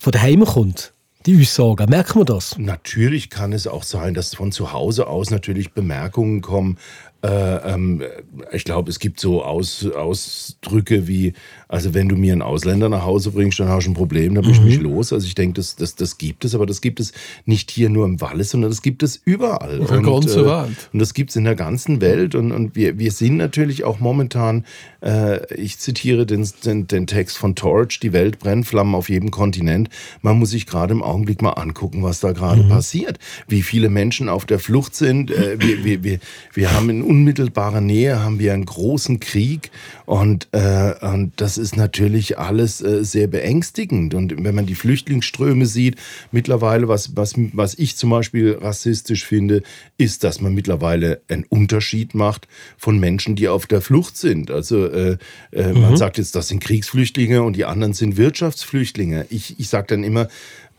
von 0.00 0.12
daheim 0.12 0.44
kommt? 0.44 0.92
Die 1.26 1.40
Aussagen, 1.40 1.88
merkt 1.88 2.16
man 2.16 2.24
das? 2.24 2.58
Natürlich 2.58 3.30
kann 3.30 3.52
es 3.52 3.68
auch 3.68 3.84
sein, 3.84 4.14
dass 4.14 4.34
von 4.34 4.50
zu 4.50 4.72
Hause 4.72 5.06
aus 5.06 5.30
natürlich 5.30 5.72
Bemerkungen 5.72 6.40
kommen. 6.40 6.78
Äh, 7.24 7.74
ähm, 7.74 8.02
ich 8.50 8.64
glaube, 8.64 8.90
es 8.90 8.98
gibt 8.98 9.20
so 9.20 9.44
aus, 9.44 9.86
Ausdrücke 9.86 11.06
wie, 11.06 11.34
also 11.68 11.94
wenn 11.94 12.08
du 12.08 12.16
mir 12.16 12.32
einen 12.32 12.42
Ausländer 12.42 12.88
nach 12.88 13.04
Hause 13.04 13.30
bringst, 13.30 13.60
dann 13.60 13.68
hast 13.68 13.86
du 13.86 13.92
ein 13.92 13.94
Problem, 13.94 14.34
dann 14.34 14.42
bin 14.42 14.52
ich 14.52 14.60
mich 14.60 14.80
los. 14.80 15.12
Also 15.12 15.24
ich 15.28 15.36
denke, 15.36 15.54
das, 15.54 15.76
das, 15.76 15.94
das 15.94 16.18
gibt 16.18 16.44
es, 16.44 16.56
aber 16.56 16.66
das 16.66 16.80
gibt 16.80 16.98
es 16.98 17.12
nicht 17.44 17.70
hier 17.70 17.90
nur 17.90 18.06
im 18.06 18.20
Wallis, 18.20 18.50
sondern 18.50 18.72
das 18.72 18.82
gibt 18.82 19.04
es 19.04 19.20
überall. 19.24 19.78
Ganzen 19.78 20.44
äh. 20.44 20.66
Und 20.92 20.98
das 20.98 21.14
gibt 21.14 21.30
es 21.30 21.36
in 21.36 21.44
der 21.44 21.54
ganzen 21.54 22.00
Welt. 22.00 22.34
Und, 22.34 22.50
und 22.50 22.74
wir, 22.74 22.98
wir 22.98 23.12
sind 23.12 23.36
natürlich 23.36 23.84
auch 23.84 24.00
momentan, 24.00 24.64
äh, 25.00 25.54
ich 25.54 25.78
zitiere 25.78 26.26
den, 26.26 26.48
den, 26.64 26.88
den 26.88 27.06
Text 27.06 27.38
von 27.38 27.54
Torch, 27.54 28.00
die 28.00 28.12
Welt 28.12 28.40
brennt, 28.40 28.66
Flammen 28.66 28.96
auf 28.96 29.08
jedem 29.08 29.30
Kontinent. 29.30 29.90
Man 30.22 30.40
muss 30.40 30.50
sich 30.50 30.66
gerade 30.66 30.92
im 30.92 31.04
Augenblick 31.12 31.42
mal 31.42 31.50
angucken, 31.50 32.02
was 32.02 32.20
da 32.20 32.32
gerade 32.32 32.64
passiert. 32.64 33.18
Wie 33.46 33.62
viele 33.62 33.88
Menschen 33.88 34.28
auf 34.28 34.46
der 34.46 34.58
Flucht 34.58 34.94
sind. 34.94 35.30
Äh, 35.30 35.56
wir, 35.60 35.84
wir, 35.84 36.04
wir, 36.04 36.18
wir 36.54 36.72
haben 36.72 36.90
in 36.90 37.02
unmittelbarer 37.02 37.80
Nähe 37.80 38.22
haben 38.22 38.38
wir 38.38 38.52
einen 38.52 38.64
großen 38.64 39.20
Krieg. 39.20 39.70
Und, 40.06 40.48
äh, 40.52 40.94
und 41.00 41.32
das 41.36 41.58
ist 41.58 41.76
natürlich 41.76 42.38
alles 42.38 42.80
äh, 42.80 43.04
sehr 43.04 43.26
beängstigend. 43.26 44.14
Und 44.14 44.44
wenn 44.44 44.54
man 44.54 44.66
die 44.66 44.74
Flüchtlingsströme 44.74 45.66
sieht, 45.66 45.96
mittlerweile, 46.32 46.88
was, 46.88 47.16
was, 47.16 47.34
was 47.52 47.74
ich 47.78 47.96
zum 47.96 48.10
Beispiel 48.10 48.58
rassistisch 48.60 49.24
finde, 49.24 49.62
ist, 49.98 50.24
dass 50.24 50.40
man 50.40 50.54
mittlerweile 50.54 51.20
einen 51.28 51.44
Unterschied 51.44 52.14
macht 52.14 52.48
von 52.76 52.98
Menschen, 52.98 53.36
die 53.36 53.48
auf 53.48 53.66
der 53.66 53.80
Flucht 53.80 54.16
sind. 54.16 54.50
Also 54.50 54.86
äh, 54.86 55.18
äh, 55.52 55.72
man 55.72 55.96
sagt 55.96 56.18
jetzt, 56.18 56.34
das 56.34 56.48
sind 56.48 56.62
Kriegsflüchtlinge 56.62 57.42
und 57.42 57.56
die 57.56 57.64
anderen 57.64 57.92
sind 57.92 58.16
Wirtschaftsflüchtlinge. 58.16 59.26
Ich, 59.30 59.58
ich 59.58 59.68
sage 59.68 59.88
dann 59.88 60.04
immer, 60.04 60.28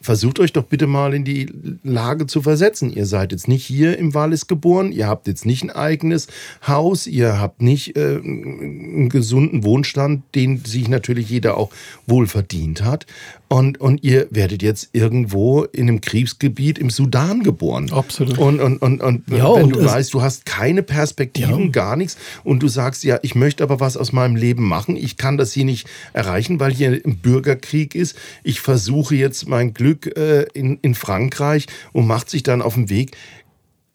versucht 0.03 0.39
euch 0.39 0.51
doch 0.51 0.65
bitte 0.65 0.85
mal 0.85 1.13
in 1.13 1.23
die 1.23 1.49
Lage 1.81 2.27
zu 2.27 2.41
versetzen. 2.41 2.91
Ihr 2.91 3.05
seid 3.05 3.31
jetzt 3.31 3.47
nicht 3.47 3.65
hier 3.65 3.97
im 3.97 4.13
Wallis 4.13 4.47
geboren, 4.47 4.91
ihr 4.91 5.07
habt 5.07 5.27
jetzt 5.27 5.45
nicht 5.45 5.63
ein 5.63 5.69
eigenes 5.69 6.27
Haus, 6.67 7.07
ihr 7.07 7.39
habt 7.39 7.61
nicht 7.61 7.95
äh, 7.95 8.17
einen 8.17 9.09
gesunden 9.09 9.63
Wohnstand, 9.63 10.23
den 10.35 10.63
sich 10.63 10.89
natürlich 10.89 11.29
jeder 11.29 11.57
auch 11.57 11.71
wohl 12.05 12.27
verdient 12.27 12.83
hat. 12.83 13.05
Und, 13.49 13.79
und 13.79 14.03
ihr 14.03 14.27
werdet 14.32 14.63
jetzt 14.63 14.89
irgendwo 14.93 15.63
in 15.63 15.88
einem 15.88 16.01
Kriegsgebiet 16.01 16.79
im 16.79 16.89
Sudan 16.89 17.43
geboren. 17.43 17.91
Absolut. 17.91 18.39
Und, 18.39 18.60
und, 18.60 18.77
und, 18.82 19.01
und 19.01 19.23
Ja, 19.29 19.56
wenn 19.56 19.65
und 19.65 19.75
du 19.75 19.86
weißt, 19.86 20.12
du 20.12 20.23
hast 20.23 20.47
keine 20.47 20.82
Perspektiven, 20.82 21.65
Ja. 21.65 21.69
gar 21.69 21.95
nichts, 21.95 22.17
und 22.43 22.63
du 22.63 22.67
sagst, 22.67 23.03
ja, 23.03 23.19
ich 23.21 23.36
möchte 23.36 23.62
aber 23.62 23.79
was 23.79 23.95
aus 23.95 24.12
meinem 24.12 24.36
Leben 24.36 24.63
machen, 24.67 24.95
ich 24.95 25.17
kann 25.17 25.38
das 25.38 25.53
hier 25.53 25.65
nicht 25.65 25.88
erreichen, 26.13 26.60
weil 26.60 26.73
hier 26.73 26.99
ein 27.06 27.17
Bürgerkrieg 27.17 27.93
ist. 27.93 28.15
Ich 28.43 28.60
versuche 28.60 29.15
jetzt 29.15 29.47
mein 29.47 29.73
Glück 29.75 30.08
äh, 30.17 30.47
in, 30.53 30.79
in 30.82 30.95
Frankreich 30.95 31.67
und 31.91 32.08
macht 32.08 32.32
sich 32.32 32.41
dann 32.41 32.62
auf 32.63 32.73
den 32.73 32.89
Weg. 32.89 33.15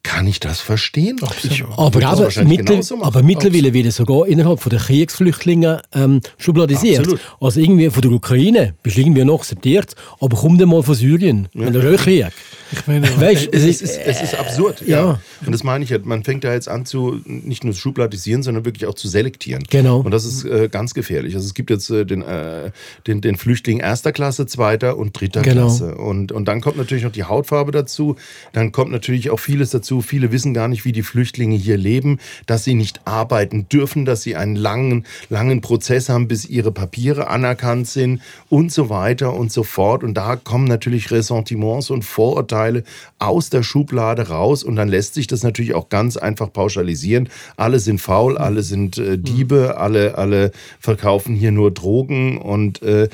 Kann 0.09 0.27
ich 0.27 0.41
das 0.41 0.61
verstehen? 0.63 1.21
Ich 1.43 1.63
Aber, 1.77 2.01
das 2.01 2.39
aber, 2.39 2.49
mittel, 2.49 2.81
aber 3.03 3.23
mittlerweile 3.23 3.75
wird 3.75 3.87
es 3.89 3.97
sogar 3.97 4.27
innerhalb 4.27 4.59
von 4.59 4.71
der 4.71 4.79
Kriegsflüchtlinge 4.79 5.83
ähm, 5.95 6.23
schubladisiert. 6.39 7.01
Absolut. 7.01 7.21
Also 7.43 7.61
irgendwie 7.61 7.91
von 7.91 8.01
der 8.01 8.13
Ukraine 8.13 8.75
bist 8.83 8.97
du 8.97 9.03
irgendwie 9.03 9.23
noch 9.23 9.41
akzeptiert, 9.41 9.97
aber 10.19 10.35
komm 10.35 10.57
dann 10.57 10.71
mal 10.71 10.83
von 10.83 10.95
Syrien, 10.95 11.49
wenn 11.53 11.75
der 11.75 11.97
Krieg. 11.97 12.27
Ich 12.73 12.87
meine, 12.87 13.07
Weißt, 13.21 13.49
Es 13.53 13.65
ist, 13.65 13.83
es, 13.83 13.91
ist, 13.91 14.01
es 14.07 14.23
ist 14.23 14.35
absurd. 14.35 14.83
Ja. 14.87 14.97
ja. 14.99 15.21
Und 15.45 15.53
das 15.53 15.63
meine 15.63 15.85
ich 15.85 15.91
ja. 15.91 15.99
Man 16.03 16.25
fängt 16.25 16.45
da 16.45 16.53
jetzt 16.53 16.69
an 16.69 16.87
zu 16.87 17.21
nicht 17.27 17.65
nur 17.65 17.75
zu 17.75 17.81
schubladisieren, 17.81 18.43
sondern 18.43 18.65
wirklich 18.65 18.87
auch 18.87 18.95
zu 18.95 19.09
selektieren. 19.09 19.65
Genau. 19.69 20.01
Und 20.01 20.11
das 20.11 20.25
ist 20.25 20.45
äh, 20.45 20.69
ganz 20.71 20.95
gefährlich. 20.95 21.35
Also 21.35 21.47
es 21.47 21.55
gibt 21.55 21.71
jetzt 21.71 21.91
äh, 21.91 22.05
den, 22.05 22.23
äh, 22.23 22.71
den, 23.07 23.21
den 23.21 23.37
Flüchtling 23.37 23.81
erster 23.81 24.13
Klasse, 24.13 24.47
zweiter 24.47 24.97
und 24.97 25.19
dritter 25.19 25.43
Genau. 25.43 25.67
Klasse. 25.67 25.97
Und, 25.97 26.33
und 26.33 26.47
dann 26.47 26.61
kommt 26.61 26.77
natürlich 26.79 27.05
noch 27.05 27.13
die 27.13 27.25
Hautfarbe 27.25 27.73
dazu. 27.73 28.17
Dann 28.53 28.73
kommt 28.73 28.91
natürlich 28.91 29.31
auch 29.31 29.41
vieles 29.41 29.71
dazu. 29.71 29.98
Viele 30.01 30.33
wissen 30.33 30.55
gar 30.55 30.69
nicht, 30.69 30.85
wie 30.85 30.93
die 30.93 31.03
Flüchtlinge 31.03 31.57
hier 31.57 31.77
leben, 31.77 32.19
dass 32.47 32.65
sie 32.65 32.75
nicht 32.75 33.01
arbeiten 33.07 33.69
dürfen, 33.69 34.05
dass 34.05 34.23
sie 34.23 34.37
einen 34.37 34.57
langen, 34.57 35.05
langen 35.29 35.61
Prozess 35.61 36.09
haben, 36.09 36.29
bis 36.29 36.45
ihre 36.45 36.73
Papiere 36.73 37.29
anerkannt 37.29 37.89
sind 37.89 38.21
und 38.49 38.73
so 38.73 38.91
weiter 38.91 39.35
und 39.35 39.53
so 39.53 39.63
fort. 39.63 40.05
Und 40.05 40.15
da 40.15 40.37
kommen 40.37 40.67
natürlich 40.67 41.11
Ressentiments 41.11 41.91
und 41.91 42.05
Vorurteile 42.05 42.85
aus 43.19 43.51
der 43.51 43.63
Schublade 43.63 44.29
raus. 44.29 44.65
Und 44.65 44.77
dann 44.77 44.89
lässt 44.89 45.15
sich 45.15 45.27
das 45.27 45.43
natürlich 45.43 45.75
auch 45.75 45.89
ganz 45.89 46.17
einfach 46.17 46.53
pauschalisieren. 46.53 47.29
Alle 47.57 47.79
sind 47.79 48.01
faul, 48.01 48.39
alle 48.39 48.63
sind 48.63 48.99
äh, 48.99 49.19
Diebe, 49.19 49.77
alle, 49.79 50.17
alle 50.17 50.53
verkaufen 50.81 51.35
hier 51.35 51.53
nur 51.53 51.71
Drogen 51.71 52.39
und 52.39 52.83
äh, 52.83 53.09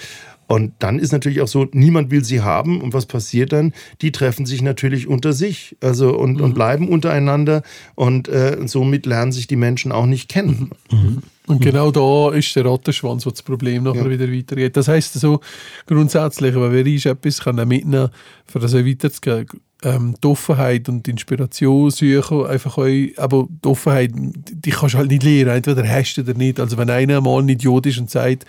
Und 0.47 0.73
dann 0.79 0.99
ist 0.99 1.13
natürlich 1.13 1.41
auch 1.41 1.49
so, 1.49 1.67
niemand 1.73 2.11
will 2.11 2.25
sie 2.25 2.43
haben. 2.43 2.81
Und 2.81 2.93
was 2.93 3.07
passiert 3.07 3.53
dann? 3.53 3.73
Die 4.03 4.13
treffen 4.13 4.47
sich 4.47 4.63
natürlich 4.63 5.09
unter 5.09 5.33
sich 5.33 5.77
also 5.81 6.17
und, 6.17 6.41
und 6.41 6.55
bleiben 6.55 6.89
untereinander. 6.89 7.63
Und 7.95 8.29
äh, 8.29 8.59
somit 8.67 9.07
lernen 9.07 9.33
sich 9.33 9.47
die 9.47 9.57
Menschen 9.57 9.93
auch 9.93 10.07
nicht 10.07 10.29
kennen. 10.29 10.71
Und 11.47 11.61
genau 11.61 11.91
da 11.91 12.35
ist 12.35 12.55
der 12.57 12.65
Rattenschwanz, 12.65 13.27
wo 13.27 13.31
das 13.31 13.43
Problem 13.43 13.83
nachher 13.83 14.09
wieder 14.09 14.31
weitergeht. 14.33 14.77
Das 14.77 14.89
heisst 14.89 15.15
so 15.15 15.41
grundsätzlich, 15.87 16.55
wenn 16.55 16.73
wir 16.73 16.87
etwas 17.07 17.41
können 17.41 17.69
mitnehmen 17.69 18.09
für 18.47 18.61
das 18.61 18.75
auch 18.75 18.85
weiterzugehen, 18.85 19.47
ähm, 19.85 20.15
die 20.23 20.27
Offenheit 20.27 20.89
und 20.89 21.07
die 21.07 21.11
Inspiration 21.11 21.91
suchen, 21.91 22.47
einfach 22.47 22.79
euch, 22.79 23.19
aber 23.19 23.47
die 23.49 23.69
Offenheit, 23.69 24.13
die 24.15 24.71
kannst 24.71 24.95
du 24.95 24.99
halt 24.99 25.11
nicht 25.11 25.23
lernen, 25.23 25.57
entweder 25.57 25.87
hast 25.87 26.15
du 26.15 26.23
oder 26.23 26.35
nicht. 26.35 26.59
Also 26.59 26.77
wenn 26.77 26.91
einer 26.91 27.21
mal 27.21 27.41
ein 27.41 27.49
Idiot 27.49 27.87
ist 27.87 27.99
und 27.99 28.11
sagt, 28.11 28.45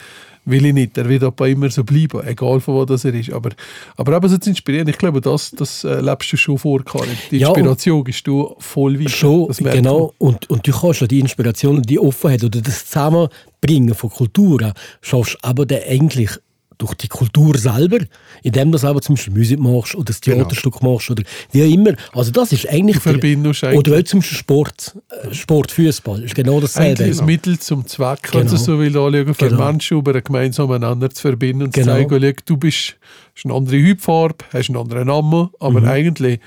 will 0.45 0.65
ich 0.65 0.73
nicht, 0.73 0.95
der 0.95 1.09
wird 1.09 1.23
aber 1.23 1.47
immer 1.49 1.69
so 1.69 1.83
bleiben, 1.83 2.25
egal 2.25 2.59
von 2.59 2.75
wo 2.75 2.85
das 2.85 3.03
er 3.03 3.13
ist. 3.13 3.33
Aber, 3.33 3.49
aber 3.97 4.15
eben 4.15 4.29
so 4.29 4.37
zu 4.37 4.49
inspirieren, 4.51 4.87
ich 4.87 4.97
glaube, 4.97 5.19
das, 5.19 5.51
das 5.51 5.83
äh, 5.83 5.99
lebst 5.99 6.31
du 6.31 6.37
schon 6.37 6.57
vor, 6.57 6.83
Karin. 6.83 7.09
Die 7.31 7.37
Ja, 7.37 7.49
Inspiration 7.49 8.03
gibst 8.03 8.27
du 8.27 8.55
voll 8.59 8.99
weiter. 8.99 9.09
Schon, 9.09 9.47
genau. 9.47 10.13
Und, 10.17 10.49
und 10.49 10.65
du 10.65 10.71
kannst 10.71 11.01
ja 11.01 11.07
die 11.07 11.19
Inspiration 11.19 11.77
und 11.77 11.89
die 11.89 11.99
Offenheit 11.99 12.43
oder 12.43 12.61
das 12.61 12.85
Zusammenbringen 12.85 13.95
von 13.95 14.09
Kulturen 14.09 14.73
schaffst 15.01 15.37
aber 15.41 15.65
dann 15.65 15.81
eigentlich 15.89 16.29
durch 16.77 16.93
die 16.95 17.07
Kultur 17.07 17.57
selber, 17.57 17.99
indem 18.43 18.71
du 18.71 18.77
selber 18.77 19.01
zum 19.01 19.15
Beispiel 19.15 19.33
Musik 19.33 19.59
machst 19.59 19.95
oder 19.95 20.05
das 20.05 20.21
Genau. 20.21 20.37
Theaterstück 20.43 20.81
machst 20.81 21.09
oder 21.11 21.23
wie 21.51 21.63
auch 21.63 21.69
immer. 21.69 21.93
Also 22.13 22.31
das 22.31 22.51
ist 22.51 22.67
eigentlich... 22.69 22.97
Du 22.97 23.01
verbindest 23.01 23.63
eigentlich- 23.63 23.79
Oder 23.79 23.97
auch 23.99 24.03
zum 24.03 24.19
Beispiel 24.19 24.37
Sport, 24.37 24.95
äh, 25.09 25.33
Sport, 25.33 25.71
Fußball, 25.71 26.23
ist 26.23 26.35
genau 26.35 26.59
dasselbe. 26.59 27.03
Eigentlich 27.03 27.19
ein 27.19 27.25
Mittel 27.25 27.59
zum 27.59 27.85
Zweck, 27.87 28.29
wenn 28.33 28.41
du 28.47 28.53
Genau. 28.53 28.57
so 28.57 28.79
will, 28.79 28.97
anschauen, 28.97 29.33
für 29.35 29.49
Genau. 29.49 29.65
Menschen 29.71 29.97
über 29.97 30.11
einen 30.11 30.23
gemeinsamen 30.23 30.83
einander 30.83 31.09
zu 31.09 31.21
verbinden 31.21 31.63
und 31.63 31.73
Genau. 31.73 31.85
zu 31.87 32.07
zeigen, 32.09 32.21
schau, 32.37 32.41
du 32.45 32.57
bist 32.57 32.95
hast 33.35 33.45
eine 33.45 33.53
andere 33.53 33.89
Hautfarbe, 33.89 34.35
hast 34.53 34.69
einen 34.69 34.77
anderen 34.79 35.07
Namen, 35.07 35.49
aber 35.59 35.81
Mhm. 35.81 35.87
eigentlich 35.87 36.39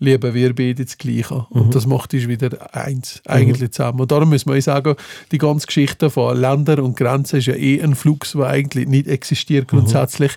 lieben 0.00 0.34
wir 0.34 0.54
beide 0.54 0.84
das 0.84 0.98
Gleiche. 0.98 1.46
Und 1.50 1.74
das 1.74 1.86
macht 1.86 2.12
uns 2.14 2.26
wieder 2.26 2.74
eins, 2.74 3.22
Mhm. 3.26 3.32
eigentlich 3.32 3.70
zusammen. 3.70 4.00
Und 4.00 4.10
darum 4.10 4.30
muss 4.30 4.46
man 4.46 4.60
sagen, 4.60 4.96
die 5.30 5.38
ganze 5.38 5.66
Geschichte 5.66 6.10
von 6.10 6.36
Ländern 6.36 6.80
und 6.80 6.96
Grenzen 6.96 7.38
ist 7.38 7.46
ja 7.46 7.54
eh 7.54 7.80
ein 7.80 7.94
Flux, 7.94 8.32
der 8.32 8.46
eigentlich 8.46 8.88
nicht 8.88 9.06
existiert 9.06 9.72
Mhm. 9.72 9.76
grundsätzlich. 9.76 10.32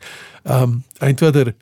Ähm, 0.45 0.83
entweder 0.99 1.53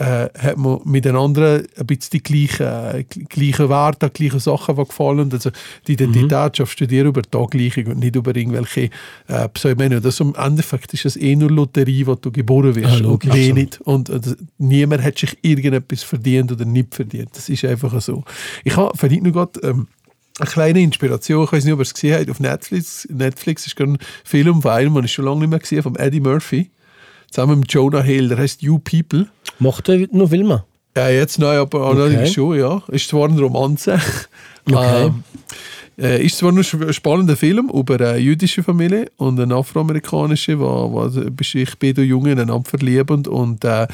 äh, 0.00 0.30
hat 0.38 0.56
man 0.56 0.80
miteinander 0.84 1.62
ein 1.76 1.86
bisschen 1.86 2.10
die 2.12 2.22
gleichen, 2.22 2.66
äh, 2.66 3.04
gleichen 3.04 3.68
Werte, 3.68 4.08
die 4.08 4.22
gleichen 4.22 4.40
Sachen, 4.40 4.76
die 4.76 4.84
gefallen. 4.84 5.30
Also 5.30 5.50
die 5.86 5.92
Identität 5.92 6.56
schaffst 6.56 6.80
du 6.80 6.86
dir 6.86 7.04
über 7.04 7.20
die 7.20 7.46
Gleichung 7.50 7.92
und 7.92 7.98
nicht 7.98 8.16
über 8.16 8.34
irgendwelche 8.34 8.88
äh, 9.28 9.48
Pseudonym. 9.50 10.00
Das 10.00 10.18
im 10.20 10.34
Endeffekt 10.34 10.94
ist 10.94 11.04
es 11.04 11.16
eh 11.16 11.36
nur 11.36 11.50
Lotterie, 11.50 12.06
wo 12.06 12.14
du 12.14 12.32
geboren 12.32 12.74
wirst 12.74 13.02
Ah, 13.02 13.08
und 13.08 13.24
mehr 13.26 13.52
nicht. 13.52 13.78
Und 13.82 14.08
äh, 14.08 14.20
niemand 14.56 15.02
hat 15.02 15.18
sich 15.18 15.36
irgendetwas 15.42 16.02
verdient 16.02 16.50
oder 16.50 16.64
nicht 16.64 16.94
verdient. 16.94 17.30
Das 17.34 17.50
ist 17.50 17.64
einfach 17.66 18.00
so. 18.00 18.24
Ich 18.64 18.76
habe 18.78 18.96
vielleicht 18.96 19.22
noch 19.22 19.32
gerade 19.32 19.60
ähm, 19.62 19.86
eine 20.38 20.48
kleine 20.48 20.80
Inspiration, 20.80 21.44
ich 21.44 21.52
weiß 21.52 21.64
nicht, 21.64 21.74
ob 21.74 21.80
ihr 21.80 21.82
es 21.82 21.92
gesehen 21.92 22.18
habt, 22.18 22.30
auf 22.30 22.40
Netflix. 22.40 23.06
Netflix 23.10 23.66
ist 23.66 23.76
gerade 23.76 23.92
ein 23.92 23.98
Film 24.24 24.62
von 24.62 24.70
einem, 24.70 24.94
den 24.94 25.04
ich 25.04 25.12
schon 25.12 25.26
lange 25.26 25.40
nicht 25.40 25.50
mehr 25.50 25.58
gesehen 25.58 25.84
habe, 25.84 25.90
von 25.90 25.96
Eddie 25.96 26.20
Murphy. 26.20 26.70
Zusammen 27.30 27.60
mit 27.60 27.72
Jonah 27.72 28.02
Hill, 28.02 28.28
der 28.28 28.38
heißt 28.38 28.62
You 28.62 28.78
People. 28.78 29.26
Macht 29.60 29.88
er 29.88 30.06
noch 30.10 30.30
Filme? 30.30 30.64
Ja, 30.96 31.08
jetzt 31.08 31.38
neu, 31.38 31.58
aber 31.58 31.86
allerdings 31.86 32.32
schon, 32.32 32.58
ja. 32.58 32.82
Ist 32.88 33.08
zwar 33.08 33.28
ein 33.28 33.38
Romanze. 33.38 33.98
Okay. 34.70 35.06
Ähm, 35.06 35.24
äh, 36.00 36.24
ist 36.24 36.38
zwar 36.38 36.52
ein 36.52 36.62
spannender 36.62 37.36
Film 37.36 37.70
über 37.72 37.94
eine 37.94 38.18
jüdische 38.18 38.62
Familie 38.62 39.10
und 39.16 39.38
eine 39.38 39.54
afroamerikanische, 39.54 40.58
wo, 40.58 40.92
wo 40.92 41.08
sich 41.08 41.78
beide 41.78 42.02
Jungen 42.02 42.32
ineinander 42.32 42.68
verlieben 42.68 43.26
und 43.26 43.64
äh, 43.64 43.86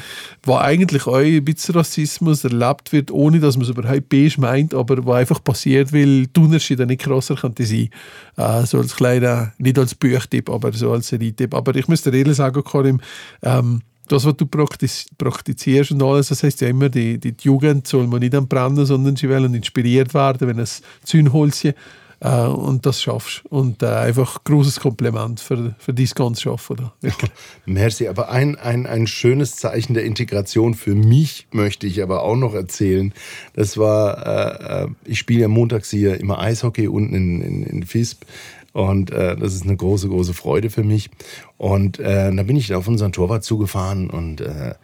wo 0.43 0.55
eigentlich 0.55 1.05
auch 1.07 1.15
ein 1.15 1.43
bisschen 1.43 1.75
Rassismus 1.75 2.43
erlebt 2.43 2.93
wird, 2.93 3.11
ohne 3.11 3.39
dass 3.39 3.57
man 3.57 3.63
es 3.63 3.69
überhaupt 3.69 4.09
beige 4.09 4.39
meint, 4.39 4.73
aber 4.73 5.05
was 5.05 5.17
einfach 5.17 5.43
passiert, 5.43 5.91
weil 5.91 6.27
die 6.27 6.39
Unterschiede 6.39 6.85
nicht 6.85 7.01
krasser 7.01 7.35
könnte 7.35 7.65
sein. 7.65 7.89
Äh, 8.37 8.65
so 8.65 8.77
als 8.77 8.95
kleiner, 8.95 9.53
nicht 9.57 9.77
als 9.77 9.95
Buchtipp, 9.95 10.49
aber 10.49 10.71
so 10.73 10.91
als 10.91 11.07
Serie-Tipp. 11.07 11.53
Aber 11.53 11.75
ich 11.75 11.87
muss 11.87 12.03
dir 12.03 12.13
ehrlich 12.13 12.37
sagen, 12.37 12.63
Karim, 12.63 13.01
ähm, 13.41 13.81
das, 14.07 14.25
was 14.25 14.35
du 14.37 14.45
praktiz 14.45 15.05
praktizierst 15.17 15.91
und 15.91 16.03
alles, 16.03 16.29
das 16.29 16.43
heißt 16.43 16.61
ja 16.61 16.67
immer, 16.67 16.89
die, 16.89 17.19
die 17.19 17.35
Jugend 17.41 17.87
soll 17.87 18.07
man 18.07 18.19
nicht 18.19 18.35
anbrennen, 18.35 18.85
sondern 18.85 19.15
sie 19.15 19.29
wollen 19.29 19.53
inspiriert 19.53 20.13
werden, 20.13 20.47
wenn 20.47 20.59
es 20.59 20.81
Zündholzchen 21.03 21.73
äh, 22.19 22.41
und 22.41 22.85
das 22.85 23.01
schaffst. 23.01 23.43
Und 23.45 23.83
äh, 23.83 23.87
einfach 23.87 24.43
großes 24.43 24.79
Kompliment 24.79 25.39
für, 25.39 25.75
für 25.77 25.93
dein 25.93 26.07
ganzes 26.15 26.43
Schaffen. 26.43 26.77
Da. 26.77 26.93
Merci, 27.65 28.07
aber 28.07 28.29
ein, 28.29 28.55
ein, 28.55 28.85
ein 28.85 29.07
schönes 29.07 29.55
Zeichen 29.55 29.93
der 29.93 30.05
Integration 30.05 30.73
für 30.73 30.95
mich 30.95 31.47
möchte 31.51 31.87
ich 31.87 32.01
aber 32.01 32.23
auch 32.23 32.35
noch 32.35 32.53
erzählen. 32.53 33.13
Das 33.53 33.77
war, 33.77 34.25
äh, 34.25 34.83
äh, 34.83 34.87
ich 35.05 35.19
spiele 35.19 35.41
ja 35.41 35.47
montags 35.47 35.89
hier 35.89 36.19
immer 36.19 36.39
Eishockey 36.39 36.87
unten 36.87 37.13
in, 37.13 37.41
in, 37.41 37.63
in 37.63 37.93
Visp. 37.93 38.23
Und 38.77 39.09
äh, 39.09 39.35
das 39.35 39.55
ist 39.55 39.63
eine 39.63 39.75
große, 39.75 40.07
große 40.07 40.35
Freude 40.35 40.69
für 40.69 40.83
mich. 40.83 41.09
Und 41.57 41.97
äh, 41.97 42.31
da 42.31 42.43
bin 42.43 42.55
ich 42.55 42.75
auf 42.75 42.87
unseren 42.87 43.11
Torwart 43.11 43.43
zugefahren 43.43 44.07
und, 44.07 44.39
äh, 44.39 44.75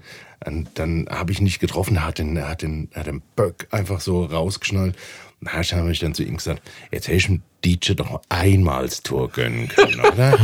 und 0.48 0.68
dann 0.80 1.06
habe 1.12 1.32
ich 1.32 1.41
nicht 1.41 1.60
getroffen. 1.60 1.98
Er 1.98 2.08
hat 2.08 2.18
den, 2.18 2.36
er 2.36 2.50
hat 2.50 2.64
den, 2.64 2.88
er 2.91 3.02
hat 3.02 3.06
den 3.06 3.22
Böck 3.36 3.68
einfach 3.70 4.02
so 4.02 4.26
rausgeschnallt. 4.26 4.96
Und 5.39 5.48
da 5.48 5.78
habe 5.78 5.91
ich 5.91 6.00
dann 6.00 6.16
zu 6.16 6.24
ihm 6.24 6.38
gesagt, 6.38 6.64
jetzt 6.91 7.08
hätte 7.08 7.18
ich 7.18 7.28
dem 7.28 7.44
DJ 7.64 7.94
doch 7.94 8.20
einmal 8.30 8.86
das 8.86 9.04
Tor 9.04 9.30
gönnen 9.30 9.68
können, 9.68 10.00
oder? 10.12 10.39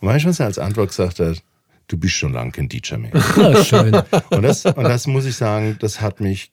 und 0.00 0.08
weißt 0.08 0.24
du, 0.24 0.30
was 0.30 0.40
er 0.40 0.46
als 0.46 0.58
Antwort 0.58 0.88
gesagt 0.88 1.20
hat? 1.20 1.40
Du 1.86 1.96
bist 1.96 2.14
schon 2.14 2.32
lange 2.32 2.50
kein 2.50 2.68
DJ 2.68 2.96
mehr. 2.96 3.12
Ja, 3.36 3.64
schön. 3.64 3.94
Und 4.30 4.42
das, 4.42 4.64
und 4.64 4.82
das 4.82 5.06
muss 5.06 5.24
ich 5.24 5.36
sagen, 5.36 5.76
das 5.78 6.00
hat 6.00 6.18
mich 6.18 6.50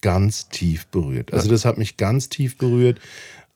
ganz 0.00 0.48
tief 0.48 0.86
berührt. 0.88 1.32
Also 1.32 1.48
das 1.48 1.64
hat 1.64 1.78
mich 1.78 1.96
ganz 1.96 2.28
tief 2.28 2.58
berührt, 2.58 3.00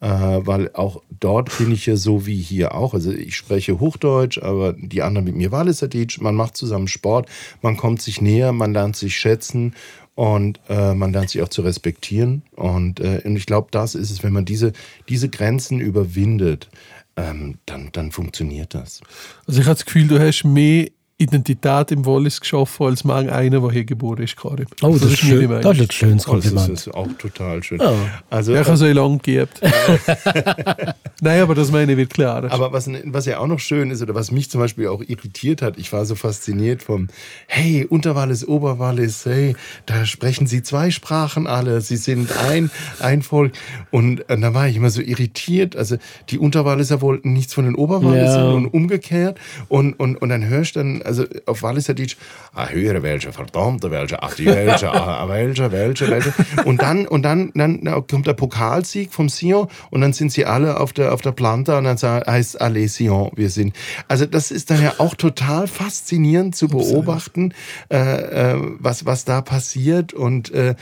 äh, 0.03 0.45
weil 0.45 0.71
auch 0.75 1.01
dort 1.21 1.57
bin 1.59 1.71
ich 1.71 1.87
ja 1.87 1.95
so 1.95 2.27
wie 2.27 2.37
hier 2.37 2.75
auch. 2.75 2.93
Also 2.93 3.13
ich 3.13 3.37
spreche 3.37 3.79
Hochdeutsch, 3.79 4.39
aber 4.39 4.73
die 4.73 5.01
anderen 5.01 5.25
mit 5.25 5.37
mir 5.37 5.53
Walliserdeutsch. 5.53 6.21
Man 6.21 6.35
macht 6.35 6.57
zusammen 6.57 6.89
Sport, 6.89 7.29
man 7.63 7.77
kommt 7.77 8.03
sich 8.03 8.21
näher, 8.21 8.53
man 8.53 8.73
lernt 8.73 8.97
sich 8.97 9.17
schätzen 9.17 9.75
und 10.17 10.59
äh, 10.69 10.95
man 10.95 11.13
lernt 11.13 11.31
sich 11.31 11.41
auch 11.41 11.49
zu 11.49 11.63
respektieren. 11.63 12.43
Und, 12.57 12.99
äh, 12.99 13.23
und 13.25 13.37
ich 13.37 13.47
glaube, 13.47 13.69
das 13.71 13.95
ist 13.95 14.11
es, 14.11 14.25
wenn 14.25 14.33
man 14.33 14.45
diese, 14.45 14.73
diese 15.09 15.29
Grenzen 15.29 15.79
überwindet, 15.79 16.69
ähm, 17.17 17.59
dann, 17.67 17.91
dann 17.93 18.11
funktioniert 18.11 18.75
das. 18.75 19.03
Also 19.47 19.61
ich 19.61 19.67
habe 19.67 19.77
das 19.77 19.85
Gefühl, 19.85 20.09
du 20.09 20.19
hast 20.19 20.43
mehr 20.45 20.89
Identität 21.19 21.93
im 21.93 22.05
Wallis 22.05 22.41
geschaffen, 22.41 22.87
als 22.87 23.05
manch 23.05 23.31
einer, 23.31 23.61
der 23.61 23.71
hier 23.71 23.85
geboren 23.85 24.23
ist, 24.23 24.37
Karim. 24.37 24.67
Oh, 24.83 24.93
das, 24.93 25.03
ist 25.13 25.23
meine 25.25 25.39
schön. 25.39 25.61
Das 25.63 25.79
ist 25.79 25.81
ein 25.83 25.91
schönes 25.91 26.29
Oh, 26.29 26.35
das, 26.37 26.45
ist, 26.47 26.51
Kompliment. 26.55 26.73
das 26.73 26.87
ist 26.87 26.95
auch 26.95 27.09
total 27.19 27.63
schön. 27.63 27.79
Ja. 27.81 27.93
Also, 28.31 28.53
ich 28.55 28.59
habe 28.67 28.77
so 28.77 28.87
lange 28.87 29.19
geübt. 29.19 29.61
Nein, 31.21 31.41
aber 31.43 31.55
das 31.55 31.71
meine 31.71 31.93
ich 31.93 31.99
wird 31.99 32.11
klar. 32.15 32.51
Aber 32.51 32.73
was, 32.73 32.91
was 33.05 33.27
ja 33.27 33.39
auch 33.39 33.47
noch 33.47 33.61
schön 33.61 33.91
ist 33.91 34.03
oder 34.03 34.15
was 34.15 34.33
mich 34.33 34.51
zum 34.51 34.61
Beispiel 34.61 34.89
auch 34.89 35.03
irritiert 35.03 35.63
hat, 35.63 35.79
ich 35.79 35.93
war 35.93 36.05
so 36.05 36.15
fasziniert 36.17 36.83
vom, 36.83 37.07
hey, 37.47 37.87
Unterwallis, 37.89 38.45
Oberwallis, 38.47 39.25
hey, 39.25 39.55
da 39.87 40.05
sprechen 40.05 40.47
sie 40.49 40.63
zwei 40.63 40.91
Sprachen 40.91 41.47
alle, 41.47 41.81
sie 41.81 41.97
sind 41.97 42.31
ein, 42.49 42.71
ein 42.99 43.23
Volk. 43.23 43.53
Und, 43.93 44.29
äh, 44.29 44.39
da 44.39 44.55
war 44.55 44.67
ich 44.69 44.77
immer 44.77 44.91
so 44.91 45.01
irritiert. 45.01 45.77
Also 45.77 45.97
die 46.31 46.39
Unterwalliser 46.39 47.01
wollten 47.01 47.33
nichts 47.33 47.55
von 47.55 47.65
den 47.65 47.77
Oberwallisern 47.77 48.45
Ja. 48.47 48.51
und 48.53 48.67
umgekehrt. 48.67 49.39
Und, 49.69 49.93
und, 50.01 50.17
und 50.17 50.29
dann 50.29 50.45
hörst 50.49 50.75
du 50.75 50.81
dann, 50.81 51.02
also 51.05 51.25
auf 51.47 51.63
Walliser 51.63 51.95
Deutsch, 51.95 52.17
ah, 52.55 52.69
höre 52.69 53.03
welche, 53.03 53.33
verdammte 53.33 53.91
welche, 53.91 54.23
ach 54.23 54.35
die 54.35 54.47
welche, 54.47 54.93
ah, 54.93 55.29
welche, 55.29 55.71
welche, 55.71 56.09
welche. 56.09 56.33
Und 56.65 56.83
dann, 56.83 57.07
und 57.07 57.23
dann, 57.23 57.53
dann 57.55 57.83
kommt 58.07 58.27
der 58.27 58.35
Pokalsieg 58.35 59.13
vom 59.13 59.29
Sion 59.29 59.69
und 59.91 60.01
dann 60.01 60.13
sind 60.13 60.33
sie 60.33 60.45
alle 60.45 60.81
auf 60.81 60.93
der, 60.93 61.13
auf 61.13 61.21
der 61.21 61.33
Planta 61.33 61.79
und 61.79 61.85
dann 61.85 61.99
heißt 61.99 62.61
Allez 62.61 62.95
Sion, 62.95 63.31
wir 63.35 63.51
sind. 63.51 63.75
Also 64.09 64.27
das 64.27 64.51
ist 64.51 64.71
dann 64.71 64.83
ja 64.83 64.95
auch 64.99 65.15
total 65.15 65.67
faszinierend 65.67 66.57
zu 66.57 66.69
beobachten, 66.69 67.55
äh, 67.91 67.99
äh, 67.99 68.57
was, 68.79 69.07
was 69.07 69.25
da 69.25 69.41
passiert 69.41 70.13
und, 70.13 70.53
äh, 70.53 70.75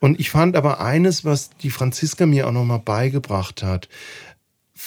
und 0.00 0.20
ich 0.20 0.30
fand 0.30 0.56
aber 0.56 0.80
eines, 0.80 1.24
was 1.24 1.50
die 1.62 1.70
Franziska 1.70 2.26
mir 2.26 2.46
auch 2.46 2.52
nochmal 2.52 2.80
beigebracht 2.80 3.62
hat, 3.62 3.88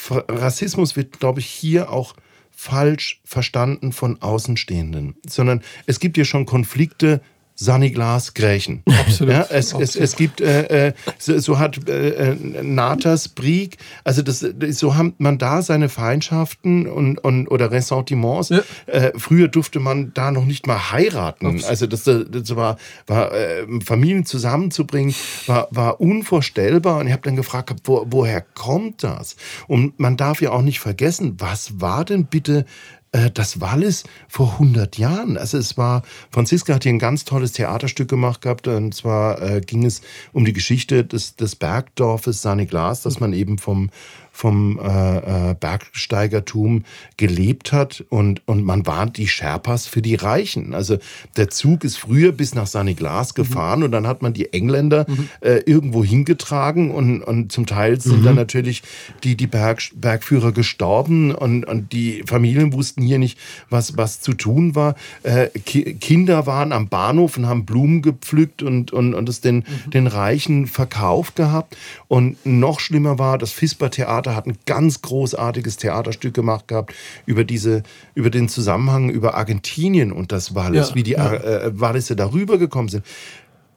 Rassismus 0.10 0.96
wird, 0.96 1.20
glaube 1.20 1.40
ich, 1.40 1.48
hier 1.48 1.92
auch 1.92 2.16
falsch 2.60 3.22
verstanden 3.24 3.94
von 3.94 4.22
Außenstehenden, 4.22 5.16
sondern 5.26 5.62
es 5.86 6.02
gibt 6.02 6.18
ja 6.18 6.26
schon 6.26 6.46
Konflikte. 6.46 7.22
Sanni 7.62 7.92
Glas, 7.92 8.34
Grächen. 8.34 8.84
Absolut. 9.06 9.34
Ja, 9.34 9.46
es, 9.50 9.74
es, 9.74 9.98
es 9.98 10.16
gibt, 10.16 10.40
äh, 10.40 10.88
äh, 10.88 10.94
so, 11.18 11.38
so 11.40 11.60
hat 11.60 11.90
äh, 11.90 12.32
äh, 12.32 12.64
Natas 12.64 13.28
Brieg, 13.28 13.78
also 14.06 14.22
das, 14.22 14.40
so 14.40 14.96
hat 14.96 15.20
man 15.20 15.38
da 15.38 15.62
seine 15.62 15.90
Feindschaften 15.90 16.88
und, 16.88 17.18
und, 17.18 17.48
oder 17.48 17.70
Ressentiments. 17.70 18.48
Ja. 18.48 18.62
Äh, 18.88 19.12
früher 19.18 19.50
durfte 19.50 19.82
man 19.82 20.14
da 20.14 20.32
noch 20.32 20.46
nicht 20.46 20.68
mal 20.68 20.92
heiraten. 20.92 21.62
Also 21.66 21.86
das, 21.86 22.06
das 22.06 22.56
war, 22.56 22.78
war 23.08 23.34
äh, 23.34 23.66
Familien 23.84 24.26
zusammenzubringen, 24.26 25.14
war, 25.46 25.68
war 25.72 26.00
unvorstellbar. 26.00 27.00
Und 27.00 27.08
ich 27.08 27.14
habe 27.14 27.24
dann 27.24 27.36
gefragt, 27.36 27.74
wo, 27.84 28.06
woher 28.10 28.40
kommt 28.40 29.04
das? 29.04 29.36
Und 29.68 30.00
man 30.00 30.16
darf 30.16 30.42
ja 30.42 30.52
auch 30.52 30.62
nicht 30.62 30.80
vergessen, 30.80 31.36
was 31.40 31.82
war 31.82 32.06
denn 32.06 32.26
bitte 32.26 32.66
äh, 33.12 33.32
das 33.32 33.60
Wallis 33.60 34.04
vor 34.28 34.54
100 34.54 34.98
Jahren. 34.98 35.38
Also 35.38 35.58
es 35.58 35.78
war, 35.78 36.04
Franziska 36.32 36.76
hat 36.76 36.84
hier 36.84 36.94
ein 36.94 37.00
ganz 37.00 37.26
tolles 37.26 37.54
Theaterstück 37.54 38.10
gemacht 38.10 38.42
gehabt 38.42 38.68
und 38.68 38.94
zwar 38.94 39.42
äh, 39.42 39.62
ging 39.62 39.86
es 39.86 40.02
um 40.34 40.46
die 40.46 40.54
Geschichte 40.54 41.04
des, 41.04 41.36
des 41.36 41.56
Bergdorfes 41.56 42.42
Sani 42.42 42.66
Glas, 42.66 43.02
dass 43.02 43.20
man 43.20 43.34
eben 43.34 43.58
vom, 43.58 43.90
vom 44.32 44.80
äh, 44.80 45.52
äh, 45.52 45.56
Bergsteigertum 45.60 46.84
gelebt 47.18 47.74
hat 47.74 48.04
und, 48.10 48.42
und 48.48 48.64
man 48.64 48.86
war 48.86 49.06
die 49.08 49.28
Sherpas 49.28 49.88
für 49.88 50.02
die 50.02 50.16
Reichen. 50.16 50.74
Also 50.74 50.98
der 51.36 51.50
Zug 51.50 51.84
ist 51.84 51.98
früher 51.98 52.32
bis 52.32 52.56
nach 52.56 52.68
Sani 52.68 52.94
Glas 52.94 53.34
gefahren 53.34 53.80
mhm. 53.80 53.86
und 53.86 53.92
dann 53.92 54.08
hat 54.08 54.22
man 54.22 54.34
die 54.34 54.54
Engländer 54.54 55.06
mhm. 55.08 55.30
äh, 55.42 55.58
irgendwo 55.66 56.04
hingetragen 56.04 56.92
und, 56.92 57.22
und 57.22 57.52
zum 57.52 57.66
Teil 57.66 58.00
sind 58.00 58.22
mhm. 58.22 58.26
dann 58.26 58.36
natürlich 58.36 58.84
die, 59.24 59.36
die 59.36 59.48
Berg, 59.48 59.82
Bergführer 59.96 60.52
gestorben 60.52 61.34
und, 61.34 61.66
und 61.66 61.92
die 61.92 62.24
Familien 62.26 62.74
wussten 62.74 63.02
hier 63.02 63.20
nicht, 63.20 63.38
was, 63.70 63.98
was 63.98 64.22
zu 64.22 64.34
tun 64.34 64.76
war. 64.76 64.96
Äh, 65.24 65.48
Ki 65.66 65.96
Kinder 65.96 66.46
waren 66.46 66.72
am 66.72 66.88
Bahnhof 66.88 67.38
und 67.38 67.48
haben 67.48 67.66
Blumen 67.66 68.02
gepflückt 68.02 68.64
und, 68.64 68.92
und, 68.92 69.14
und 69.14 69.30
es 69.30 69.42
den, 69.42 69.58
mhm. 69.58 69.92
den 69.92 70.08
Reichen 70.08 70.68
verkauft 70.68 71.36
gehabt. 71.36 71.78
Und 72.08 72.38
noch 72.46 72.80
schlimmer 72.80 73.20
war, 73.20 73.38
das 73.38 73.52
Fisper 73.52 73.90
Theater 74.22 74.36
hat 74.36 74.48
ein 74.48 74.58
ganz 74.66 75.02
großartiges 75.02 75.78
Theaterstück 75.78 76.34
gemacht 76.34 76.68
gehabt 76.68 76.94
über 77.26 77.44
diese, 77.44 77.84
über 78.16 78.30
den 78.30 78.50
Zusammenhang 78.50 79.10
über 79.10 79.36
Argentinien 79.36 80.12
und 80.12 80.32
das 80.32 80.56
Wallis, 80.56 80.90
ja, 80.90 80.96
wie 80.96 81.04
die 81.04 81.12
ja. 81.12 81.34
äh, 81.34 81.80
Wallisse 81.80 82.16
darüber 82.16 82.58
gekommen 82.58 82.90
sind. 82.90 83.06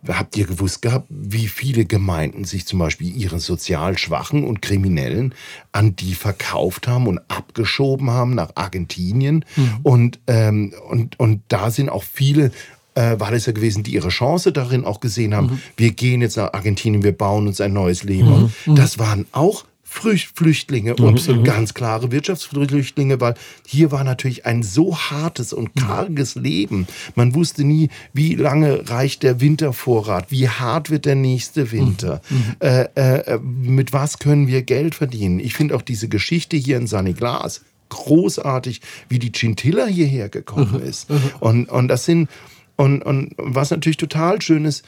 Habt 0.09 0.36
ihr 0.36 0.47
gewusst 0.49 0.82
gehabt, 0.82 1.07
wie 1.11 1.47
viele 1.47 1.84
Gemeinden 1.84 2.43
sich 2.43 2.66
zum 2.66 2.80
Beispiel 2.80 3.14
ihren 3.16 3.38
sozial 3.38 3.97
Schwachen 3.97 4.43
und 4.43 4.61
Kriminellen 4.61 5.32
an 5.70 5.95
die 5.95 6.14
verkauft 6.14 6.88
haben 6.88 7.07
und 7.07 7.20
abgeschoben 7.28 8.11
haben 8.11 8.34
nach 8.34 8.51
Argentinien? 8.57 9.45
Mhm. 9.55 9.70
Und, 9.84 10.20
ähm, 10.26 10.74
und, 10.88 11.20
und 11.20 11.43
da 11.47 11.70
sind 11.70 11.88
auch 11.88 12.03
viele 12.03 12.51
äh, 12.95 13.20
Walliser 13.20 13.53
gewesen, 13.53 13.84
die 13.84 13.95
ihre 13.95 14.09
Chance 14.09 14.51
darin 14.51 14.84
auch 14.84 14.99
gesehen 14.99 15.36
haben. 15.36 15.47
Mhm. 15.47 15.62
Wir 15.76 15.93
gehen 15.93 16.20
jetzt 16.20 16.36
nach 16.36 16.53
Argentinien, 16.53 17.05
wir 17.05 17.16
bauen 17.16 17.47
uns 17.47 17.61
ein 17.61 17.72
neues 17.72 18.03
Leben. 18.03 18.28
Mhm. 18.28 18.51
mhm. 18.66 18.74
Das 18.74 18.99
waren 18.99 19.26
auch 19.30 19.64
Flüchtlinge 19.93 20.97
und 20.97 21.28
mhm. 21.28 21.45
ganz 21.45 21.74
klare 21.74 22.11
Wirtschaftsflüchtlinge, 22.11 23.20
weil 23.20 23.34
hier 23.66 23.93
war 23.93 24.05
natürlich 24.05 24.47
ein 24.47 24.62
so 24.62 24.97
hartes 24.97 25.53
und 25.53 25.74
karges 25.76 26.34
Leben. 26.34 26.86
Man 27.14 27.34
wusste 27.34 27.64
nie, 27.64 27.90
wie 28.12 28.34
lange 28.34 28.88
reicht 28.88 29.22
der 29.22 29.40
Wintervorrat, 29.40 30.30
wie 30.30 30.49
hart 30.49 30.90
wird 30.90 31.05
der 31.05 31.14
nächste 31.14 31.70
Winter, 31.72 32.22
mhm. 32.30 32.57
äh, 32.61 32.82
äh, 32.95 33.38
mit 33.38 33.93
was 33.93 34.18
können 34.18 34.49
wir 34.49 34.62
Geld 34.62 34.95
verdienen. 34.95 35.38
Ich 35.38 35.55
finde 35.55 35.76
auch 35.76 35.82
diese 35.82 36.09
Geschichte 36.09 36.57
hier 36.57 36.78
in 36.78 36.86
Sunny 36.86 37.12
Glas 37.12 37.61
großartig, 37.90 38.80
wie 39.11 39.18
die 39.18 39.32
Chintilla 39.32 39.84
hierher 39.84 40.30
gekommen 40.30 40.80
mhm. 40.80 40.88
ist. 40.88 41.11
Mhm. 41.11 41.30
Und, 41.40 41.68
und 41.68 41.88
das 41.88 42.07
sind, 42.07 42.30
und, 42.76 43.03
und 43.03 43.34
was 43.36 43.70
natürlich 43.70 43.99
total 43.99 44.40
schön 44.40 44.64
ist, 44.64 44.84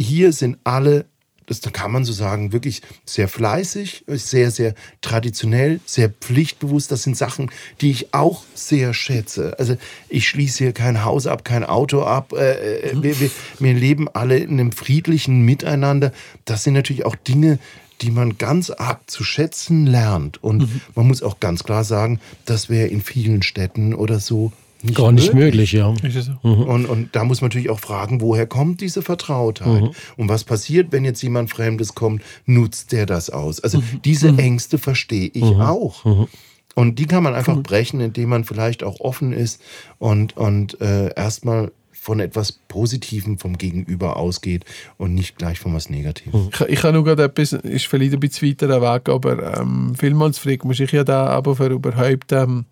hier 0.00 0.32
sind 0.32 0.58
alle 0.64 1.04
das 1.46 1.60
kann 1.60 1.92
man 1.92 2.04
so 2.04 2.12
sagen, 2.12 2.52
wirklich 2.52 2.82
sehr 3.04 3.28
fleißig, 3.28 4.04
sehr, 4.06 4.50
sehr 4.50 4.74
traditionell, 5.00 5.80
sehr 5.86 6.08
pflichtbewusst. 6.08 6.90
Das 6.90 7.02
sind 7.02 7.16
Sachen, 7.16 7.50
die 7.80 7.90
ich 7.90 8.14
auch 8.14 8.44
sehr 8.54 8.94
schätze. 8.94 9.58
Also 9.58 9.76
ich 10.08 10.28
schließe 10.28 10.64
hier 10.64 10.72
kein 10.72 11.04
Haus 11.04 11.26
ab, 11.26 11.44
kein 11.44 11.64
Auto 11.64 12.02
ab. 12.02 12.32
Äh, 12.32 12.90
äh, 12.90 13.02
wir, 13.02 13.20
wir, 13.20 13.30
wir 13.58 13.74
leben 13.74 14.08
alle 14.08 14.38
in 14.38 14.60
einem 14.60 14.72
friedlichen 14.72 15.42
Miteinander. 15.42 16.12
Das 16.44 16.64
sind 16.64 16.74
natürlich 16.74 17.04
auch 17.04 17.16
Dinge, 17.16 17.58
die 18.02 18.10
man 18.10 18.36
ganz 18.36 18.70
arg 18.70 19.08
zu 19.08 19.24
schätzen 19.24 19.86
lernt. 19.86 20.42
Und 20.42 20.62
mhm. 20.62 20.80
man 20.94 21.06
muss 21.06 21.22
auch 21.22 21.40
ganz 21.40 21.64
klar 21.64 21.84
sagen, 21.84 22.20
das 22.44 22.68
wäre 22.68 22.88
in 22.88 23.00
vielen 23.00 23.42
Städten 23.42 23.94
oder 23.94 24.18
so 24.18 24.52
nicht 24.82 24.96
Gar 24.96 25.12
nicht 25.12 25.34
möglich, 25.34 25.74
möglich 25.74 26.26
ja. 26.26 26.38
Mhm. 26.42 26.62
Und, 26.62 26.86
und 26.86 27.16
da 27.16 27.24
muss 27.24 27.40
man 27.40 27.48
natürlich 27.48 27.70
auch 27.70 27.80
fragen, 27.80 28.20
woher 28.20 28.46
kommt 28.46 28.80
diese 28.80 29.02
Vertrautheit? 29.02 29.82
Mhm. 29.82 29.90
Und 30.16 30.28
was 30.28 30.44
passiert, 30.44 30.92
wenn 30.92 31.04
jetzt 31.04 31.22
jemand 31.22 31.50
Fremdes 31.50 31.94
kommt, 31.94 32.22
nutzt 32.46 32.92
der 32.92 33.06
das 33.06 33.30
aus? 33.30 33.60
Also 33.60 33.78
mhm. 33.78 34.02
diese 34.04 34.32
mhm. 34.32 34.38
Ängste 34.38 34.78
verstehe 34.78 35.30
ich 35.32 35.42
mhm. 35.42 35.60
auch. 35.60 36.04
Mhm. 36.04 36.28
Und 36.74 36.98
die 36.98 37.06
kann 37.06 37.22
man 37.22 37.34
einfach 37.34 37.58
brechen, 37.62 38.00
indem 38.00 38.30
man 38.30 38.44
vielleicht 38.44 38.82
auch 38.82 39.00
offen 39.00 39.32
ist 39.32 39.60
und, 39.98 40.36
und 40.36 40.80
äh, 40.80 41.14
erstmal 41.14 41.70
von 42.02 42.18
etwas 42.18 42.50
Positivem 42.50 43.38
vom 43.38 43.56
Gegenüber 43.58 44.16
ausgeht 44.16 44.64
und 44.98 45.14
nicht 45.14 45.36
gleich 45.36 45.60
von 45.60 45.72
was 45.72 45.88
Negativem. 45.88 46.50
Ich, 46.52 46.60
ich 46.60 46.82
habe 46.82 46.94
nur 46.94 47.04
gerade 47.04 47.22
etwas, 47.22 47.52
ist 47.52 47.86
vielleicht 47.86 48.14
ein 48.14 48.18
bisschen 48.18 48.48
weiter 48.50 48.82
weg, 48.82 49.08
aber 49.08 49.60
ähm, 49.60 49.94
vielmals 49.96 50.38
fragt 50.38 50.64
man 50.64 50.74
sich 50.74 50.90
ja 50.90 51.04
da 51.04 51.26
aber 51.26 51.54
für 51.54 51.68
überhaupt 51.68 52.32
ähm, 52.32 52.64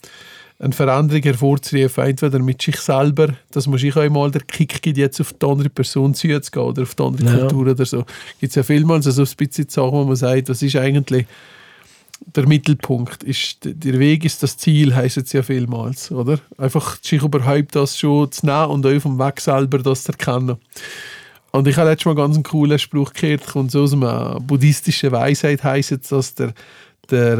eine 0.60 0.74
Veränderung 0.74 1.22
hervorzurufen, 1.22 2.04
entweder 2.04 2.38
mit 2.38 2.60
sich 2.60 2.76
selber, 2.76 3.34
dass 3.50 3.66
man 3.66 3.78
sich 3.78 3.96
einmal 3.96 4.30
der 4.30 4.42
Kick 4.42 4.82
gibt, 4.82 4.98
jetzt 4.98 5.20
auf 5.20 5.32
die 5.32 5.46
andere 5.46 5.70
Person 5.70 6.14
zu 6.14 6.28
gehen 6.28 6.42
oder 6.54 6.82
auf 6.82 6.94
die 6.94 7.02
andere 7.02 7.26
ja. 7.26 7.38
Kultur 7.38 7.68
oder 7.68 7.86
so. 7.86 8.04
Gibt 8.38 8.50
es 8.50 8.54
ja 8.54 8.62
vielmals 8.62 9.06
also 9.06 9.22
ein 9.22 9.36
bisschen 9.36 9.68
Sachen, 9.70 9.92
wo 9.92 10.04
man 10.04 10.16
sagt, 10.16 10.50
was 10.50 10.60
ist 10.60 10.76
eigentlich 10.76 11.26
der 12.36 12.46
Mittelpunkt? 12.46 13.22
Ist, 13.22 13.60
der 13.62 13.98
Weg 13.98 14.26
ist 14.26 14.42
das 14.42 14.58
Ziel, 14.58 14.94
heisst 14.94 15.16
es 15.16 15.32
ja 15.32 15.42
vielmals, 15.42 16.12
oder? 16.12 16.38
Einfach 16.58 16.98
sich 17.02 17.22
überhaupt 17.22 17.74
das 17.74 17.98
schon 17.98 18.30
zu 18.30 18.44
nehmen 18.44 18.66
und 18.66 18.86
auf 18.86 19.02
dem 19.02 19.18
Weg 19.18 19.40
selber 19.40 19.78
das 19.78 20.04
zu 20.04 20.12
erkennen. 20.12 20.58
Und 21.52 21.68
ich 21.68 21.76
habe 21.78 21.88
letztes 21.88 22.04
Mal 22.04 22.14
ganz 22.16 22.34
einen 22.36 22.44
coolen 22.44 22.78
Spruch 22.78 23.14
gehört, 23.14 23.46
kommt 23.46 23.70
so 23.70 23.82
aus 23.82 23.94
einer 23.94 24.38
buddhistischen 24.40 25.10
Weisheit, 25.10 25.64
heisst 25.64 25.92
es, 25.92 26.08
dass 26.08 26.34
der, 26.34 26.52
der 27.10 27.38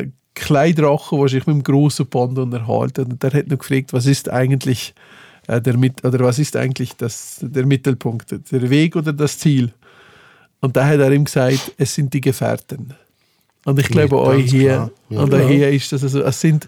äh, 0.00 0.08
kleinen 0.34 0.74
Drachen, 0.74 1.18
der 1.18 1.28
sich 1.28 1.46
mit 1.46 1.56
dem 1.56 1.62
großen 1.62 2.06
Bond 2.06 2.38
unterhalten. 2.38 3.12
Und 3.12 3.22
der 3.22 3.32
hat 3.32 3.48
noch 3.48 3.58
gefragt, 3.58 3.92
was 3.92 4.06
ist 4.06 4.28
eigentlich 4.28 4.94
äh, 5.46 5.60
der 5.60 5.76
Mit 5.76 6.04
oder 6.04 6.20
was 6.20 6.38
ist 6.38 6.56
eigentlich 6.56 6.96
das, 6.96 7.38
der 7.40 7.66
Mittelpunkt, 7.66 8.34
der 8.50 8.70
Weg 8.70 8.96
oder 8.96 9.12
das 9.12 9.38
Ziel? 9.38 9.72
Und 10.60 10.76
da 10.76 10.86
hat 10.86 11.00
er 11.00 11.10
ihm 11.12 11.24
gesagt, 11.24 11.72
es 11.78 11.94
sind 11.94 12.12
die 12.12 12.20
Gefährten. 12.20 12.94
Und 13.64 13.78
ich 13.78 13.88
glaube, 13.88 14.16
ja, 14.16 14.22
euch 14.22 14.50
hier, 14.50 14.90
ja, 15.08 15.20
und 15.20 15.34
hier 15.48 15.70
ist 15.70 15.92
das 15.92 16.02
also, 16.02 16.22
es 16.22 16.40
sind 16.40 16.66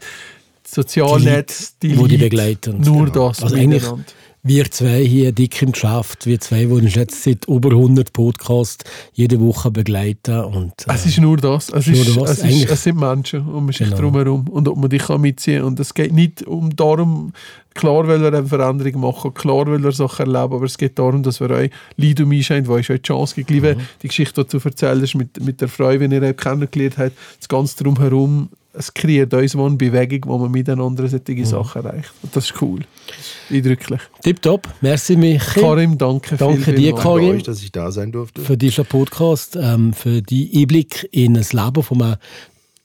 Sozialnetz, 0.65 1.79
die, 1.79 1.95
die, 1.95 2.09
die 2.09 2.17
begleiten. 2.17 2.81
Nur 2.81 3.07
genau. 3.07 3.29
das. 3.29 3.43
Also 3.43 3.57
eigentlich, 3.57 3.85
wir 4.45 4.69
zwei 4.73 5.05
hier 5.05 5.31
dick 5.31 5.63
im 5.63 5.71
Geschäft, 5.71 6.27
wir 6.27 6.41
zwei, 6.41 6.65
die 6.65 6.73
uns 6.73 6.95
jetzt 6.97 7.23
seit 7.23 7.47
über 7.47 7.71
100 7.71 8.13
Podcasts 8.13 8.85
jede 9.13 9.41
Woche 9.41 9.71
begleiten. 9.71 10.41
Und, 10.41 10.73
äh, 10.89 10.95
es 10.95 11.07
ist 11.07 11.21
nur 11.21 11.37
das. 11.37 11.69
Es, 11.69 11.87
ist, 11.87 12.17
das. 12.17 12.39
Es, 12.39 12.45
ist, 12.45 12.69
es, 12.69 12.83
sind 12.83 12.99
Menschen 12.99 13.47
um 13.49 13.69
sich 13.69 13.79
genau. 13.79 13.99
drumherum 13.99 14.49
und 14.49 14.67
ob 14.67 14.79
man 14.79 14.91
dich 14.91 15.03
kann 15.03 15.21
mitziehen 15.21 15.59
kann. 15.59 15.69
Und 15.69 15.81
es 15.81 15.95
geht 15.95 16.13
nicht 16.13 16.43
um 16.43 16.75
darum, 16.75 17.33
klar 17.75 18.09
will 18.09 18.21
er 18.25 18.35
eine 18.35 18.45
Veränderung 18.45 19.01
machen, 19.01 19.33
klar 19.33 19.67
will 19.67 19.85
er 19.85 19.93
Sachen 19.93 20.27
erleben, 20.27 20.55
aber 20.55 20.65
es 20.65 20.77
geht 20.77 20.99
darum, 20.99 21.23
dass 21.23 21.39
wir 21.39 21.51
euch 21.51 21.71
Leid 21.97 22.21
um 22.21 22.33
einscheint, 22.33 22.67
wo 22.67 22.73
euch 22.73 22.89
die 22.89 23.01
Chance 23.01 23.37
gegeben 23.37 23.79
mhm. 23.79 23.83
die 24.03 24.09
Geschichte, 24.09 24.45
die 24.45 24.59
du 24.59 24.65
erzählst 24.65 25.15
mit, 25.15 25.41
mit 25.41 25.61
der 25.61 25.69
Frau, 25.69 25.89
wenn 26.01 26.11
ihr 26.11 26.35
kennengelernt 26.35 26.99
habt, 26.99 27.17
das 27.39 27.49
Ganze 27.49 27.85
drumherum 27.85 28.49
es 28.75 28.93
kreiert 28.95 29.35
uns 29.35 29.55
eine 29.55 29.77
Bewegung, 29.77 30.21
wo 30.27 30.39
man 30.39 30.51
miteinander 30.51 31.07
solche 31.09 31.33
mhm. 31.33 31.45
Sachen 31.45 31.85
erreicht. 31.85 32.13
Und 32.23 32.35
das 32.35 32.47
ist 32.47 32.63
cool. 32.63 32.81
Eindrücklich. 33.51 34.01
Tipptopp. 34.23 34.69
Merci, 34.81 35.17
Michi. 35.17 35.61
Karim, 35.61 35.99
danke. 35.99 36.37
Danke 36.37 36.63
viel, 36.63 36.75
dir, 36.75 36.95
Karim. 36.95 37.27
Danke 37.27 37.37
euch, 37.37 37.43
dass 37.43 37.63
ich 37.63 37.73
da 37.73 37.91
sein 37.91 38.13
durfte. 38.13 38.41
Für 38.41 38.57
diesen 38.57 38.87
Podcast, 38.87 39.57
ähm, 39.61 39.93
für 39.93 40.23
die 40.23 40.51
Einblick 40.55 41.09
in 41.13 41.35
das 41.35 41.53
Leben 41.53 41.83
von 41.83 42.03
einem 42.03 42.17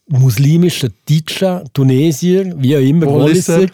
muslimischen 0.08 0.93
Deutscher, 1.08 1.64
Tunesier, 1.74 2.53
wie 2.58 2.78
auch 2.78 2.82
immer, 2.82 3.08
Walliser, 3.08 3.68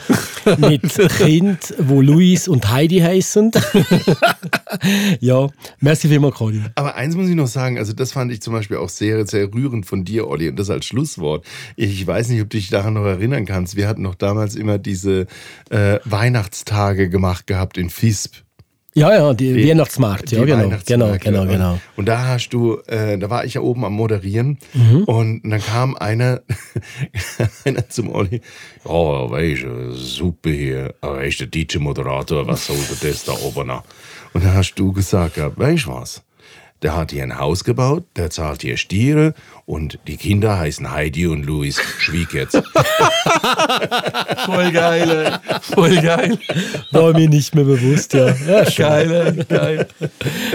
mit 0.58 0.82
Kind, 1.18 1.76
wo 1.78 2.02
Luis 2.02 2.48
und 2.48 2.70
Heidi 2.70 3.00
heißen. 3.00 3.52
ja, 5.20 5.48
merci 5.80 6.08
vielmals, 6.08 6.36
Conny. 6.36 6.62
Aber 6.76 6.96
eins 6.96 7.16
muss 7.16 7.30
ich 7.30 7.36
noch 7.36 7.48
sagen, 7.48 7.78
also 7.78 7.94
das 7.94 8.12
fand 8.12 8.32
ich 8.32 8.42
zum 8.42 8.54
Beispiel 8.54 8.78
auch 8.78 8.90
sehr, 8.90 9.26
sehr 9.28 9.54
rührend 9.54 9.86
von 9.86 10.04
dir, 10.06 10.28
Olli, 10.28 10.50
und 10.50 10.58
das 10.58 10.70
als 10.70 10.86
Schlusswort. 10.86 11.46
Ich 11.76 12.06
weiß 12.06 12.30
nicht, 12.30 12.42
ob 12.42 12.50
du 12.50 12.58
dich 12.58 12.70
daran 12.70 12.96
noch 12.96 13.06
erinnern 13.06 13.46
kannst. 13.46 13.76
Wir 13.76 13.88
hatten 13.88 14.02
noch 14.02 14.16
damals 14.16 14.56
immer 14.56 14.80
diese 14.80 15.28
äh, 15.70 16.00
Weihnachtstage 16.06 17.10
gemacht 17.10 17.48
gehabt 17.48 17.78
in 17.78 17.90
FISP. 17.90 18.44
Ja, 18.96 19.14
ja, 19.14 19.34
die, 19.34 19.54
die 19.54 19.70
Weihnachtsmarkt, 19.70 20.32
ja, 20.32 20.46
genau, 20.46 20.70
genau, 20.86 21.18
genau, 21.20 21.46
genau. 21.46 21.80
Und 21.96 22.06
da 22.08 22.28
hast 22.28 22.50
du, 22.50 22.78
äh, 22.88 23.18
da 23.18 23.30
war 23.30 23.44
ich 23.44 23.56
ja 23.56 23.62
oben 23.62 23.86
am 23.86 23.94
Moderieren 23.94 24.60
mhm. 24.74 25.04
und 25.06 25.42
dann 25.44 25.62
kam 25.62 25.96
einer, 25.96 26.42
einer 27.66 27.90
zum 27.90 28.10
Olli, 28.10 28.42
ja, 28.86 28.92
oh, 28.92 29.32
weißt 29.32 29.64
du, 29.64 29.94
super 29.94 30.52
hier, 30.52 30.94
aber 31.02 31.24
ist 31.24 31.40
der 31.40 31.48
DJ-Moderator, 31.48 32.46
was 32.46 32.68
soll 32.68 32.78
das 33.02 33.26
da 33.26 33.34
oben 33.34 33.68
noch? 33.68 33.84
Und 34.34 34.44
dann 34.44 34.54
hast 34.54 34.76
du 34.76 34.94
gesagt, 34.94 35.38
weißt 35.38 35.86
du 35.86 35.90
was? 35.90 36.24
Der 36.84 36.96
hat 36.96 37.12
hier 37.12 37.24
ein 37.24 37.40
Haus 37.40 37.64
gebaut, 37.64 38.04
der 38.18 38.30
zahlt 38.30 38.62
hier 38.62 38.78
Stiere 38.78 39.34
und 39.66 40.00
die 40.08 40.18
Kinder 40.18 40.60
heißen 40.60 40.92
Heidi 40.92 41.28
und 41.28 41.46
Luis. 41.46 41.80
Schwieg 41.98 42.34
jetzt. 42.34 42.56
Voll 44.46 44.72
geil, 44.72 45.10
ey. 45.10 45.56
voll 45.62 45.96
geil. 46.02 46.38
War 46.92 47.14
mir 47.14 47.30
nicht 47.30 47.56
mehr 47.56 47.64
bewusst, 47.64 48.14
ja. 48.14 48.28
ja 48.28 48.64
geil, 48.76 49.46
geil. 49.48 49.88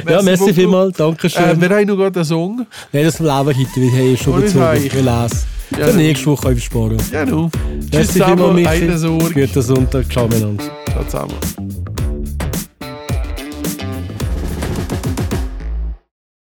Ja, 0.09 0.22
merci 0.22 0.53
vielmals, 0.53 0.97
danke 0.99 1.31
schön. 1.31 1.43
Äh, 1.43 1.61
wir 1.61 1.70
haben 1.70 1.87
noch 1.87 1.97
gerade 1.97 2.20
einen 2.20 2.24
Song. 2.24 2.66
Nein, 2.93 3.05
das 3.05 3.18
leben 3.18 3.33
heute, 3.33 3.57
wir 3.57 3.91
haben 3.91 4.16
schon 4.16 4.41
bezogen. 4.41 4.93
Wir 4.93 5.03
lesen. 5.03 5.39
Ja, 5.79 5.87
Für 5.87 5.97
nächste 5.97 6.26
Woche 6.26 6.49
aufsparen. 6.49 6.99
Ja, 7.12 7.24
nu. 7.24 7.51
Tschüss 7.81 7.93
Merci 7.93 8.24
vielmals, 8.24 8.55
Michi. 8.55 9.47
Guten 9.47 9.62
Sonntag. 9.62 10.11
Ciao 10.11 10.26
miteinander. 10.26 10.64
Ciao 10.91 11.05
zusammen. 11.05 11.98